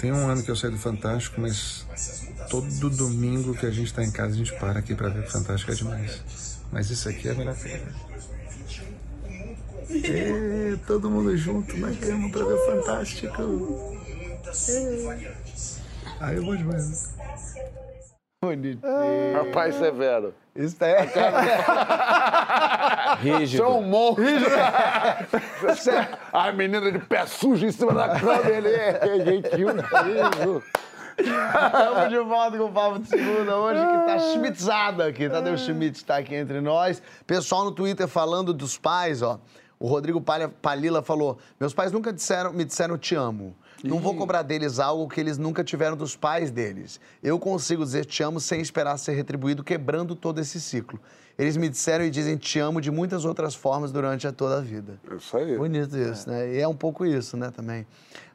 [0.00, 1.86] Tem um ano que eu saí do Fantástico, mas
[2.52, 5.74] todo domingo que a gente tá em casa, a gente para aqui pra ver Fantástica
[5.74, 6.60] demais.
[6.70, 7.80] Mas isso aqui é a melhor coisa.
[10.04, 13.96] É, todo mundo junto na cama pra ver Fantástico.
[14.68, 15.32] É.
[16.20, 17.14] Aí eu vou demais.
[18.44, 18.82] Bonitinho.
[19.34, 20.34] Rapaz severo.
[20.54, 21.08] Isso é.
[23.22, 23.64] Rígido.
[23.64, 24.26] Sou um monstro.
[26.32, 29.68] A menina de pé sujo em cima da cama, ele é gentil.
[29.70, 30.62] Isso.
[31.18, 35.28] Estamos de volta com o Papo de Segunda hoje, que tá schmitzada aqui.
[35.28, 37.02] Tadeu Schmitz está aqui entre nós.
[37.26, 39.38] Pessoal no Twitter falando dos pais, ó.
[39.78, 43.54] O Rodrigo Palha- Palila falou: Meus pais nunca disseram, me disseram te amo.
[43.82, 47.00] Não vou cobrar deles algo que eles nunca tiveram dos pais deles.
[47.20, 51.00] Eu consigo dizer te amo sem esperar ser retribuído, quebrando todo esse ciclo.
[51.36, 54.60] Eles me disseram e dizem te amo de muitas outras formas durante a toda a
[54.60, 55.00] vida.
[55.16, 55.56] Isso aí.
[55.58, 56.54] Bonito isso, né?
[56.54, 57.84] E é um pouco isso, né, também.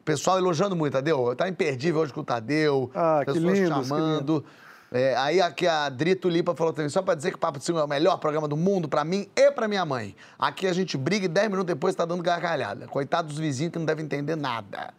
[0.07, 1.35] Pessoal elogiando muito, Tadeu.
[1.35, 2.89] Tá imperdível hoje com o Tadeu.
[2.95, 4.45] Ah, que pessoas lindos, que chamando.
[4.89, 7.65] É, aí aqui a Drito Lipa falou também, só pra dizer que o Papo de
[7.65, 10.15] Segunda é o melhor programa do mundo pra mim e pra minha mãe.
[10.39, 12.87] Aqui a gente briga e 10 minutos depois tá dando gargalhada.
[12.87, 14.93] Coitado dos vizinhos que não devem entender nada.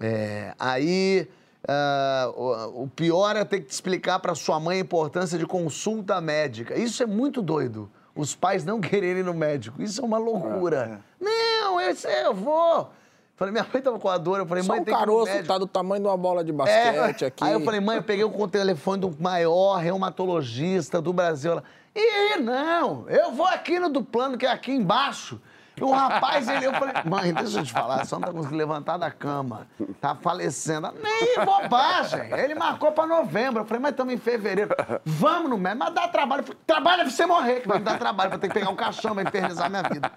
[0.00, 1.28] É, aí
[1.66, 6.20] ah, o, pior é ter que te explicar pra sua mãe a importância de consulta
[6.20, 6.78] médica.
[6.78, 7.90] Isso é muito doido.
[8.14, 9.82] Os pais não quererem ir no médico.
[9.82, 11.00] Isso é uma loucura.
[11.20, 12.92] Não, esse eu vou.
[13.38, 14.40] Falei, minha mãe tava com a dor.
[14.40, 15.46] Eu falei, Só mãe, o tem que caroço médico.
[15.46, 17.26] tá do tamanho de uma bola de basquete É.
[17.28, 17.44] aqui.
[17.44, 21.52] Aí eu falei, mãe, eu peguei o telefone do maior reumatologista do Brasil.
[21.52, 21.64] Ela,
[21.94, 25.40] Ih, não, eu vou aqui no do plano, que é aqui embaixo.
[25.80, 28.96] O rapaz, ele, eu falei, mãe, deixa eu te falar, só não tá conseguindo levantar
[28.96, 29.66] da cama.
[30.00, 30.92] Tá falecendo.
[31.02, 32.32] Nem bobagem.
[32.32, 33.62] Ele marcou pra novembro.
[33.62, 34.74] Eu falei, mas estamos em fevereiro.
[35.04, 36.42] Vamos no médico, mas dá trabalho.
[36.42, 38.30] Falei, Trabalho é você morrer, que vai me dar trabalho.
[38.30, 40.10] Vou ter que pegar um caixão, vai infernizar minha vida.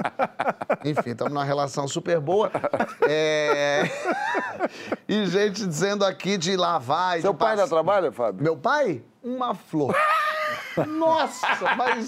[0.83, 2.51] Enfim, estamos numa relação super boa.
[3.07, 3.83] É...
[5.07, 8.43] E gente dizendo aqui de lavar e Seu pai dá trabalho, Fábio?
[8.43, 9.03] Meu pai?
[9.23, 9.95] Uma flor.
[10.87, 12.07] Nossa, mas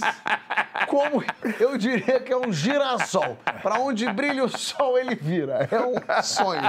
[0.87, 1.23] como
[1.59, 3.37] eu diria que é um girassol.
[3.61, 5.67] Para onde brilha o sol, ele vira.
[5.71, 6.61] É um sonho.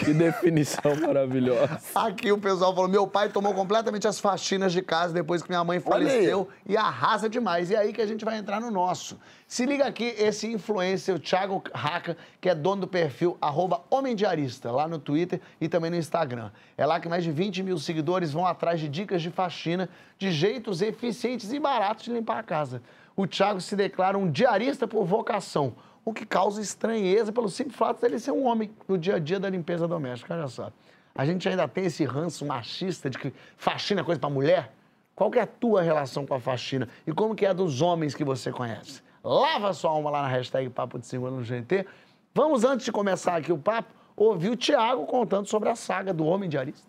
[0.00, 1.80] Que definição maravilhosa.
[1.94, 5.62] Aqui o pessoal falou: meu pai tomou completamente as faxinas de casa depois que minha
[5.62, 7.70] mãe faleceu e arrasa demais.
[7.70, 9.18] E é aí que a gente vai entrar no nosso.
[9.46, 14.14] Se liga aqui, esse influencer, o Thiago Raca, que é dono do perfil arroba Homem
[14.14, 16.50] Diarista, lá no Twitter e também no Instagram.
[16.76, 20.30] É lá que mais de 20 mil seguidores vão atrás de dicas de faxina, de
[20.30, 22.82] jeitos eficientes e baratos de limpar a casa.
[23.16, 25.74] O Thiago se declara um diarista por vocação,
[26.04, 29.40] o que causa estranheza pelo simples fato dele ser um homem no dia a dia
[29.40, 30.34] da limpeza doméstica.
[30.34, 30.70] Olha só.
[31.14, 34.72] A gente ainda tem esse ranço machista de que faxina é coisa pra mulher?
[35.16, 36.88] Qual que é a tua relação com a faxina?
[37.04, 39.02] E como que é a dos homens que você conhece?
[39.24, 41.84] Lava sua alma lá na hashtag Papo de Segunda no GT.
[42.32, 46.24] Vamos, antes de começar aqui o papo, ouvir o Thiago contando sobre a saga do
[46.24, 46.86] Homem Diarista.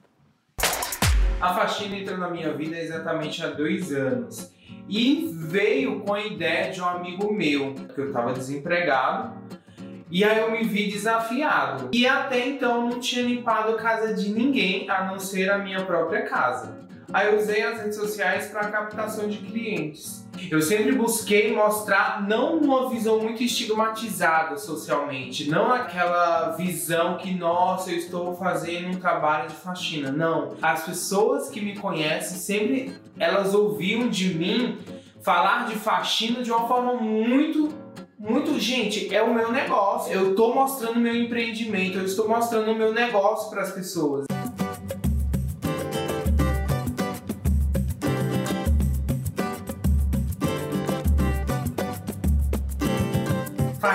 [1.42, 4.54] A faxina entrou na minha vida exatamente há dois anos.
[4.90, 9.38] E veio com a ideia de um amigo meu, que eu estava desempregado.
[10.12, 11.90] E aí eu me vi desafiado.
[11.94, 15.86] E até então não tinha limpado a casa de ninguém, a não ser a minha
[15.86, 16.89] própria casa.
[17.12, 20.28] Aí eu usei as redes sociais para captação de clientes.
[20.50, 27.92] Eu sempre busquei mostrar não uma visão muito estigmatizada socialmente, não aquela visão que, nossa,
[27.92, 30.12] eu estou fazendo um trabalho de faxina.
[30.12, 30.56] Não.
[30.62, 34.78] As pessoas que me conhecem sempre elas ouviam de mim
[35.22, 37.70] falar de faxina de uma forma muito
[38.18, 40.12] muito, gente, é o meu negócio.
[40.12, 44.26] Eu estou mostrando meu empreendimento, eu estou mostrando o meu negócio para as pessoas.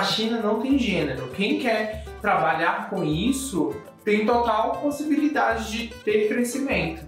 [0.05, 1.31] Faxina não tem gênero.
[1.31, 7.03] Quem quer trabalhar com isso tem total possibilidade de ter crescimento.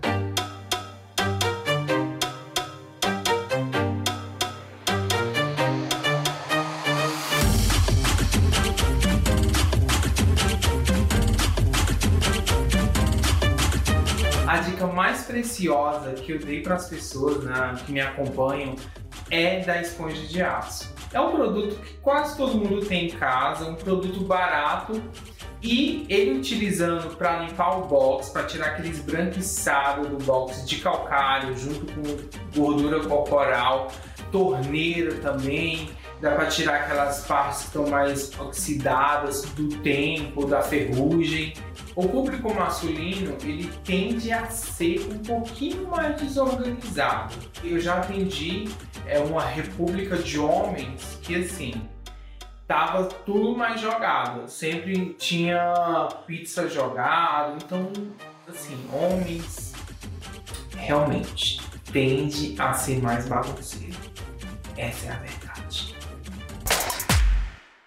[14.48, 18.76] A dica mais preciosa que eu dei para as pessoas né, que me acompanham
[19.30, 20.97] é da esponja de aço.
[21.18, 25.02] É um produto que quase todo mundo tem em casa, um produto barato.
[25.64, 31.58] E ele utilizando para limpar o box, para tirar aquele esbranquiçado do box de calcário
[31.58, 33.88] junto com gordura corporal,
[34.32, 35.90] torneira também,
[36.22, 41.54] dá para tirar aquelas partes que estão mais oxidadas do tempo, da ferrugem.
[41.96, 47.36] O público masculino, ele tende a ser um pouquinho mais desorganizado.
[47.64, 48.70] Eu já atendi
[49.06, 51.74] é, uma república de homens que, assim,
[52.68, 54.48] tava tudo mais jogado.
[54.48, 57.58] Sempre tinha pizza jogada.
[57.64, 57.92] Então,
[58.48, 59.74] assim, homens
[60.76, 61.60] realmente
[61.92, 63.98] tende a ser mais bagunceiro.
[64.78, 65.47] Essa é a verdade.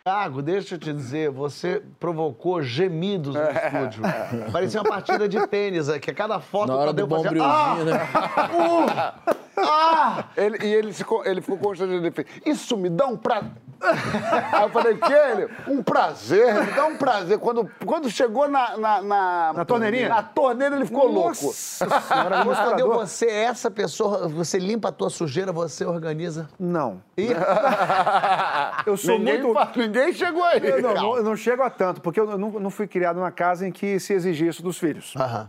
[0.02, 4.02] Thiago, deixa eu te dizer, você provocou gemidos no estúdio.
[4.50, 6.10] Parecia uma partida de tênis aqui.
[6.10, 8.08] A cada foto Na hora do fazia, bombriozinho, né?
[8.14, 9.14] Ah!
[9.30, 9.40] Uh!
[9.56, 10.24] Ah!
[10.36, 12.04] Ele, e ele, se ele ficou constrangido.
[12.04, 13.50] Ele fez, isso me dá um prazer.
[14.52, 15.48] Aí eu falei, que ele?
[15.66, 17.38] Um prazer, me dá um prazer.
[17.38, 20.08] Quando, quando chegou na, na, na, Na torneirinha?
[20.08, 21.46] Na torneira, ele ficou louco.
[21.46, 22.94] Nossa senhora, Ô, Tadeu, administrador.
[22.94, 26.48] você é essa pessoa, você limpa a tua sujeira, você organiza.
[26.58, 27.02] Não.
[27.16, 27.30] Ih,
[28.86, 29.78] Eu sou ninguém, muito...
[29.78, 30.60] ninguém chegou aí.
[30.62, 33.32] Eu não, não, eu não chego a tanto, porque eu não, não fui criado numa
[33.32, 35.14] casa em que se exigia isso dos filhos.
[35.16, 35.48] Aham.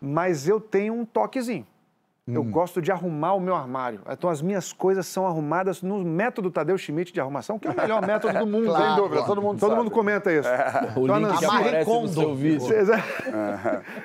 [0.00, 1.66] Mas eu tenho um toquezinho.
[2.28, 4.00] Eu gosto de arrumar o meu armário.
[4.10, 7.76] Então as minhas coisas são arrumadas no método Tadeu Schmidt de arrumação, que é o
[7.76, 9.14] melhor método do mundo, Claro, sem dúvida.
[9.14, 9.26] claro.
[9.26, 10.48] Todo mundo, todo mundo comenta isso.
[10.96, 12.66] O Então, a link que Nancy- aparece no seu vídeo.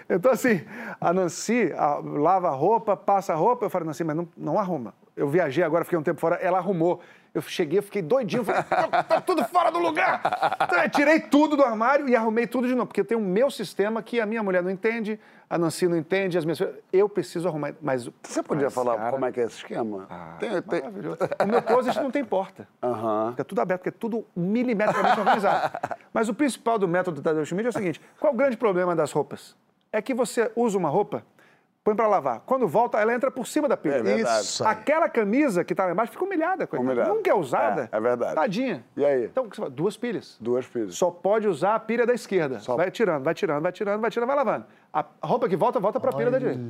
[0.08, 0.62] então, assim,
[1.00, 3.66] a Nancy a- lava a roupa, passa a roupa.
[3.66, 4.94] Eu falei, Nancy, mas não, não arruma.
[5.16, 7.00] Eu viajei agora, fiquei um tempo fora, ela arrumou.
[7.34, 10.22] Eu cheguei, fiquei doidinho, falei, tá, tá tudo fora do lugar.
[10.62, 13.50] Então, eu tirei tudo do armário e arrumei tudo de novo, porque tenho o meu
[13.50, 15.18] sistema que a minha mulher não entende,
[15.50, 16.62] a Nancy não entende, as minhas.
[16.92, 18.10] Eu preciso arrumar, mas...
[18.24, 20.08] Você podia mas, falar cara, como é que é esse esquema?
[20.40, 20.82] tem, tem...
[20.82, 21.20] Maravilhoso.
[21.42, 22.68] O meu closet não tem porta.
[22.84, 23.32] Aham.
[23.32, 25.78] Fica tudo aberto, porque é tudo milimetricamente organizado.
[26.14, 29.12] Mas o principal do método Tadeu Schmidt é o seguinte: qual o grande problema das
[29.12, 29.56] roupas?
[29.92, 31.24] É que você usa uma roupa,
[31.84, 32.42] põe pra lavar.
[32.46, 33.96] Quando volta, ela entra por cima da pilha.
[33.96, 34.44] É verdade.
[34.46, 34.64] Isso.
[34.66, 36.92] Aquela camisa que tá lá embaixo fica humilhada, coitada.
[36.92, 37.14] Humilhada.
[37.14, 37.90] Nunca é usada.
[37.92, 38.36] É, é verdade.
[38.36, 38.84] Tadinha.
[38.96, 39.26] E aí?
[39.26, 39.72] Então, o que você fala?
[39.74, 40.38] duas pilhas.
[40.40, 40.96] Duas pilhas.
[40.96, 42.60] Só pode usar a pilha da esquerda.
[42.60, 44.66] Só- Vai tirando, vai tirando, vai tirando, vai tirando, vai lavando.
[44.94, 46.62] A roupa que volta, volta pra pilha da direita.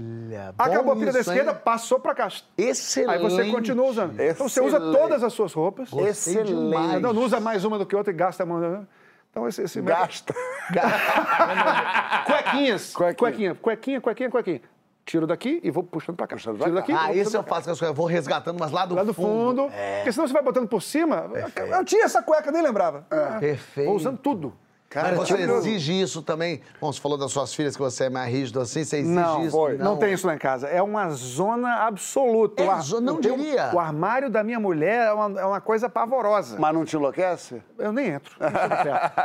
[0.57, 1.37] Acabou a pilha da isso, hein?
[1.39, 2.27] esquerda, passou pra cá.
[2.57, 3.11] Excelente.
[3.11, 4.19] Aí você continua usando.
[4.19, 4.97] Então você usa Excelente.
[4.99, 5.89] todas as suas roupas.
[5.89, 7.01] Gostei demais.
[7.01, 8.87] Não, não usa mais uma do que outra e gasta a mão.
[9.29, 10.33] Então esse, esse Gasta.
[12.25, 12.93] Cuequinhas.
[12.93, 13.15] Cuequinha.
[13.15, 13.55] Cuequinha.
[13.55, 14.61] Cuequinha, cuequinha, cuequinha.
[15.05, 16.35] Tiro daqui e vou puxando pra cá.
[16.35, 16.81] Puxando pra Tiro cá.
[16.81, 16.93] daqui.
[16.93, 17.87] Ah, isso eu faço com as coisas.
[17.89, 19.69] Eu vou resgatando, mas lá do Lá do fundo.
[19.73, 19.97] É.
[19.97, 21.29] Porque senão você vai botando por cima.
[21.71, 23.05] Eu tinha essa cueca, nem lembrava.
[23.09, 23.87] Ah, Perfeito.
[23.87, 24.53] Vou usando tudo.
[24.93, 26.59] Mas você exige isso também?
[26.81, 29.45] Bom, você falou das suas filhas que você é mais rígido assim, você exige Não,
[29.45, 29.69] isso?
[29.79, 30.67] Não, tem isso lá em casa.
[30.67, 32.61] É uma zona absoluta.
[32.61, 33.71] É ar- zo- não tenho- diria.
[33.73, 36.57] O armário da minha mulher é uma, é uma coisa pavorosa.
[36.59, 37.63] Mas não te enlouquece?
[37.79, 38.35] Eu nem entro.
[38.37, 38.49] não.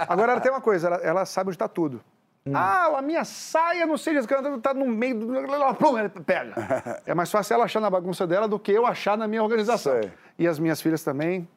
[0.09, 2.01] Agora, ela tem uma coisa, ela, ela sabe onde está tudo.
[2.47, 2.52] Hum.
[2.55, 5.27] Ah, a minha saia, não sei, está no meio do...
[5.74, 5.94] Plum,
[6.24, 7.02] pega.
[7.05, 10.01] É mais fácil ela achar na bagunça dela do que eu achar na minha organização.
[10.01, 10.12] Sei.
[10.39, 11.48] E as minhas filhas também,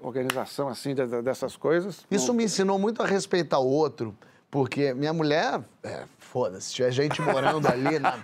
[0.00, 2.06] organização assim, de- de- dessas coisas.
[2.10, 4.16] Isso me ensinou muito a respeitar o outro,
[4.50, 8.22] porque minha mulher, é, foda-se, se tiver gente morando ali na, no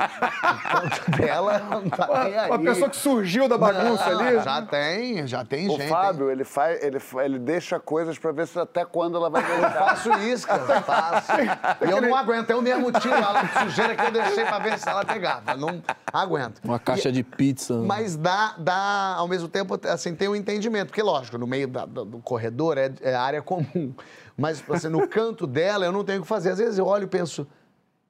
[0.60, 2.50] canto dela, não tá nem aí.
[2.50, 4.40] Uma pessoa que surgiu da bagunça Não, ali.
[4.40, 5.88] Já tem, já tem O gente.
[5.88, 9.46] Fábio, ele, faz, ele, ele deixa coisas pra ver se até quando ela vai Eu
[9.60, 9.72] voltar.
[9.72, 11.32] faço isso, cara, eu faço.
[11.86, 14.88] E eu não aguento, eu mesmo tiro a sujeira que eu deixei pra ver se
[14.88, 15.54] ela pegava.
[15.54, 15.80] Não
[16.12, 16.60] aguento.
[16.64, 17.74] Uma caixa de pizza.
[17.74, 20.88] Mas dá, dá, ao mesmo tempo, assim, tem um entendimento.
[20.88, 23.94] Porque, lógico, no meio da- do, do corredor é, é área comum.
[24.36, 26.50] Mas, assim, no canto dela, eu não tenho o que fazer.
[26.50, 27.46] Às vezes eu olho e penso,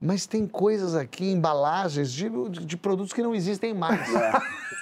[0.01, 4.13] mas tem coisas aqui, embalagens de, de, de produtos que não existem mais.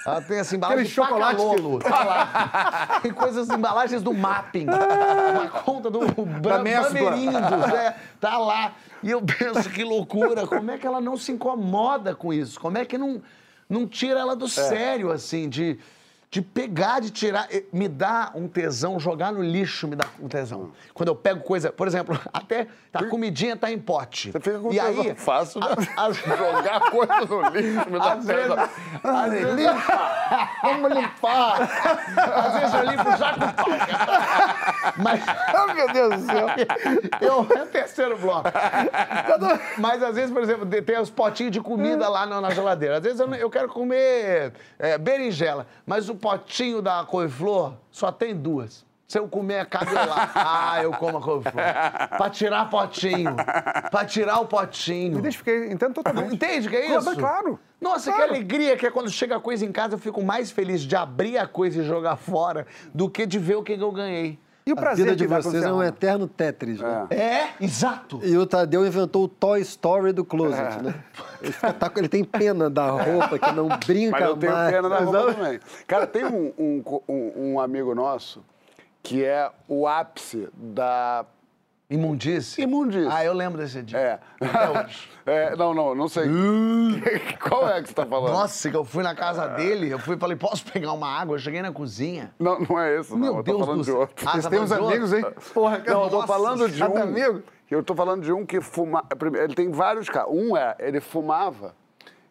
[0.05, 1.41] Ela tem, assim, embalagem Aquele de chocolate
[1.87, 2.99] tá lá.
[3.01, 4.65] Tem coisas, embalagens do Mapping.
[4.65, 5.99] Uma conta do.
[6.41, 8.73] Bamerindos, é, tá lá.
[9.03, 12.59] E eu penso, que loucura, como é que ela não se incomoda com isso?
[12.59, 13.21] Como é que não,
[13.69, 15.77] não tira ela do sério, assim, de,
[16.35, 17.47] de pegar, de tirar.
[17.49, 20.71] Eh, Me dá um tesão, jogar no lixo me dá um tesão.
[20.93, 24.33] Quando eu pego coisa, por exemplo, até a comidinha tá em pote.
[24.33, 25.67] Você fica com e tesão aí, fácil, né?
[25.95, 28.69] a- a- Jogar coisa no lixo, me dá Às vezes- tesão.
[29.01, 30.49] às vezes- Limpa!
[30.61, 31.61] Vamos limpar!
[32.35, 33.65] Às vezes eu limpo já com pau.
[34.97, 35.21] Mas.
[35.57, 36.47] Oh, meu Deus do céu!
[37.21, 38.49] Eu, é o terceiro bloco.
[39.77, 42.97] Mas às vezes, por exemplo, tem- os potinhos de comida lá na, na geladeira.
[42.97, 48.35] Às vezes eu, eu quero comer é, berinjela, mas o potinho da couve-flor só tem
[48.35, 48.83] duas.
[49.07, 50.31] Se eu comer, cabe eu lá.
[50.33, 51.63] Ah, eu como a couve-flor.
[52.17, 53.35] Pra tirar potinho.
[53.91, 55.13] Pra tirar o potinho.
[55.13, 56.33] Me identifiquei, entendo totalmente.
[56.33, 57.15] Entende que é Claro, isso?
[57.15, 57.59] claro.
[57.79, 58.23] Nossa, Claro.
[58.31, 60.95] que alegria que é quando chega a coisa em casa, eu fico mais feliz de
[60.95, 62.65] abrir a coisa e jogar fora
[62.95, 64.39] do que de ver o que eu ganhei.
[64.67, 67.05] E o A prazer vida de vocês você é um eterno Tetris, né?
[67.11, 68.19] É, exato.
[68.23, 70.95] E o Tadeu inventou o Toy Story do Closet, né?
[71.39, 74.71] Ele, fica- tá ele tem pena da roupa, que não brinca Mas eu tenho mais.
[74.73, 75.59] pena da roupa também.
[75.85, 78.43] Cara, tem um, um- um amigo nosso
[79.03, 81.23] que é o ápice da
[81.89, 82.63] Imundície?
[82.63, 83.07] imundície.
[83.11, 83.97] Ah, eu lembro desse dia.
[83.97, 84.19] É.
[85.27, 86.25] É, Não, não, não sei.
[87.41, 88.31] Qual é que você tá falando?
[88.31, 91.33] Nossa, que eu fui na casa dele, eu fui e falei, posso pegar uma água?
[91.35, 92.31] Eu cheguei na cozinha.
[92.39, 93.17] Não, não é esse, não.
[93.19, 93.99] Meu eu tô Deus falando do de céu.
[94.01, 94.15] outro.
[94.27, 95.25] Ah, Vocês tá têm uns amigos, hein?
[95.51, 97.03] Porra, Não, eu tô nossa, falando de cada um.
[97.03, 97.43] amigo.
[97.71, 99.01] Eu tô falando de um que fuma.
[99.17, 100.29] primeiro, Ele tem vários caras.
[100.31, 101.73] Um é, ele fumava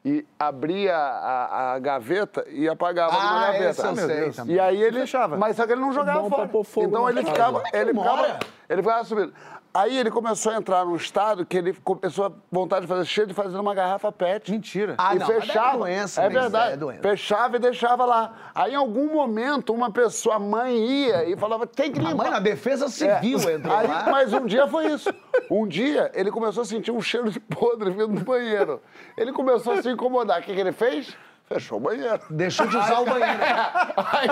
[0.05, 3.71] e abria a, a gaveta e apagava numa Ah, gaveta.
[3.71, 4.55] esse eu sei também.
[4.57, 5.37] E aí ele Fechava.
[5.39, 6.49] Mas só que ele não jogava Bom fora.
[6.65, 9.33] fogo então na ele ficava, é ele ficava, ele ficava subindo.
[9.77, 13.27] Aí ele começou a entrar num estado que ele começou a vontade de fazer cheio
[13.27, 14.53] de fazer uma garrafa PET.
[14.53, 14.95] Mentira.
[14.97, 15.79] Ah, e não, é fechava.
[15.79, 16.31] doença, é né?
[16.31, 16.73] Isso verdade.
[16.73, 17.03] é doença.
[17.03, 18.35] Fechava e deixava lá.
[18.55, 22.13] Aí em algum momento uma pessoa, a mãe ia e falava: tem que limpar.
[22.13, 23.55] A mãe na defesa civil É.
[23.55, 24.07] entrou Aí, lá.
[24.13, 25.13] Mas um dia foi isso.
[25.51, 28.81] Um dia ele começou a sentir um cheiro de podre vindo do banheiro.
[29.17, 30.39] Ele começou a se incomodar.
[30.41, 31.17] O que, que ele fez?
[31.47, 32.21] Fechou o banheiro.
[32.31, 33.39] Deixou de usar o banheiro.
[33.97, 34.29] Aí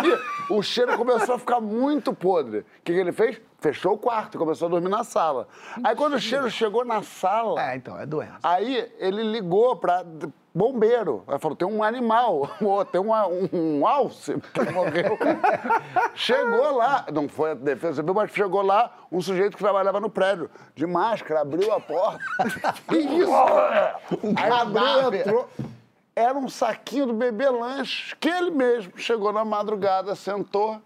[0.50, 2.60] o cheiro começou a ficar muito podre.
[2.60, 3.40] O que, que ele fez?
[3.60, 5.46] Fechou o quarto começou a dormir na sala.
[5.84, 7.70] Aí quando o cheiro chegou na sala.
[7.70, 8.38] É, então, é doença.
[8.42, 10.04] Aí ele ligou pra
[10.54, 11.22] bombeiro.
[11.28, 15.16] Aí falou: tem um animal, Ô, tem uma- um, um alce que morreu.
[16.14, 20.10] chegou lá, não foi a defesa civil, mas chegou lá um sujeito que trabalhava no
[20.10, 22.18] prédio, de máscara, abriu a porta.
[22.88, 23.30] que isso?
[23.32, 25.20] Aí abriu, cadáver.
[25.20, 25.48] entrou.
[26.14, 30.78] Era um saquinho do bebê lanche, que ele mesmo chegou na madrugada, sentou,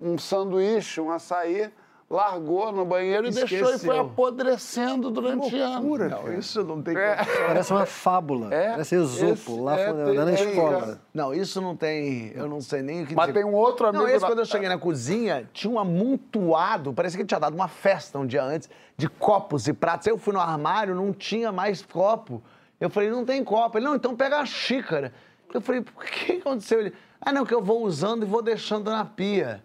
[0.00, 1.70] um sanduíche, um açaí,
[2.08, 4.00] largou no banheiro e deixou e foi Esqueceu.
[4.00, 6.10] apodrecendo durante anos.
[6.10, 7.16] Não, isso não tem É.
[7.46, 8.52] Parece uma fábula.
[8.52, 11.00] É, Parece Esopo, esse- lá é, foi- tem- na tem- escola.
[11.14, 12.32] Não, isso não tem.
[12.34, 13.40] Eu não sei nem o que Mas dizer.
[13.40, 16.92] tem um outro amigo Não, esse da- quando eu cheguei na cozinha, tinha um amontoado,
[16.92, 20.06] parecia que tinha dado uma festa um dia antes, de copos e pratos.
[20.06, 22.42] Eu fui no armário, não tinha mais copo.
[22.82, 23.78] Eu falei, não tem copo.
[23.78, 25.12] Ele, não, então pega a xícara.
[25.54, 26.80] Eu falei, o que aconteceu?
[26.80, 29.62] Ele, ah, não, que eu vou usando e vou deixando na pia.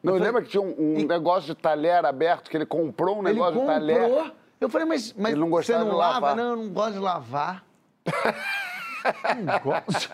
[0.00, 3.18] Não, Eu falei, lembra que tinha um, um negócio de talher aberto, que ele comprou
[3.18, 3.74] um negócio comprou.
[3.74, 4.32] de talher?
[4.60, 6.26] Eu falei, mas, mas Ele não você não lava?
[6.26, 6.36] lavar.
[6.36, 7.64] Não, eu não gosto de lavar.
[9.42, 10.10] não gosto.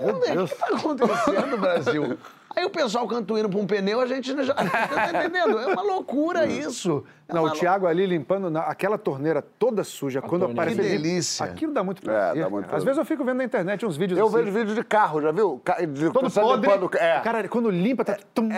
[0.00, 2.18] O que está acontecendo, Brasil?
[2.58, 4.52] Aí o pessoal cantuindo pra um pneu, a gente já...
[4.52, 5.58] Tá entendendo?
[5.60, 7.04] É uma loucura isso.
[7.28, 10.62] É Não, o Thiago ali limpando na- aquela torneira toda suja, quando torneira.
[10.72, 10.76] aparece.
[10.82, 11.46] Que delícia.
[11.46, 12.42] Aquilo dá muito prazer.
[12.42, 12.86] dá muito Às prazer.
[12.86, 14.36] vezes eu fico vendo na internet uns vídeos Eu assim.
[14.38, 15.62] vejo vídeo de carro, já viu?
[15.92, 16.68] De, Todo podre.
[16.68, 18.16] limpando- é, cara, quando limpa, tá.
[18.34, 18.48] tum,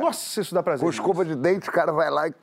[0.00, 0.82] Nossa, isso dá prazer.
[0.82, 2.34] com escova de dente, o cara vai lá e...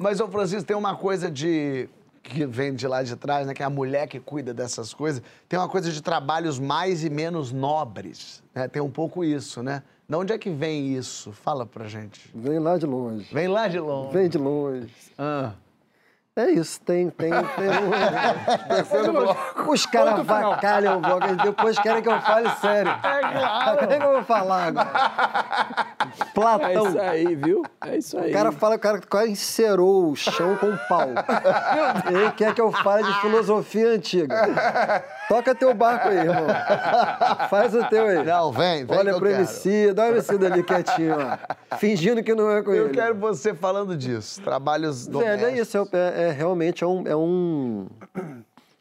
[0.00, 1.88] Mas, ô Francisco, tem uma coisa de.
[2.22, 3.54] que vem de lá de trás, né?
[3.54, 5.20] Que é a mulher que cuida dessas coisas.
[5.48, 8.40] Tem uma coisa de trabalhos mais e menos nobres.
[8.54, 8.68] Né?
[8.68, 9.82] Tem um pouco isso, né?
[10.08, 11.32] De onde é que vem isso?
[11.32, 12.30] Fala pra gente.
[12.34, 13.28] Vem lá de longe.
[13.30, 14.10] Vem lá de longe.
[14.10, 14.90] Vem de longe.
[15.18, 15.52] Ah.
[16.34, 17.90] É isso, tem, tem, tem um...
[19.70, 22.92] Os caras vacalham o bloco, eles depois querem que eu fale sério.
[22.92, 23.78] É claro.
[23.80, 25.87] Como é que eu vou falar agora?
[26.20, 26.88] É Platão.
[26.88, 27.62] isso aí, viu?
[27.84, 28.30] É isso aí.
[28.30, 31.08] O cara fala, o cara, o cara encerou o chão com pau.
[32.10, 35.04] Ele quer que eu fale de filosofia antiga.
[35.28, 36.46] Toca teu barco aí, irmão.
[37.50, 38.24] Faz o teu aí.
[38.24, 39.28] Não, vem, vem Olha eu pro.
[39.30, 41.16] MC, dá o MC ali quietinho,
[41.70, 41.76] ó.
[41.76, 42.94] Fingindo que não é com Eu ele.
[42.94, 44.40] quero você falando disso.
[44.42, 45.68] Trabalhos Velho, é domésticos.
[45.68, 47.86] isso, é, é- é realmente é um, é um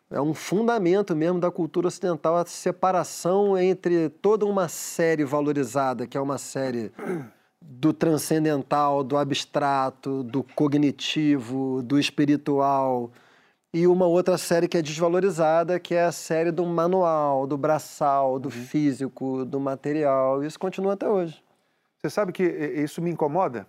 [0.10, 6.18] é um fundamento mesmo da cultura ocidental a separação entre toda uma série valorizada, que
[6.18, 6.92] é uma série
[7.62, 13.12] do transcendental, do abstrato, do cognitivo, do espiritual,
[13.74, 18.40] e uma outra série que é desvalorizada, que é a série do manual, do braçal,
[18.40, 20.42] do físico, do material.
[20.42, 21.44] Isso continua até hoje.
[22.00, 23.68] Você sabe que isso me incomoda?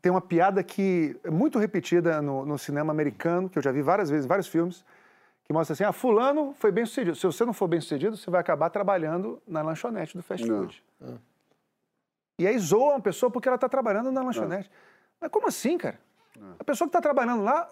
[0.00, 3.82] Tem uma piada que é muito repetida no, no cinema americano, que eu já vi
[3.82, 4.82] várias vezes, vários filmes,
[5.44, 7.16] que mostra assim: ah, fulano foi bem sucedido.
[7.16, 10.60] Se você não for bem sucedido, você vai acabar trabalhando na lanchonete do fast Não.
[10.60, 10.82] food.
[12.38, 14.70] E aí zoa uma pessoa porque ela está trabalhando na lanchonete.
[15.20, 15.98] Mas como assim, cara?
[16.58, 17.68] A pessoa que está trabalhando lá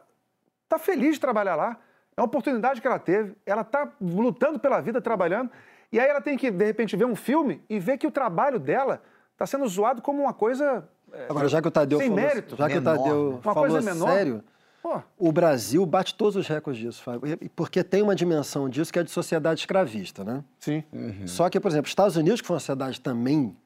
[0.65, 1.77] está feliz de trabalhar lá.
[2.17, 3.35] É uma oportunidade que ela teve.
[3.45, 5.51] Ela está lutando pela vida, trabalhando.
[5.91, 8.59] E aí ela tem que, de repente, ver um filme e ver que o trabalho
[8.59, 10.89] dela está sendo zoado como uma coisa.
[11.13, 12.57] é, Agora, já que o Tadeu sem falou, mérito.
[12.57, 13.31] já que o menor, Tadeu né?
[13.35, 14.09] Uma falou coisa menor.
[14.13, 14.45] sério,
[14.83, 17.39] Pô, o Brasil bate todos os recordes disso, Fábio.
[17.41, 20.43] E- porque tem uma dimensão disso que é de sociedade escravista, né?
[20.59, 20.83] sim.
[21.25, 23.57] Só que, por exemplo, os Estados Unidos, que foi uma sociedade também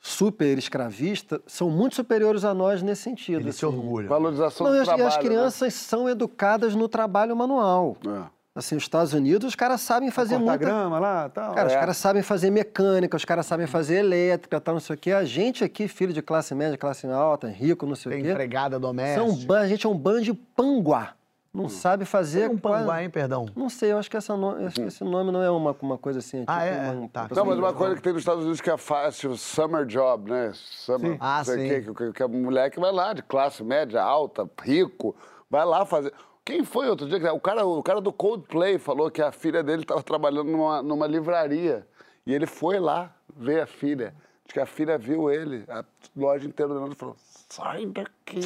[0.00, 3.40] super escravista, são muito superiores a nós nesse sentido.
[3.40, 4.06] Ele se assim.
[4.06, 7.96] Valorização Não, do e as, e trabalho, as crianças são educadas no trabalho manual.
[8.04, 8.26] Né?
[8.26, 8.37] É.
[8.58, 10.64] Assim, os Estados Unidos, os caras sabem fazer Cortar muita...
[10.64, 11.54] grama lá tal.
[11.54, 11.78] Cara, os É.
[11.78, 15.12] caras sabem fazer mecânica, os caras sabem fazer elétrica, tal, não sei o quê.
[15.12, 18.30] A gente aqui, filho de classe média, classe alta, rico, não sei Tem o quê.
[18.32, 19.46] empregada São, doméstica.
[19.46, 21.14] ban- a gente é um bando de panguá.
[21.54, 22.40] Não sabe fazer.
[22.48, 23.46] Tem um panguá, hein, perdão?
[23.56, 25.96] Não sei, eu acho que, essa no- acho que esse nome não é uma, uma
[25.96, 26.40] coisa assim.
[26.40, 26.90] é Ah, tipo é?
[26.90, 27.20] uma- Tá.
[27.22, 30.30] uma Não, mas uma coisa que tem nos Estados Unidos que é fácil, summer job,
[30.30, 30.50] né?
[30.54, 31.68] Summer, Ah, sei o sim.
[31.92, 35.16] quê, que, que a mulher que vai lá, de classe média, alta, rico,
[35.50, 36.12] vai lá fazer.
[36.48, 37.30] Quem foi outro dia?
[37.34, 41.06] O cara, o cara do Coldplay falou que a filha dele estava trabalhando numa, numa
[41.06, 41.86] livraria.
[42.26, 44.14] E ele foi lá ver a filha.
[44.46, 45.84] Diz que a filha viu ele, a
[46.16, 47.14] loja inteira olhando e falou:
[47.50, 48.40] sai daqui.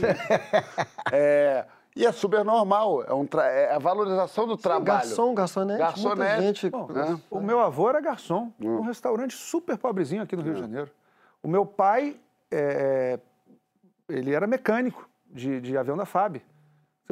[1.13, 1.65] É,
[1.95, 3.05] E é super normal.
[3.05, 4.85] É, um tra- é a valorização do trabalho.
[4.85, 6.17] Garçom, garçonete, Garçonete.
[6.19, 6.71] muita gente...
[6.71, 7.21] Bom, né?
[7.31, 10.91] O meu avô era garçom, num restaurante super pobrezinho aqui no Rio de Janeiro.
[11.41, 12.17] O meu pai,
[12.51, 13.21] é,
[14.09, 16.43] ele era mecânico de, de avião da FAB.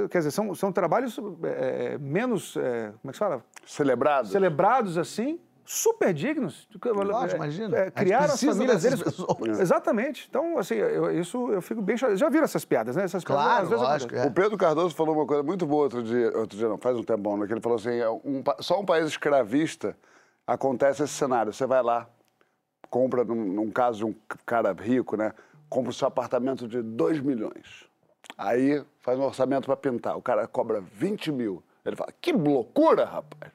[0.09, 3.45] Quer dizer, são, são trabalhos é, menos, é, como é que se fala?
[3.67, 4.31] Celebrados.
[4.31, 6.69] Celebrados, assim, super dignos.
[6.85, 7.77] Lógico, É, imagina.
[7.77, 9.03] é, criaram as famílias deles.
[9.03, 9.61] pessoas.
[9.61, 10.27] Exatamente.
[10.29, 12.19] Então, assim, eu- isso eu fico bem chateado.
[12.19, 13.05] Já viram essas piadas, né?
[13.05, 14.31] Essas piadas, Claro, vezes lógico, acontecem.
[14.31, 17.03] O Pedro Cardoso falou uma coisa muito boa outro dia, outro dia não, faz um
[17.03, 17.47] tempo bom, né?
[17.47, 19.97] Que ele falou assim, é um só um país escravista
[20.47, 21.53] acontece esse cenário.
[21.53, 22.09] Você vai lá,
[22.89, 24.15] compra, num, num caso de um
[24.45, 25.33] cara rico, né?
[25.69, 27.89] Compra o seu apartamento de 2 milhões.
[28.37, 30.17] Aí faz um orçamento para pintar.
[30.17, 31.63] O cara cobra 20 mil.
[31.85, 33.53] Ele fala, que loucura, rapaz.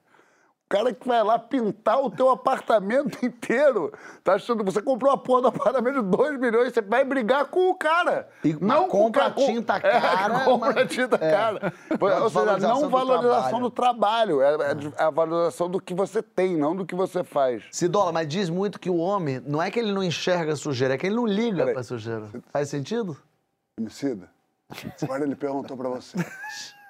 [0.66, 3.94] O cara que vai lá pintar o teu apartamento inteiro.
[4.24, 7.46] Tá achando que você comprou a porra do apartamento de 2 milhões, você vai brigar
[7.46, 8.28] com o cara.
[8.44, 11.32] E não com compra cara- com- tinta É, cara, compra mas- tinta é.
[11.32, 11.74] cara.
[12.02, 14.42] Ou seja, Valorização não do valorização do trabalho.
[14.42, 14.58] É, é
[14.98, 17.64] é a valorização do que você tem, não do que você faz.
[17.72, 20.98] Cidola, mas diz muito que o homem, não é que ele não enxerga sujeira, é
[20.98, 22.28] que ele não liga pra sujeira.
[22.52, 23.16] Faz sentido?
[23.80, 24.30] Emicida,
[25.02, 26.18] agora ele perguntou pra você.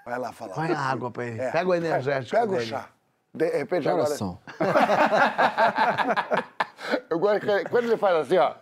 [0.05, 0.53] Vai lá falar.
[0.53, 1.41] Põe a água pra ele.
[1.41, 1.51] É.
[1.51, 2.65] Pega o energético Pega o dele.
[2.65, 2.89] chá.
[3.33, 4.15] De repente agora...
[4.15, 4.39] são?
[7.09, 8.53] Eu gosto quando ele faz assim, ó.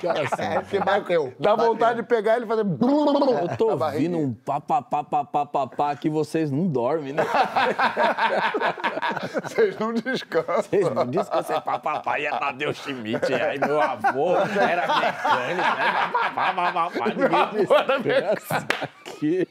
[0.00, 0.44] Que horas são?
[0.44, 1.32] É porque bateu.
[1.38, 2.62] Dá vontade de pegar ele e fazer...
[2.62, 7.24] Eu tô ouvindo um papapá que vocês não dormem, né?
[9.42, 10.62] Vocês não descansam.
[10.62, 11.56] Vocês não descansam.
[11.56, 13.32] É papapá e é Tadeu Schmidt.
[13.32, 15.76] Aí meu avô era mecânico.
[15.76, 16.02] Né?
[16.34, 16.90] Papapá.
[17.08, 19.48] Ninguém descansa aqui.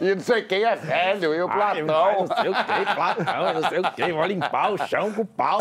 [0.00, 2.26] E não sei quem é velho, e o Platão.
[2.26, 4.12] não sei o que, Platão, não sei o que.
[4.12, 5.60] Vou limpar o chão com o pau.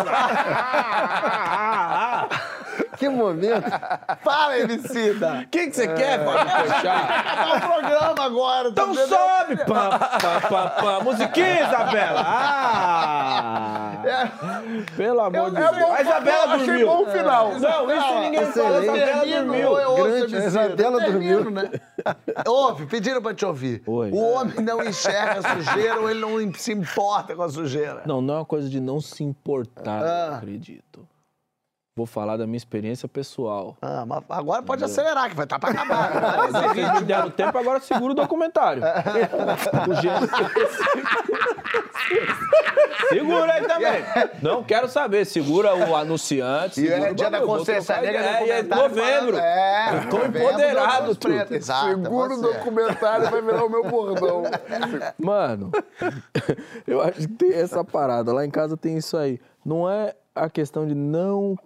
[3.02, 3.66] Que momento.
[4.24, 5.42] Fala, Emicida!
[5.44, 6.88] O que, que você quer, Fábio Porchat?
[6.88, 8.72] Acabar o programa agora.
[8.72, 9.10] tá Então vendo?
[9.10, 9.56] sobe!
[9.66, 11.00] Pá, pá, pá, pá.
[11.04, 12.22] Musiquinha, Isabela!
[12.24, 13.92] Ah!
[14.96, 15.78] Pelo amor de é Deus.
[15.80, 16.88] bom, A Isabela achei dormiu.
[16.88, 17.60] bom o final.
[17.60, 18.78] Não, isso ninguém fala.
[18.78, 18.98] A Excelente.
[19.02, 19.80] Isabela dormiu.
[19.80, 21.52] Eu Grande, a Isabela Eu dormiu.
[21.52, 21.72] Né?
[22.48, 23.82] Ouve, pediram pra te ouvir.
[23.88, 24.12] Oi.
[24.12, 28.04] O homem não enxerga a sujeira ou ele não se importa com a sujeira?
[28.06, 30.28] Não, não é uma coisa de não se importar, Ah.
[30.30, 31.08] eu acredito.
[31.94, 33.76] Vou falar da minha experiência pessoal.
[33.82, 36.48] Ah, mas agora pode acelerar, que vai estar pra acabar.
[36.52, 38.82] Mas vocês me deram tempo, agora segura o documentário.
[39.90, 40.30] O gênero...
[43.10, 44.04] Segura aí também.
[44.42, 45.26] Não quero saber.
[45.26, 46.80] Segura o anunciante.
[46.80, 48.22] E segura é o dia da consciência negra.
[48.22, 49.38] É, é novembro.
[49.38, 51.18] É, Eu tô novembro, empoderado.
[51.52, 54.44] Exato, Segura o documentário, vai virar o meu bordão.
[55.20, 55.72] Mano,
[56.88, 58.32] eu acho que tem essa parada.
[58.32, 59.42] Lá em casa tem isso aí.
[59.66, 61.58] Não é a questão de não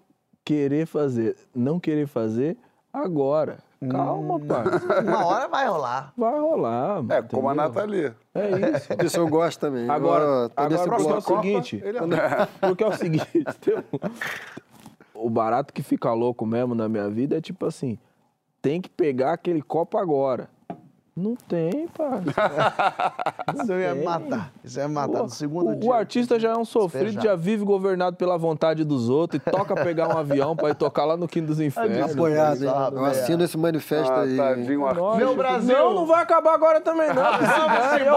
[0.46, 1.36] querer fazer.
[1.54, 2.56] Não querer fazer
[2.94, 3.58] agora.
[3.90, 5.02] Calma, parça.
[5.04, 6.14] Uma hora vai rolar.
[6.18, 7.04] Vai rolar.
[7.10, 7.70] É, como a entendeu?
[7.74, 8.14] Nathalie.
[8.34, 9.06] É isso.
[9.06, 9.90] Isso eu gosto também.
[9.90, 11.42] Agora, nesse agora porque é o bloco.
[11.42, 11.84] seguinte.
[12.62, 13.44] Porque é o seguinte.
[13.62, 13.84] tem um-
[15.26, 17.98] O barato que fica louco mesmo na minha vida é tipo assim:
[18.62, 20.50] tem que pegar aquele copo agora.
[21.18, 22.26] Não tem, parça.
[23.64, 24.52] Isso ia me matar.
[24.62, 25.90] Isso ia me matar no segundo o, dia.
[25.90, 27.24] o artista já é um sofrido, Despejar.
[27.24, 31.06] já vive governado pela vontade dos outros e toca pegar um avião pra ir tocar
[31.06, 32.12] lá no Quinto dos Infernos.
[32.12, 32.72] Apoiado, hein?
[32.92, 34.36] Eu assino esse manifesto Ah, aí.
[34.36, 35.18] tadinho, Nossa.
[35.18, 35.74] Meu Brasil.
[35.78, 37.24] Não, não vai acabar agora também, não.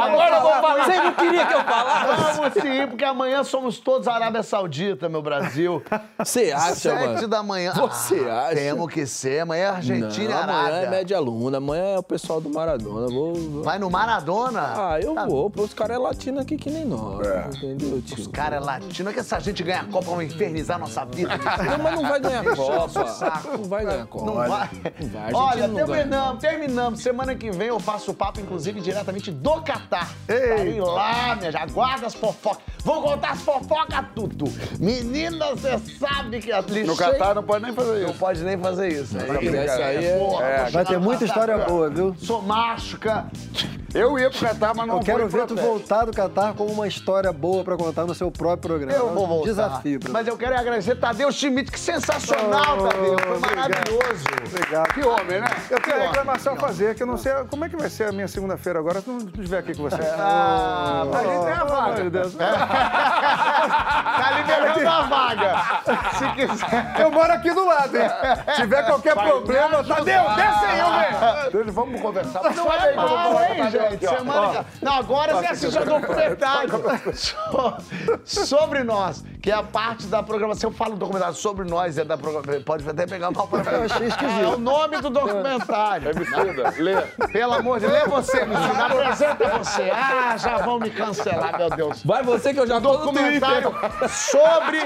[0.09, 0.85] Agora eu vou falar.
[0.85, 2.37] Vocês não queriam que eu falasse?
[2.37, 5.81] Vamos sim, porque amanhã somos todos Arábia Saudita, meu Brasil.
[6.19, 7.29] Você acha, Sete mano?
[7.29, 7.73] da manhã.
[7.75, 8.57] Você acha?
[8.57, 9.41] Temos que ser.
[9.41, 10.87] Amanhã é Argentina não, e amanhã Arábia.
[10.87, 12.88] é média luna, amanhã é o pessoal do Maradona.
[12.89, 14.60] Vou, vou- Vai no Maradona?
[14.77, 18.19] Ah, eu Tá vou, pô, os caras é latino aqui que nem nós, entendeu, tio?
[18.19, 21.28] Os caras é latino, é que essa gente ganha a Copa pra infernizar nossa vida.
[21.36, 23.05] Não, mas não vai ganhar Deixa Copa.
[23.59, 24.27] Não vai ganhar Copa.
[24.27, 24.48] Não vai.
[25.01, 25.86] Não vai, a Olha, não ganha.
[25.86, 27.01] terminamos, terminamos.
[27.01, 30.12] Semana que vem eu faço o papo, inclusive, diretamente do Catar.
[30.28, 31.62] Estarei lá, minha gente.
[31.70, 32.62] Aguarda as fofocas.
[32.85, 34.44] Vou contar as fofocas tudo.
[34.78, 38.19] Menina, você sabe que a No Catar não pode nem fazer Não isso.
[38.19, 39.16] pode nem fazer isso.
[39.19, 42.15] Aí é- Porra, é, vou Vai ter muita história boa, viu?
[42.19, 42.40] Sou
[42.78, 43.28] Сашка
[43.94, 46.86] Eu ia pro Catar, mas não Eu quero ver tu voltar do Catar com uma
[46.86, 48.93] história boa pra contar no seu próprio programa.
[48.93, 49.48] Eu vou voltar.
[49.48, 50.12] Desafio, Bruno.
[50.12, 53.19] Mas eu quero agradecer Tadeu Schmidt, que sensacional, Oh, Tadeu.
[53.19, 54.24] Foi maravilhoso.
[54.47, 54.93] Obrigado.
[54.93, 55.47] Que homem, né?
[55.70, 58.09] Eu tenho uma reclamação a fazer, que eu não sei como é que vai ser
[58.09, 60.02] a minha segunda-feira agora se não estiver aqui com você.
[60.19, 62.02] Ah, A gente tem a vaga.
[62.02, 62.35] Meu Deus.
[62.36, 65.56] tá liberando a vaga.
[66.19, 67.01] Se quiser.
[67.01, 68.09] Eu moro aqui do lado, hein?
[68.55, 71.73] Se tiver qualquer problema, Tadeu, desce aí, eu venho.
[71.73, 72.43] Vamos conversar.
[72.55, 74.06] Não é mal, hein, gente?
[74.06, 74.84] Semana que...
[74.84, 76.70] Não, agora você assiste a documentário
[77.14, 79.24] so- sobre nós.
[79.49, 80.69] Que é a parte da programação.
[80.69, 82.62] Eu falo um documentário sobre nós, é da programação.
[82.65, 83.70] Pode até pegar mal pra mim.
[83.70, 84.43] Eu achei esquisito.
[84.43, 86.11] É o nome do documentário.
[86.11, 87.29] Emicida, lê.
[87.29, 88.85] Pelo amor de Deus, lê você, Emicida.
[88.85, 89.91] Apresenta você.
[89.91, 92.05] Ah, já vão me cancelar, meu Deus.
[92.05, 93.75] Vai você que eu já tô no documentário
[94.07, 94.81] sobre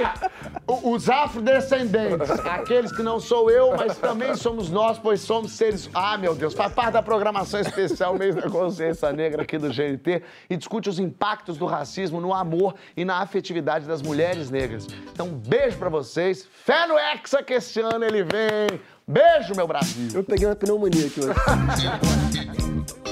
[0.69, 2.31] os afrodescendentes.
[2.31, 5.91] Aqueles que não sou eu, mas também somos nós, pois somos seres.
[5.93, 10.23] Ah, meu Deus, faz parte da programação especial Mês da Consciência Negra aqui do GNT
[10.49, 14.87] e discute os impactos do racismo no amor e na afetividade das mulheres negras.
[15.13, 16.47] Então, beijo para vocês.
[16.65, 18.79] Fé no Hexa que esse ano ele vem.
[19.09, 20.11] Beijo, meu Brasil.
[20.15, 21.33] Eu peguei uma pneumonia aqui hoje.